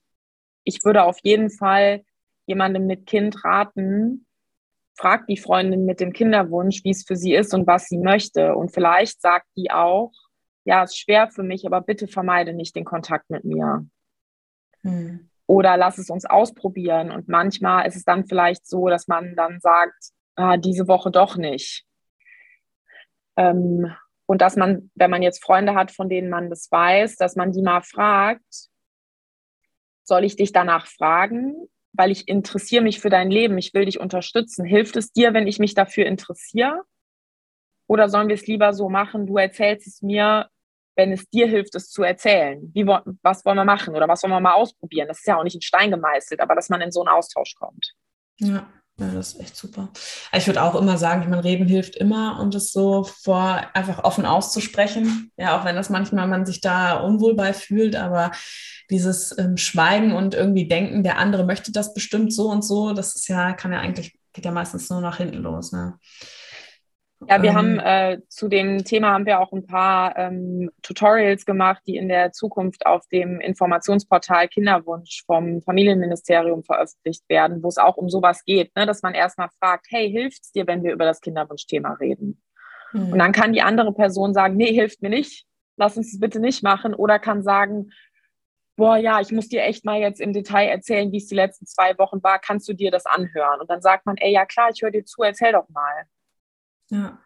ich 0.65 0.85
würde 0.85 1.05
auf 1.05 1.17
jeden 1.23 1.49
Fall 1.49 2.03
jemandem 2.47 2.87
mit 2.87 3.07
Kind 3.07 3.45
raten, 3.45 4.27
fragt 4.97 5.29
die 5.29 5.37
Freundin 5.37 5.85
mit 5.85 6.01
dem 6.01 6.13
Kinderwunsch, 6.13 6.83
wie 6.85 6.91
es 6.91 7.05
für 7.05 7.17
sie 7.17 7.35
ist 7.35 7.53
und 7.53 7.67
was 7.67 7.87
sie 7.87 7.99
möchte. 7.99 8.57
Und 8.57 8.73
vielleicht 8.73 9.21
sagt 9.21 9.47
die 9.57 9.71
auch, 9.71 10.13
ja, 10.65 10.83
es 10.83 10.93
ist 10.93 10.99
schwer 10.99 11.29
für 11.29 11.43
mich, 11.43 11.67
aber 11.67 11.81
bitte 11.81 12.09
vermeide 12.09 12.53
nicht 12.53 12.75
den 12.75 12.85
Kontakt 12.85 13.31
mit 13.31 13.45
mir. 13.45 13.87
Hm. 14.83 15.31
Oder 15.47 15.77
lass 15.77 15.99
es 15.99 16.11
uns 16.11 16.25
ausprobieren. 16.25 17.13
Und 17.13 17.29
manchmal 17.29 17.87
ist 17.87 17.97
es 17.97 18.05
dann 18.05 18.27
vielleicht 18.27 18.67
so, 18.67 18.89
dass 18.89 19.07
man 19.07 19.37
dann 19.37 19.61
sagt, 19.61 20.11
ah, 20.35 20.57
diese 20.57 20.89
Woche 20.89 21.11
doch 21.11 21.37
nicht. 21.37 21.85
Ähm, 23.37 23.93
und 24.27 24.41
dass 24.41 24.57
man, 24.57 24.91
wenn 24.95 25.11
man 25.11 25.23
jetzt 25.23 25.45
Freunde 25.45 25.75
hat, 25.75 25.93
von 25.93 26.09
denen 26.09 26.31
man 26.31 26.51
das 26.51 26.71
weiß, 26.71 27.17
dass 27.17 27.37
man 27.37 27.53
die 27.53 27.63
mal 27.63 27.83
fragt, 27.83 28.69
soll 30.03 30.25
ich 30.25 30.37
dich 30.37 30.53
danach 30.53 30.87
fragen? 30.87 31.69
Weil 31.97 32.11
ich 32.11 32.29
interessiere 32.29 32.83
mich 32.83 33.01
für 33.01 33.11
dein 33.11 33.31
Leben, 33.31 33.59
ich 33.59 33.75
will 33.75 33.87
dich 33.87 33.99
unterstützen. 34.01 34.65
Hilft 34.65 34.97
es 34.97 35.13
dir, 35.13 35.35
wenn 35.35 35.47
ich 35.47 35.59
mich 35.59 35.75
dafür 35.75 36.07
interessiere? 36.07 36.83
Oder 37.89 38.09
sollen 38.09 38.29
wir 38.29 38.35
es 38.35 38.47
lieber 38.47 38.73
so 38.73 38.89
machen, 38.89 39.27
du 39.27 39.37
erzählst 39.37 39.87
es 39.87 40.03
mir, 40.03 40.49
wenn 40.97 41.13
es 41.13 41.29
dir 41.29 41.47
hilft, 41.47 41.75
es 41.75 41.91
zu 41.91 42.03
erzählen? 42.03 42.71
Wie, 42.75 42.87
was 42.87 43.45
wollen 43.45 43.57
wir 43.57 43.65
machen 43.65 43.95
oder 43.95 44.09
was 44.09 44.23
wollen 44.23 44.33
wir 44.33 44.41
mal 44.41 44.55
ausprobieren? 44.55 45.09
Das 45.09 45.19
ist 45.19 45.27
ja 45.27 45.39
auch 45.39 45.45
nicht 45.45 45.55
in 45.55 45.63
Stein 45.63 45.91
gemeißelt, 45.91 46.41
aber 46.41 46.55
dass 46.55 46.69
man 46.69 46.81
in 46.81 46.91
so 46.91 47.01
einen 47.01 47.09
Austausch 47.09 47.55
kommt. 47.55 47.95
Ja. 48.39 48.69
Ja, 48.99 49.11
das 49.11 49.35
ist 49.35 49.41
echt 49.41 49.57
super. 49.57 49.91
Ich 50.33 50.47
würde 50.47 50.63
auch 50.63 50.75
immer 50.75 50.97
sagen, 50.97 51.21
ich 51.21 51.29
meine, 51.29 51.45
reden 51.45 51.69
hilft 51.69 51.97
immer 51.97 52.41
und 52.41 52.55
es 52.55 52.73
so 52.73 53.05
vor 53.05 53.63
einfach 53.75 54.05
offen 54.05 54.25
auszusprechen. 54.25 55.31
Ja, 55.37 55.61
auch 55.61 55.67
wenn 55.67 55.77
das 55.77 55.91
manchmal 55.91 56.27
man 56.27 56.47
sich 56.47 56.63
da 56.63 57.01
unwohl 57.01 57.35
bei 57.35 57.53
fühlt, 57.53 57.95
aber 57.95 58.33
dieses 58.89 59.37
ähm, 59.39 59.59
Schweigen 59.59 60.13
und 60.13 60.35
irgendwie 60.35 60.67
denken, 60.67 61.03
der 61.03 61.19
andere 61.19 61.45
möchte 61.45 61.73
das 61.73 61.93
bestimmt 61.93 62.33
so 62.33 62.49
und 62.49 62.63
so, 62.63 62.95
das 62.95 63.15
ist 63.17 63.29
ja, 63.29 63.53
kann 63.53 63.73
ja 63.73 63.81
eigentlich, 63.81 64.19
geht 64.33 64.47
ja 64.47 64.51
meistens 64.53 64.89
nur 64.89 65.03
nach 65.03 65.19
hinten 65.19 65.39
los. 65.39 65.73
Ne? 65.73 65.99
Ja, 67.29 67.43
wir 67.43 67.51
ähm, 67.51 67.57
haben 67.57 67.79
äh, 67.79 68.21
zu 68.29 68.49
dem 68.49 68.85
Thema 68.85 69.13
haben 69.13 69.25
wir 69.25 69.41
auch 69.41 69.53
ein 69.53 69.67
paar 69.67 70.17
ähm, 70.19 70.71
Tutorials 70.83 71.47
gemacht, 71.47 71.83
die 71.87 71.97
in 71.97 72.09
der 72.09 72.33
Zukunft 72.33 72.85
auf 72.85 73.07
dem 73.09 73.41
Informationsportal 73.41 74.49
Kinderwunsch 74.49 75.25
vom 75.25 75.63
Familienministerium 75.63 76.63
veröffentlicht 76.63 77.27
werden, 77.29 77.63
wo 77.63 77.69
es 77.69 77.79
auch 77.79 77.97
um 77.97 78.11
sowas 78.11 78.45
geht, 78.45 78.77
ne? 78.77 78.85
dass 78.85 79.03
man 79.03 79.15
erstmal 79.15 79.49
fragt, 79.59 79.87
hey, 79.89 80.11
hilft 80.11 80.45
es 80.45 80.53
dir, 80.53 80.67
wenn 80.67 80.85
wir 80.85 80.93
über 80.93 81.07
das 81.07 81.23
Kinderwunschthema 81.23 81.95
reden? 81.95 82.43
Mhm. 82.93 83.13
Und 83.13 83.19
dann 83.19 83.33
kann 83.33 83.55
die 83.55 83.63
andere 83.63 83.95
Person 83.95 84.35
sagen, 84.35 84.57
nee, 84.57 84.73
hilft 84.73 85.01
mir 85.01 85.11
nicht. 85.11 85.47
lass 85.77 85.97
uns 85.97 86.13
das 86.13 86.21
bitte 86.21 86.39
nicht 86.39 86.63
machen. 86.63 86.95
Oder 86.95 87.19
kann 87.19 87.43
sagen, 87.43 87.91
boah, 88.77 88.97
ja, 88.99 89.21
ich 89.21 89.33
muss 89.33 89.49
dir 89.49 89.63
echt 89.63 89.85
mal 89.87 89.99
jetzt 89.99 90.21
im 90.21 90.35
Detail 90.35 90.69
erzählen, 90.69 91.11
wie 91.13 91.17
es 91.17 91.29
die 91.29 91.35
letzten 91.35 91.67
zwei 91.67 91.97
Wochen 91.99 92.23
war. 92.23 92.39
Kannst 92.39 92.69
du 92.69 92.75
dir 92.75 92.91
das 92.91 93.07
anhören? 93.07 93.61
Und 93.61 93.71
dann 93.71 93.81
sagt 93.81 94.05
man, 94.05 94.17
ey, 94.19 94.33
ja 94.33 94.45
klar, 94.45 94.69
ich 94.73 94.83
höre 94.83 94.91
dir 94.91 95.05
zu, 95.05 95.23
erzähl 95.23 95.53
doch 95.53 95.69
mal. 95.71 96.05
Ja. 96.91 97.19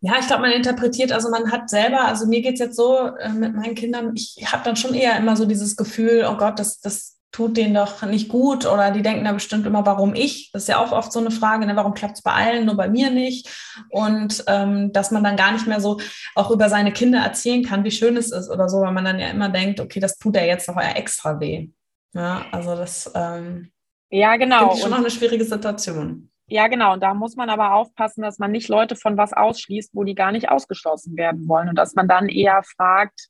Ja, 0.00 0.16
ich 0.20 0.26
glaube, 0.26 0.42
man 0.42 0.52
interpretiert, 0.52 1.12
also 1.12 1.30
man 1.30 1.50
hat 1.50 1.70
selber, 1.70 2.04
also 2.04 2.26
mir 2.26 2.42
geht 2.42 2.54
es 2.54 2.60
jetzt 2.60 2.76
so 2.76 3.06
äh, 3.06 3.30
mit 3.30 3.54
meinen 3.54 3.74
Kindern, 3.74 4.12
ich 4.14 4.36
habe 4.52 4.62
dann 4.62 4.76
schon 4.76 4.92
eher 4.92 5.16
immer 5.16 5.34
so 5.34 5.46
dieses 5.46 5.76
Gefühl, 5.76 6.26
oh 6.30 6.36
Gott, 6.36 6.58
das, 6.58 6.78
das 6.80 7.14
tut 7.34 7.56
denen 7.56 7.74
doch 7.74 8.02
nicht 8.02 8.28
gut 8.28 8.64
oder 8.64 8.92
die 8.92 9.02
denken 9.02 9.24
da 9.24 9.32
bestimmt 9.32 9.66
immer, 9.66 9.84
warum 9.86 10.14
ich? 10.14 10.50
Das 10.52 10.62
ist 10.62 10.68
ja 10.68 10.78
auch 10.78 10.92
oft 10.92 11.10
so 11.10 11.18
eine 11.18 11.32
Frage, 11.32 11.66
ne? 11.66 11.74
warum 11.74 11.94
klappt 11.94 12.18
es 12.18 12.22
bei 12.22 12.32
allen, 12.32 12.64
nur 12.64 12.76
bei 12.76 12.88
mir 12.88 13.10
nicht? 13.10 13.48
Und 13.90 14.44
ähm, 14.46 14.92
dass 14.92 15.10
man 15.10 15.24
dann 15.24 15.36
gar 15.36 15.52
nicht 15.52 15.66
mehr 15.66 15.80
so 15.80 15.98
auch 16.36 16.50
über 16.50 16.68
seine 16.68 16.92
Kinder 16.92 17.20
erzählen 17.20 17.64
kann, 17.64 17.82
wie 17.82 17.90
schön 17.90 18.16
es 18.16 18.30
ist 18.30 18.50
oder 18.50 18.68
so, 18.68 18.82
weil 18.82 18.92
man 18.92 19.04
dann 19.04 19.18
ja 19.18 19.28
immer 19.28 19.48
denkt, 19.48 19.80
okay, 19.80 19.98
das 19.98 20.16
tut 20.16 20.36
ja 20.36 20.44
jetzt 20.44 20.68
noch 20.68 20.76
extra 20.76 21.40
weh. 21.40 21.70
Ja, 22.12 22.46
also 22.52 22.76
das 22.76 23.10
ähm, 23.14 23.72
ja, 24.10 24.36
genau. 24.36 24.72
ist 24.72 24.82
schon 24.82 24.90
noch 24.90 24.98
eine 24.98 25.10
schwierige 25.10 25.44
Situation. 25.44 26.30
Ja, 26.46 26.68
genau. 26.68 26.92
Und 26.92 27.02
da 27.02 27.14
muss 27.14 27.36
man 27.36 27.48
aber 27.48 27.74
aufpassen, 27.74 28.22
dass 28.22 28.38
man 28.38 28.52
nicht 28.52 28.68
Leute 28.68 28.96
von 28.96 29.16
was 29.16 29.32
ausschließt, 29.32 29.94
wo 29.94 30.04
die 30.04 30.14
gar 30.14 30.30
nicht 30.30 30.50
ausgeschlossen 30.50 31.16
werden 31.16 31.48
wollen. 31.48 31.68
Und 31.68 31.76
dass 31.76 31.94
man 31.94 32.06
dann 32.06 32.28
eher 32.28 32.62
fragt, 32.62 33.28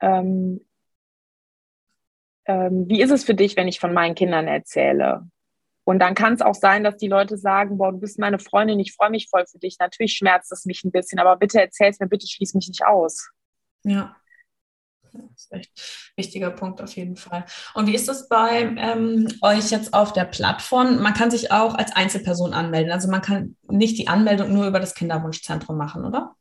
ähm, 0.00 0.66
ähm, 2.46 2.88
wie 2.88 3.02
ist 3.02 3.10
es 3.10 3.24
für 3.24 3.34
dich, 3.34 3.56
wenn 3.56 3.68
ich 3.68 3.80
von 3.80 3.92
meinen 3.92 4.14
Kindern 4.14 4.46
erzähle? 4.46 5.28
Und 5.84 6.00
dann 6.00 6.14
kann 6.14 6.32
es 6.32 6.42
auch 6.42 6.54
sein, 6.54 6.82
dass 6.82 6.96
die 6.96 7.06
Leute 7.06 7.36
sagen, 7.36 7.78
boah, 7.78 7.92
du 7.92 7.98
bist 7.98 8.18
meine 8.18 8.38
Freundin, 8.38 8.80
ich 8.80 8.92
freue 8.92 9.10
mich 9.10 9.28
voll 9.30 9.46
für 9.46 9.58
dich. 9.58 9.76
Natürlich 9.78 10.14
schmerzt 10.14 10.50
es 10.50 10.64
mich 10.64 10.82
ein 10.84 10.90
bisschen, 10.90 11.20
aber 11.20 11.36
bitte 11.36 11.60
erzähl 11.60 11.90
es 11.90 12.00
mir, 12.00 12.08
bitte 12.08 12.26
schließ 12.26 12.54
mich 12.54 12.66
nicht 12.66 12.84
aus. 12.84 13.30
Ja. 13.84 14.16
Das 15.16 15.44
ist 15.44 15.52
echt 15.52 15.70
ein 15.76 16.22
wichtiger 16.22 16.50
Punkt 16.50 16.80
auf 16.80 16.94
jeden 16.94 17.16
Fall. 17.16 17.44
Und 17.74 17.86
wie 17.86 17.94
ist 17.94 18.08
es 18.08 18.28
bei 18.28 18.62
ähm, 18.76 19.28
euch 19.42 19.70
jetzt 19.70 19.94
auf 19.94 20.12
der 20.12 20.24
Plattform? 20.24 21.02
Man 21.02 21.14
kann 21.14 21.30
sich 21.30 21.52
auch 21.52 21.74
als 21.74 21.94
Einzelperson 21.94 22.54
anmelden. 22.54 22.92
Also 22.92 23.10
man 23.10 23.22
kann 23.22 23.56
nicht 23.68 23.98
die 23.98 24.08
Anmeldung 24.08 24.52
nur 24.52 24.66
über 24.66 24.80
das 24.80 24.94
Kinderwunschzentrum 24.94 25.76
machen, 25.76 26.04
oder? 26.04 26.36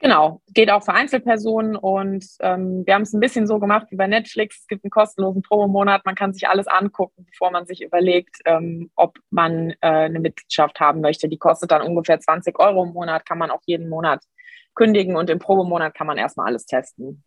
Genau, 0.00 0.42
geht 0.54 0.70
auch 0.70 0.84
für 0.84 0.94
Einzelpersonen 0.94 1.74
und 1.74 2.24
ähm, 2.38 2.84
wir 2.86 2.94
haben 2.94 3.02
es 3.02 3.12
ein 3.12 3.18
bisschen 3.18 3.48
so 3.48 3.58
gemacht 3.58 3.88
wie 3.90 3.96
bei 3.96 4.06
Netflix. 4.06 4.60
Es 4.60 4.66
gibt 4.68 4.84
einen 4.84 4.92
kostenlosen 4.92 5.42
Probemonat, 5.42 6.06
man 6.06 6.14
kann 6.14 6.32
sich 6.32 6.46
alles 6.48 6.68
angucken, 6.68 7.26
bevor 7.28 7.50
man 7.50 7.66
sich 7.66 7.82
überlegt, 7.82 8.36
ähm, 8.44 8.92
ob 8.94 9.18
man 9.30 9.70
äh, 9.80 9.88
eine 9.88 10.20
Mitgliedschaft 10.20 10.78
haben 10.78 11.00
möchte. 11.00 11.28
Die 11.28 11.36
kostet 11.36 11.72
dann 11.72 11.82
ungefähr 11.82 12.20
20 12.20 12.60
Euro 12.60 12.84
im 12.84 12.92
Monat, 12.92 13.26
kann 13.26 13.38
man 13.38 13.50
auch 13.50 13.62
jeden 13.66 13.88
Monat 13.88 14.22
kündigen 14.76 15.16
und 15.16 15.30
im 15.30 15.40
Probemonat 15.40 15.94
kann 15.94 16.06
man 16.06 16.16
erstmal 16.16 16.46
alles 16.46 16.64
testen. 16.64 17.24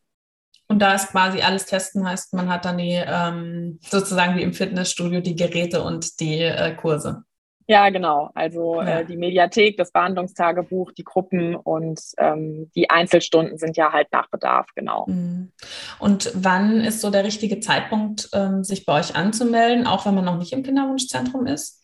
Und 0.71 0.79
da 0.79 0.93
ist 0.93 1.09
quasi 1.09 1.41
alles 1.41 1.65
testen, 1.65 2.07
heißt, 2.07 2.33
man 2.33 2.47
hat 2.49 2.63
dann 2.63 2.77
die 2.77 3.01
ähm, 3.05 3.77
sozusagen 3.81 4.37
wie 4.37 4.41
im 4.41 4.53
Fitnessstudio 4.53 5.19
die 5.19 5.35
Geräte 5.35 5.83
und 5.83 6.21
die 6.21 6.39
äh, 6.39 6.73
Kurse. 6.75 7.23
Ja, 7.67 7.89
genau. 7.89 8.29
Also 8.35 8.81
ja. 8.81 8.99
äh, 8.99 9.05
die 9.05 9.17
Mediathek, 9.17 9.75
das 9.75 9.91
Behandlungstagebuch, 9.91 10.93
die 10.93 11.03
Gruppen 11.03 11.57
und 11.57 11.99
ähm, 12.17 12.71
die 12.73 12.89
Einzelstunden 12.89 13.57
sind 13.57 13.75
ja 13.75 13.91
halt 13.91 14.07
nach 14.13 14.29
Bedarf, 14.29 14.67
genau. 14.73 15.07
Mhm. 15.07 15.51
Und 15.99 16.31
wann 16.35 16.79
ist 16.79 17.01
so 17.01 17.09
der 17.09 17.25
richtige 17.25 17.59
Zeitpunkt, 17.59 18.29
ähm, 18.31 18.63
sich 18.63 18.85
bei 18.85 18.97
euch 18.97 19.17
anzumelden, 19.17 19.87
auch 19.87 20.05
wenn 20.05 20.15
man 20.15 20.23
noch 20.23 20.37
nicht 20.37 20.53
im 20.53 20.63
Kinderwunschzentrum 20.63 21.47
ist? 21.47 21.83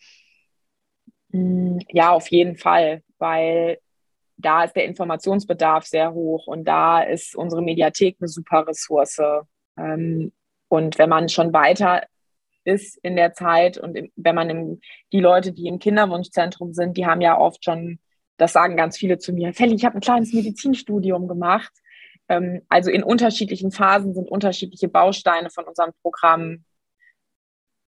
Mm, 1.28 1.78
ja, 1.90 2.12
auf 2.12 2.28
jeden 2.28 2.56
Fall, 2.56 3.02
weil 3.18 3.80
da 4.38 4.64
ist 4.64 4.74
der 4.74 4.86
Informationsbedarf 4.86 5.84
sehr 5.84 6.12
hoch 6.12 6.46
und 6.46 6.64
da 6.64 7.02
ist 7.02 7.36
unsere 7.36 7.62
Mediathek 7.62 8.16
eine 8.20 8.28
super 8.28 8.66
Ressource. 8.66 9.20
Ähm, 9.76 10.32
und 10.68 10.98
wenn 10.98 11.08
man 11.08 11.28
schon 11.28 11.52
weiter 11.52 12.02
ist 12.68 12.98
in 13.02 13.16
der 13.16 13.32
Zeit. 13.32 13.78
Und 13.78 13.98
wenn 14.14 14.34
man 14.34 14.50
im, 14.50 14.80
die 15.12 15.20
Leute, 15.20 15.52
die 15.52 15.66
im 15.66 15.78
Kinderwunschzentrum 15.78 16.74
sind, 16.74 16.96
die 16.96 17.06
haben 17.06 17.20
ja 17.20 17.38
oft 17.38 17.64
schon, 17.64 17.98
das 18.36 18.52
sagen 18.52 18.76
ganz 18.76 18.96
viele 18.96 19.18
zu 19.18 19.32
mir, 19.32 19.52
Felly, 19.54 19.74
ich 19.74 19.84
habe 19.84 19.96
ein 19.96 20.02
kleines 20.02 20.32
Medizinstudium 20.32 21.26
gemacht. 21.26 21.72
Ähm, 22.28 22.62
also 22.68 22.90
in 22.90 23.02
unterschiedlichen 23.02 23.72
Phasen 23.72 24.14
sind 24.14 24.30
unterschiedliche 24.30 24.88
Bausteine 24.88 25.50
von 25.50 25.64
unserem 25.64 25.92
Programm 26.02 26.64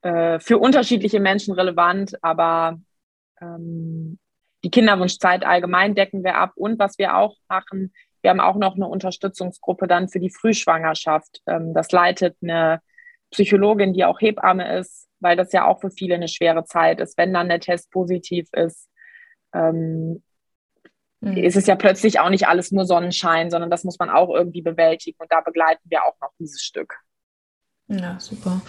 äh, 0.03 0.38
für 0.38 0.59
unterschiedliche 0.59 1.20
Menschen 1.20 1.55
relevant, 1.55 2.22
aber 2.22 2.80
ähm, 3.40 4.18
die 4.64 4.70
Kinderwunschzeit 4.70 5.44
allgemein 5.44 5.94
decken 5.94 6.24
wir 6.24 6.36
ab. 6.36 6.52
Und 6.56 6.78
was 6.78 6.98
wir 6.98 7.16
auch 7.16 7.36
machen, 7.48 7.92
wir 8.22 8.30
haben 8.30 8.40
auch 8.40 8.56
noch 8.56 8.74
eine 8.74 8.86
Unterstützungsgruppe 8.86 9.86
dann 9.86 10.09
für 10.09 10.20
die 10.20 10.30
Frühschwangerschaft. 10.30 11.40
Ähm, 11.46 11.74
das 11.74 11.92
leitet 11.92 12.36
eine 12.42 12.80
Psychologin, 13.30 13.92
die 13.92 14.04
auch 14.04 14.20
Hebamme 14.20 14.78
ist, 14.78 15.09
weil 15.20 15.36
das 15.36 15.52
ja 15.52 15.66
auch 15.66 15.80
für 15.80 15.90
viele 15.90 16.14
eine 16.14 16.28
schwere 16.28 16.64
Zeit 16.64 17.00
ist, 17.00 17.16
wenn 17.18 17.32
dann 17.32 17.48
der 17.48 17.61
Test 17.61 17.90
positiv 17.90 18.48
ist. 18.52 18.88
Ähm, 19.54 20.22
mhm. 21.20 21.36
ist 21.36 21.56
es 21.56 21.66
ja 21.66 21.76
plötzlich 21.76 22.20
auch 22.20 22.30
nicht 22.30 22.48
alles 22.48 22.72
nur 22.72 22.84
Sonnenschein, 22.84 23.50
sondern 23.50 23.70
das 23.70 23.84
muss 23.84 23.98
man 23.98 24.11
auch 24.11 24.34
irgendwie 24.34 24.62
bewältigen 24.62 25.16
und 25.20 25.30
da 25.32 25.40
begleiten 25.40 25.82
wir 25.84 26.04
auch 26.04 26.16
noch 26.20 26.32
dieses 26.38 26.62
Stück. 26.62 26.94
Ja, 27.89 28.20
super. 28.20 28.61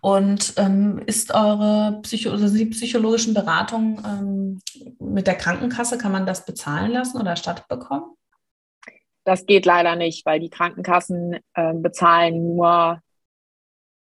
Und 0.00 0.54
ähm, 0.56 1.02
ist 1.06 1.34
eure 1.34 2.00
Psycho 2.02 2.30
also 2.30 2.56
die 2.56 2.66
psychologischen 2.66 3.34
Beratungen 3.34 4.00
ähm, 4.06 4.60
mit 5.00 5.26
der 5.26 5.34
Krankenkasse, 5.34 5.98
kann 5.98 6.12
man 6.12 6.26
das 6.26 6.46
bezahlen 6.46 6.92
lassen 6.92 7.20
oder 7.20 7.30
erstattet 7.30 7.66
bekommen? 7.68 8.14
Das 9.24 9.46
geht 9.46 9.66
leider 9.66 9.96
nicht, 9.96 10.24
weil 10.24 10.40
die 10.40 10.48
Krankenkassen 10.48 11.38
äh, 11.54 11.74
bezahlen 11.74 12.54
nur 12.54 13.02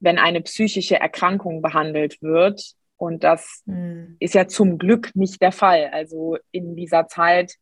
wenn 0.00 0.18
eine 0.18 0.40
psychische 0.40 0.98
Erkrankung 0.98 1.62
behandelt 1.62 2.20
wird. 2.22 2.72
Und 2.96 3.22
das 3.22 3.62
mhm. 3.66 4.16
ist 4.18 4.34
ja 4.34 4.48
zum 4.48 4.78
Glück 4.78 5.14
nicht 5.14 5.40
der 5.40 5.52
Fall. 5.52 5.90
Also 5.92 6.38
in 6.50 6.74
dieser 6.74 7.06
Zeit 7.06 7.54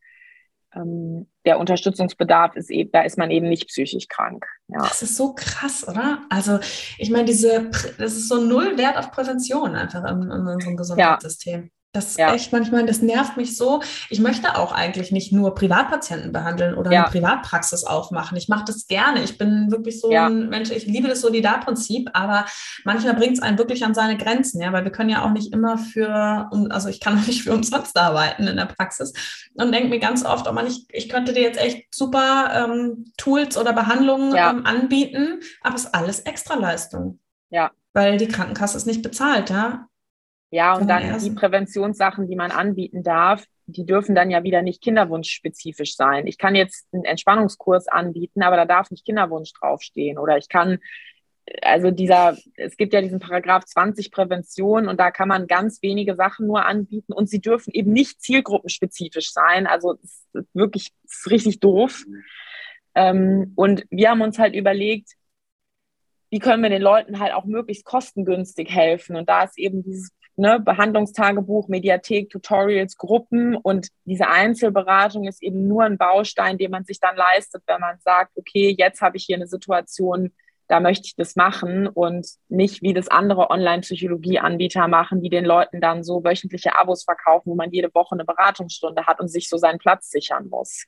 der 0.75 1.59
Unterstützungsbedarf 1.59 2.55
ist 2.57 2.71
eben, 2.71 2.91
da 2.93 3.03
ist 3.03 3.17
man 3.17 3.31
eben 3.31 3.49
nicht 3.49 3.69
psychisch 3.69 4.07
krank. 4.09 4.47
Ja. 4.69 4.81
Das 4.81 5.03
ist 5.03 5.17
so 5.17 5.35
krass, 5.35 5.87
oder? 5.89 6.23
Also 6.29 6.59
ich 6.99 7.11
meine, 7.11 7.25
diese, 7.25 7.71
das 7.71 8.13
ist 8.13 8.29
so 8.29 8.41
null 8.41 8.77
Wert 8.77 8.97
auf 8.97 9.11
Prävention 9.11 9.75
einfach 9.75 10.05
in, 10.11 10.23
in 10.23 10.47
unserem 10.47 10.77
Gesundheitssystem. 10.77 11.63
Ja. 11.63 11.69
Das 11.93 12.19
ja. 12.19 12.35
echt 12.35 12.53
manchmal, 12.53 12.85
das 12.85 13.01
nervt 13.01 13.39
mich 13.39 13.57
so. 13.57 13.81
Ich 14.11 14.21
möchte 14.21 14.59
auch 14.59 14.73
eigentlich 14.73 15.11
nicht 15.11 15.33
nur 15.33 15.55
Privatpatienten 15.55 16.33
behandeln 16.33 16.75
oder 16.75 16.93
ja. 16.93 17.05
eine 17.05 17.11
Privatpraxis 17.11 17.85
aufmachen. 17.85 18.37
Ich 18.37 18.49
mache 18.49 18.67
das 18.67 18.89
gerne. 18.89 19.23
Ich 19.23 19.39
bin 19.39 19.71
wirklich 19.71 19.99
so 19.99 20.13
ja. 20.13 20.27
ein 20.27 20.51
Mensch, 20.51 20.71
ich 20.71 20.85
liebe 20.85 21.09
das 21.09 21.23
Solidarprinzip, 21.23 22.11
aber 22.13 22.45
manchmal 22.85 23.15
bringt 23.15 23.39
es 23.39 23.43
einen 23.43 23.57
wirklich 23.57 23.87
an 23.87 23.95
seine 23.95 24.19
Grenzen, 24.19 24.61
ja, 24.61 24.71
weil 24.73 24.85
wir 24.85 24.93
können 24.93 25.09
ja 25.09 25.25
auch 25.25 25.31
nicht 25.31 25.55
immer 25.55 25.79
für, 25.79 26.51
also 26.69 26.91
ich 26.91 27.01
kann 27.01 27.19
auch 27.19 27.27
nicht 27.27 27.43
für 27.43 27.55
umsonst 27.55 27.97
arbeiten 27.97 28.47
in 28.47 28.57
der 28.57 28.67
Praxis 28.67 29.15
und 29.55 29.73
denke 29.73 29.89
mir 29.89 29.99
ganz 29.99 30.27
oft, 30.27 30.47
oh 30.47 30.53
man, 30.53 30.67
ich, 30.67 30.85
ich 30.91 31.09
könnte 31.09 31.33
dir 31.33 31.43
jetzt 31.43 31.59
echt 31.59 31.95
super 31.95 32.51
ähm, 32.53 33.13
Tools 33.17 33.57
oder 33.57 33.73
Behandlungen 33.73 34.35
ähm, 34.37 34.67
anbieten, 34.67 35.41
aber 35.63 35.77
es 35.77 35.85
ist 35.85 35.95
alles 35.95 36.21
Extraleistung. 36.21 37.19
Ja. 37.49 37.71
Weil 37.95 38.19
die 38.19 38.29
Krankenkasse 38.29 38.77
ist 38.77 38.87
nicht 38.87 39.03
bezahlt, 39.03 39.49
ja. 39.49 39.88
Ja, 40.51 40.77
und 40.77 40.89
dann 40.89 41.19
die 41.19 41.31
Präventionssachen, 41.31 42.27
die 42.27 42.37
man 42.37 42.51
anbieten 42.51 43.03
darf, 43.03 43.45
die 43.67 43.85
dürfen 43.85 44.15
dann 44.15 44.31
ja 44.31 44.43
wieder 44.45 44.63
nicht 44.63 44.83
kinderwunschspezifisch 44.83 45.95
sein. 45.95 46.27
Ich 46.27 46.39
kann 46.39 46.55
jetzt 46.55 46.87
einen 46.93 47.05
Entspannungskurs 47.05 47.87
anbieten, 47.87 48.43
aber 48.43 48.57
da 48.57 48.65
darf 48.65 48.91
nicht 48.91 49.05
Kinderwunsch 49.05 49.53
draufstehen. 49.53 50.17
Oder 50.17 50.39
ich 50.39 50.49
kann, 50.49 50.79
also 51.61 51.91
dieser, 51.91 52.39
es 52.55 52.79
gibt 52.79 52.95
ja 52.95 53.03
diesen 53.03 53.21
Paragraph 53.21 53.67
20 53.67 54.11
Prävention 54.11 54.89
und 54.89 54.99
da 54.99 55.11
kann 55.11 55.29
man 55.29 55.49
ganz 55.49 55.83
wenige 55.83 56.15
Sachen 56.17 56.47
nur 56.47 56.65
anbieten 56.65 57.13
und 57.13 57.29
sie 57.29 57.41
dürfen 57.41 57.71
eben 57.75 57.93
nicht 57.93 58.23
zielgruppenspezifisch 58.23 59.33
sein. 59.33 59.67
Also 59.67 59.99
es 60.03 60.25
ist 60.33 60.49
wirklich 60.55 60.93
es 61.05 61.19
ist 61.19 61.31
richtig 61.31 61.61
doof. 61.61 62.05
Ähm, 62.95 63.53
und 63.55 63.85
wir 63.91 64.09
haben 64.09 64.23
uns 64.23 64.39
halt 64.39 64.55
überlegt, 64.55 65.13
wie 66.31 66.39
können 66.39 66.63
wir 66.63 66.71
den 66.71 66.83
Leuten 66.83 67.21
halt 67.21 67.35
auch 67.35 67.45
möglichst 67.45 67.85
kostengünstig 67.85 68.71
helfen? 68.71 69.17
Und 69.17 69.29
da 69.29 69.45
ist 69.45 69.59
eben 69.59 69.83
dieses 69.83 70.11
ne, 70.39 70.61
Behandlungstagebuch, 70.61 71.69
Mediathek, 71.69 72.31
Tutorials, 72.31 72.97
Gruppen 72.97 73.57
und 73.57 73.89
diese 74.05 74.29
Einzelberatung 74.29 75.27
ist 75.27 75.43
eben 75.43 75.67
nur 75.67 75.85
ein 75.85 75.99
Baustein, 75.99 76.59
den 76.59 76.71
man 76.71 76.85
sich 76.85 77.01
dann 77.01 77.17
leistet, 77.17 77.63
wenn 77.67 77.81
man 77.81 77.99
sagt, 77.99 78.33
okay, 78.37 78.75
jetzt 78.77 79.03
habe 79.03 79.17
ich 79.17 79.25
hier 79.25 79.37
eine 79.37 79.49
Situation, 79.49 80.33
da 80.69 80.81
möchte 80.81 81.07
ich 81.07 81.17
das 81.17 81.35
machen 81.35 81.87
und 81.87 82.27
nicht 82.49 82.83
wie 82.83 82.93
das 82.93 83.09
andere 83.09 83.51
Online-Psychologie-Anbieter 83.51 84.87
machen, 84.87 85.23
die 85.23 85.31
den 85.31 85.45
Leuten 85.45 85.81
dann 85.81 86.05
so 86.05 86.23
wöchentliche 86.23 86.77
Abos 86.77 87.05
verkaufen, 87.05 87.51
wo 87.51 87.55
man 87.55 87.71
jede 87.73 87.93
Woche 87.95 88.15
eine 88.15 88.25
Beratungsstunde 88.25 89.07
hat 89.07 89.21
und 89.21 89.29
sich 89.29 89.49
so 89.49 89.57
seinen 89.57 89.79
Platz 89.79 90.11
sichern 90.11 90.49
muss. 90.49 90.85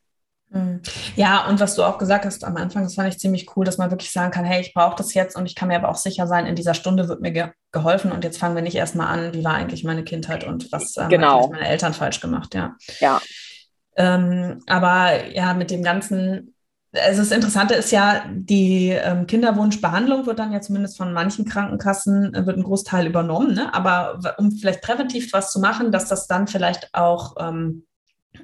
Mhm. 0.50 0.80
Ja, 1.14 1.46
und 1.46 1.60
was 1.60 1.76
du 1.76 1.84
auch 1.84 1.98
gesagt 1.98 2.24
hast 2.24 2.44
am 2.44 2.56
Anfang, 2.56 2.82
das 2.82 2.94
fand 2.94 3.08
ich 3.08 3.18
ziemlich 3.18 3.56
cool, 3.56 3.64
dass 3.64 3.78
man 3.78 3.90
wirklich 3.90 4.10
sagen 4.10 4.32
kann, 4.32 4.44
hey, 4.44 4.60
ich 4.60 4.74
brauche 4.74 4.96
das 4.96 5.14
jetzt 5.14 5.36
und 5.36 5.46
ich 5.46 5.54
kann 5.54 5.68
mir 5.68 5.76
aber 5.76 5.88
auch 5.88 5.96
sicher 5.96 6.26
sein, 6.26 6.46
in 6.46 6.56
dieser 6.56 6.74
Stunde 6.74 7.08
wird 7.08 7.20
mir 7.20 7.32
ge 7.32 7.48
geholfen 7.72 8.10
und 8.10 8.24
jetzt 8.24 8.38
fangen 8.38 8.56
wir 8.56 8.62
nicht 8.62 8.74
erstmal 8.74 9.06
an, 9.06 9.32
wie 9.32 9.44
war 9.44 9.54
eigentlich 9.54 9.84
meine 9.84 10.02
Kindheit 10.02 10.42
und 10.42 10.72
was 10.72 10.96
ähm, 10.96 11.08
genau. 11.08 11.50
meine 11.50 11.68
Eltern 11.68 11.94
falsch 11.94 12.20
gemacht, 12.20 12.52
ja. 12.56 12.74
Ja. 12.98 13.20
Ähm, 13.94 14.60
aber 14.66 15.28
ja, 15.28 15.54
mit 15.54 15.70
dem 15.70 15.84
ganzen 15.84 16.56
also 16.92 17.20
das 17.20 17.30
Interessante 17.30 17.74
ist 17.74 17.92
ja, 17.92 18.24
die 18.32 18.88
ähm, 18.88 19.26
Kinderwunschbehandlung 19.26 20.26
wird 20.26 20.40
dann 20.40 20.52
ja 20.52 20.60
zumindest 20.60 20.96
von 20.96 21.12
manchen 21.12 21.44
Krankenkassen, 21.44 22.34
äh, 22.34 22.46
wird 22.46 22.56
ein 22.56 22.64
Großteil 22.64 23.06
übernommen. 23.06 23.54
Ne? 23.54 23.72
Aber 23.72 24.18
um 24.38 24.50
vielleicht 24.50 24.82
präventiv 24.82 25.32
was 25.32 25.52
zu 25.52 25.60
machen, 25.60 25.92
dass 25.92 26.08
das 26.08 26.26
dann 26.26 26.48
vielleicht 26.48 26.88
auch 26.92 27.36
ähm, 27.38 27.86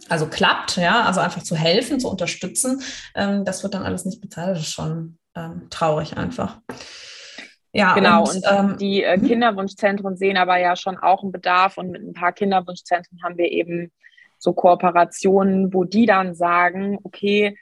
also 0.09 0.26
klappt, 0.26 0.76
ja, 0.76 1.03
also 1.05 1.20
einfach 1.20 1.42
zu 1.42 1.57
helfen, 1.57 2.01
zu 2.01 2.11
unterstützen, 2.11 2.82
ähm, 3.14 3.44
das 3.44 3.62
wird 3.62 3.74
dann 3.74 3.82
alles 3.82 4.05
nicht 4.05 4.20
bezahlt. 4.20 4.57
Das 4.57 4.61
ist 4.61 4.72
schon 4.72 5.18
ähm, 5.34 5.68
traurig 5.70 6.16
einfach. 6.16 6.61
Ja, 7.72 7.94
genau. 7.94 8.20
Und, 8.22 8.36
und 8.36 8.44
ähm, 8.51 8.76
die 8.78 9.03
äh, 9.03 9.16
mhm. 9.18 9.26
Kinderwunschzentren 9.26 10.16
sehen 10.16 10.38
aber 10.38 10.59
ja 10.59 10.76
schon 10.76 10.97
auch 10.97 11.22
einen 11.22 11.32
Bedarf 11.32 11.76
und 11.76 11.90
mit 11.90 12.03
ein 12.03 12.14
paar 12.14 12.32
Kinderwunschzentren 12.32 13.22
haben 13.22 13.36
wir 13.36 13.51
eben 13.51 13.92
so 14.38 14.53
Kooperationen, 14.53 15.74
wo 15.74 15.84
die 15.84 16.07
dann 16.07 16.34
sagen, 16.34 16.99
okay, 17.03 17.57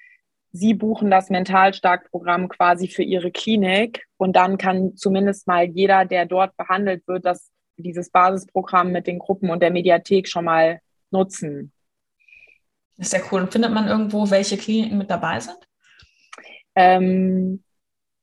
Sie 0.57 0.72
buchen 0.72 1.11
das 1.11 1.30
Mentalstark-Programm 1.30 2.49
quasi 2.49 2.87
für 2.87 3.03
Ihre 3.03 3.32
Klinik 3.32 4.07
und 4.18 4.37
dann 4.37 4.57
kann 4.57 4.97
zumindest 4.97 5.49
mal 5.49 5.64
jeder, 5.64 6.05
der 6.05 6.26
dort 6.26 6.57
behandelt 6.57 7.03
wird, 7.09 7.24
das, 7.24 7.51
dieses 7.76 8.11
Basisprogramm 8.11 8.93
mit 8.93 9.09
den 9.09 9.18
Gruppen 9.18 9.51
und 9.51 9.64
der 9.64 9.72
Mediathek 9.72 10.28
schon 10.28 10.45
mal 10.45 10.78
nutzen. 11.11 11.72
Ist 12.97 13.13
ja 13.13 13.21
cool. 13.31 13.43
Und 13.43 13.53
findet 13.53 13.73
man 13.73 13.89
irgendwo, 13.89 14.31
welche 14.31 14.57
Kliniken 14.57 14.99
mit 14.99 15.11
dabei 15.11 15.41
sind? 15.41 15.59
Ähm, 16.77 17.63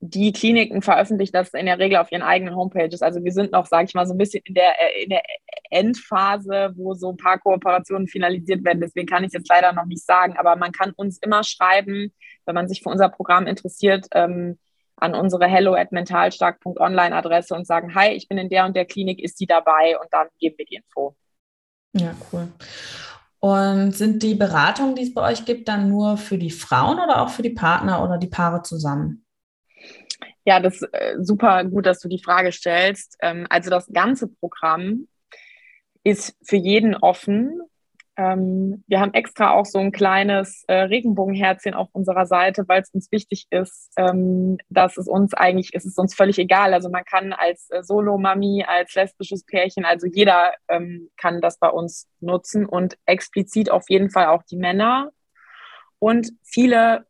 die 0.03 0.31
Kliniken 0.31 0.81
veröffentlichen 0.81 1.33
das 1.33 1.53
in 1.53 1.67
der 1.67 1.77
Regel 1.77 1.97
auf 1.99 2.11
ihren 2.11 2.23
eigenen 2.23 2.55
Homepages. 2.55 3.01
Also 3.01 3.23
wir 3.23 3.31
sind 3.31 3.51
noch, 3.51 3.67
sage 3.67 3.85
ich 3.85 3.93
mal, 3.93 4.07
so 4.07 4.13
ein 4.13 4.17
bisschen 4.17 4.41
in 4.45 4.55
der, 4.55 4.71
äh, 4.81 5.03
in 5.03 5.09
der 5.09 5.21
Endphase, 5.69 6.73
wo 6.75 6.93
so 6.93 7.11
ein 7.11 7.17
paar 7.17 7.39
Kooperationen 7.39 8.07
finalisiert 8.07 8.63
werden. 8.65 8.81
Deswegen 8.81 9.07
kann 9.07 9.23
ich 9.23 9.31
jetzt 9.31 9.49
leider 9.49 9.73
noch 9.73 9.85
nicht 9.85 10.03
sagen, 10.03 10.37
aber 10.37 10.55
man 10.55 10.71
kann 10.71 10.91
uns 10.95 11.19
immer 11.19 11.43
schreiben, 11.43 12.11
wenn 12.45 12.55
man 12.55 12.67
sich 12.67 12.81
für 12.81 12.89
unser 12.89 13.09
Programm 13.09 13.45
interessiert, 13.45 14.07
ähm, 14.13 14.57
an 14.95 15.13
unsere 15.13 15.47
hello 15.47 15.73
at 15.73 15.91
mentalstark.online 15.91 17.15
Adresse 17.15 17.53
und 17.55 17.65
sagen, 17.65 17.93
hi, 17.95 18.09
ich 18.09 18.27
bin 18.27 18.37
in 18.37 18.49
der 18.49 18.65
und 18.65 18.75
der 18.75 18.85
Klinik, 18.85 19.19
ist 19.19 19.39
die 19.39 19.47
dabei? 19.47 19.97
Und 19.99 20.07
dann 20.11 20.27
geben 20.39 20.55
wir 20.57 20.65
die 20.65 20.75
Info. 20.75 21.15
Ja, 21.93 22.15
cool. 22.31 22.47
Und 23.41 23.93
sind 23.93 24.21
die 24.21 24.35
Beratungen, 24.35 24.95
die 24.95 25.01
es 25.01 25.13
bei 25.15 25.31
euch 25.31 25.45
gibt, 25.45 25.67
dann 25.67 25.89
nur 25.89 26.15
für 26.15 26.37
die 26.37 26.51
Frauen 26.51 26.99
oder 26.99 27.23
auch 27.23 27.29
für 27.29 27.41
die 27.41 27.49
Partner 27.49 28.03
oder 28.03 28.19
die 28.19 28.27
Paare 28.27 28.61
zusammen? 28.61 29.25
Ja, 30.45 30.59
das 30.59 30.75
ist 30.75 30.93
äh, 30.93 31.15
super 31.19 31.63
gut, 31.65 31.87
dass 31.87 31.99
du 31.99 32.07
die 32.07 32.21
Frage 32.23 32.51
stellst. 32.51 33.17
Ähm, 33.19 33.47
also 33.49 33.71
das 33.71 33.87
ganze 33.91 34.27
Programm 34.27 35.07
ist 36.03 36.35
für 36.43 36.55
jeden 36.55 36.95
offen. 36.95 37.59
Ähm, 38.21 38.83
wir 38.87 38.99
haben 38.99 39.15
extra 39.15 39.51
auch 39.51 39.65
so 39.65 39.79
ein 39.79 39.91
kleines 39.91 40.63
äh, 40.67 40.73
Regenbogenherzchen 40.73 41.73
auf 41.73 41.89
unserer 41.91 42.27
Seite, 42.27 42.65
weil 42.67 42.81
es 42.81 42.89
uns 42.91 43.11
wichtig 43.11 43.47
ist, 43.49 43.91
ähm, 43.97 44.59
dass 44.69 44.97
es 44.97 45.07
uns 45.07 45.33
eigentlich, 45.33 45.73
ist 45.73 45.85
es 45.85 45.97
uns 45.97 46.13
völlig 46.13 46.37
egal. 46.37 46.75
Also 46.75 46.89
man 46.89 47.03
kann 47.03 47.33
als 47.33 47.71
äh, 47.71 47.81
Solo-Mami, 47.81 48.63
als 48.67 48.93
lesbisches 48.93 49.43
Pärchen, 49.43 49.85
also 49.85 50.07
jeder 50.07 50.53
kann 51.17 51.41
das 51.41 51.57
bei 51.59 51.69
uns 51.69 52.07
nutzen 52.19 52.65
und 52.65 52.97
explizit 53.05 53.69
auf 53.69 53.89
jeden 53.89 54.09
Fall 54.09 54.27
auch 54.27 54.43
die 54.43 54.55
Männer. 54.55 55.11
Und 55.99 56.31
viele, 56.43 57.05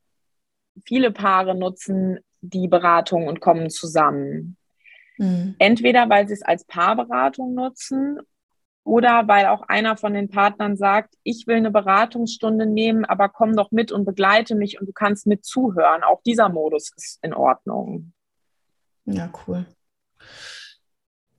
viele 0.86 1.12
Paare 1.12 1.56
nutzen 1.56 2.20
die 2.42 2.68
Beratung 2.68 3.28
und 3.28 3.40
kommen 3.40 3.70
zusammen. 3.70 4.58
Mhm. 5.18 5.56
Entweder 5.60 6.10
weil 6.10 6.28
sie 6.28 6.34
es 6.34 6.42
als 6.42 6.66
Paarberatung 6.66 7.54
nutzen 7.54 8.20
oder 8.84 9.28
weil 9.28 9.48
auch 9.48 9.62
einer 9.64 9.96
von 9.98 10.14
den 10.14 10.30
Partnern 10.30 10.76
sagt, 10.76 11.16
ich 11.24 11.46
will 11.48 11.58
eine 11.58 11.72
Beratungsstunde 11.72 12.66
nehmen, 12.66 13.06
aber 13.06 13.30
komm 13.30 13.56
doch 13.56 13.72
mit 13.72 13.92
und 13.92 14.06
begleite 14.06 14.56
mich 14.56 14.80
und 14.80 14.88
du 14.88 14.94
kannst 14.94 15.28
mit 15.28 15.46
zuhören. 15.46 16.04
Auch 16.04 16.22
dieser 16.24 16.50
Modus 16.50 16.92
ist 16.96 17.20
in 17.22 17.34
Ordnung. 17.34 18.14
Ja, 19.06 19.32
cool. 19.46 19.66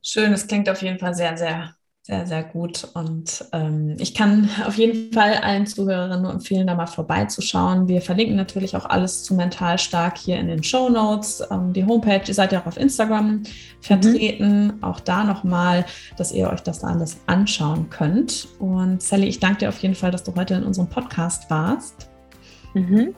Schön, 0.02 0.32
das 0.32 0.46
klingt 0.46 0.68
auf 0.68 0.82
jeden 0.82 0.98
Fall 0.98 1.14
sehr, 1.14 1.36
sehr 1.36 1.74
sehr, 2.04 2.26
sehr 2.26 2.42
gut. 2.42 2.88
Und 2.94 3.44
ähm, 3.52 3.94
ich 4.00 4.12
kann 4.12 4.48
auf 4.66 4.76
jeden 4.76 5.12
Fall 5.12 5.34
allen 5.34 5.68
Zuhörerinnen 5.68 6.20
nur 6.20 6.32
empfehlen, 6.32 6.66
da 6.66 6.74
mal 6.74 6.88
vorbeizuschauen. 6.88 7.86
Wir 7.86 8.02
verlinken 8.02 8.34
natürlich 8.34 8.74
auch 8.74 8.86
alles 8.86 9.22
zu 9.22 9.34
Mental 9.34 9.78
Stark 9.78 10.18
hier 10.18 10.36
in 10.40 10.48
den 10.48 10.64
Show 10.64 10.88
Notes. 10.88 11.44
Ähm, 11.52 11.72
die 11.72 11.84
Homepage, 11.84 12.22
ihr 12.26 12.34
seid 12.34 12.50
ja 12.50 12.60
auch 12.60 12.66
auf 12.66 12.76
Instagram 12.76 13.44
vertreten. 13.80 14.64
Mhm. 14.64 14.82
Auch 14.82 14.98
da 14.98 15.22
nochmal, 15.22 15.84
dass 16.16 16.32
ihr 16.32 16.50
euch 16.50 16.60
das 16.62 16.82
alles 16.82 17.18
anschauen 17.26 17.88
könnt. 17.88 18.48
Und 18.58 19.00
Sally, 19.00 19.28
ich 19.28 19.38
danke 19.38 19.58
dir 19.58 19.68
auf 19.68 19.78
jeden 19.78 19.94
Fall, 19.94 20.10
dass 20.10 20.24
du 20.24 20.34
heute 20.34 20.54
in 20.54 20.64
unserem 20.64 20.88
Podcast 20.88 21.48
warst. 21.50 22.10
Mhm. 22.74 23.14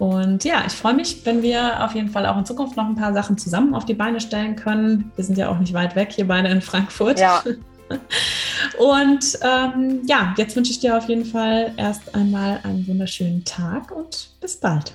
Und 0.00 0.42
ja, 0.42 0.64
ich 0.66 0.72
freue 0.72 0.94
mich, 0.94 1.24
wenn 1.24 1.40
wir 1.40 1.84
auf 1.84 1.94
jeden 1.94 2.08
Fall 2.08 2.26
auch 2.26 2.36
in 2.36 2.44
Zukunft 2.44 2.76
noch 2.76 2.86
ein 2.86 2.96
paar 2.96 3.14
Sachen 3.14 3.38
zusammen 3.38 3.76
auf 3.76 3.84
die 3.84 3.94
Beine 3.94 4.20
stellen 4.20 4.56
können. 4.56 5.12
Wir 5.14 5.24
sind 5.24 5.38
ja 5.38 5.48
auch 5.48 5.58
nicht 5.60 5.72
weit 5.72 5.94
weg, 5.94 6.10
hier 6.10 6.26
beide 6.26 6.48
in 6.48 6.60
Frankfurt. 6.60 7.20
Ja. 7.20 7.44
Und 8.78 9.38
ähm, 9.42 10.02
ja, 10.06 10.34
jetzt 10.36 10.56
wünsche 10.56 10.72
ich 10.72 10.80
dir 10.80 10.96
auf 10.96 11.08
jeden 11.08 11.24
Fall 11.24 11.72
erst 11.76 12.14
einmal 12.14 12.60
einen 12.62 12.86
wunderschönen 12.86 13.44
Tag 13.44 13.90
und 13.90 14.30
bis 14.40 14.56
bald. 14.56 14.94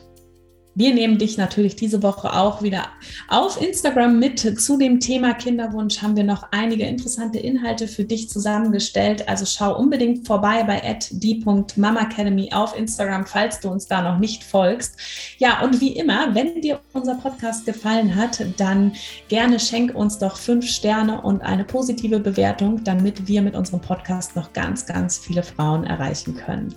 Wir 0.74 0.94
nehmen 0.94 1.18
dich 1.18 1.38
natürlich 1.38 1.76
diese 1.76 2.02
Woche 2.02 2.34
auch 2.34 2.62
wieder 2.62 2.88
auf 3.28 3.62
Instagram 3.62 4.20
mit. 4.20 4.40
Zu 4.40 4.78
dem 4.78 5.02
Thema 5.02 5.34
Kinderwunsch 5.34 6.02
haben 6.02 6.16
wir 6.16 6.24
noch 6.24 6.48
einige 6.52 6.86
interessante 6.86 7.40
Inhalte 7.40 7.90
für 7.90 8.06
dich 8.06 8.30
zusammengestellt. 8.30 9.28
Also 9.28 9.46
schau 9.46 9.78
unbedingt 9.78 10.26
vorbei 10.26 10.64
bei 10.64 10.82
die.mamacademy 11.12 12.54
auf 12.54 12.78
Instagram, 12.78 13.26
falls 13.26 13.60
du 13.60 13.70
uns 13.70 13.88
da 13.88 14.02
noch 14.02 14.20
nicht 14.20 14.46
folgst. 14.46 14.96
Ja, 15.40 15.62
und 15.62 15.82
wie 15.82 15.92
immer, 15.92 16.34
wenn 16.36 16.62
dir 16.62 16.80
unser 16.94 17.16
Podcast 17.16 17.66
gefallen 17.66 18.16
hat, 18.16 18.42
dann 18.56 18.94
gerne 19.28 19.60
schenk 19.60 19.94
uns 19.94 20.20
doch 20.20 20.38
fünf 20.38 20.66
Sterne 20.68 21.22
und 21.22 21.42
eine 21.42 21.66
positive 21.66 22.20
Bewertung, 22.20 22.82
damit 22.86 23.28
wir 23.28 23.42
mit 23.42 23.56
unserem 23.56 23.82
Podcast 23.82 24.38
noch 24.38 24.54
ganz, 24.54 24.86
ganz 24.86 25.18
viele 25.18 25.44
Frauen 25.44 25.84
erreichen 25.84 26.36
können. 26.36 26.74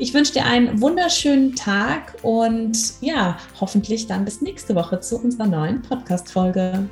Ich 0.00 0.12
wünsche 0.12 0.32
dir 0.32 0.44
einen 0.44 0.80
wunderschönen 0.80 1.54
Tag 1.54 2.16
und 2.22 2.76
hoffentlich 3.60 4.06
dann 4.06 4.24
bis 4.24 4.42
nächste 4.42 4.74
Woche 4.74 5.00
zu 5.00 5.18
unserer 5.18 5.46
neuen 5.46 5.82
Podcast-Folge. 5.82 6.88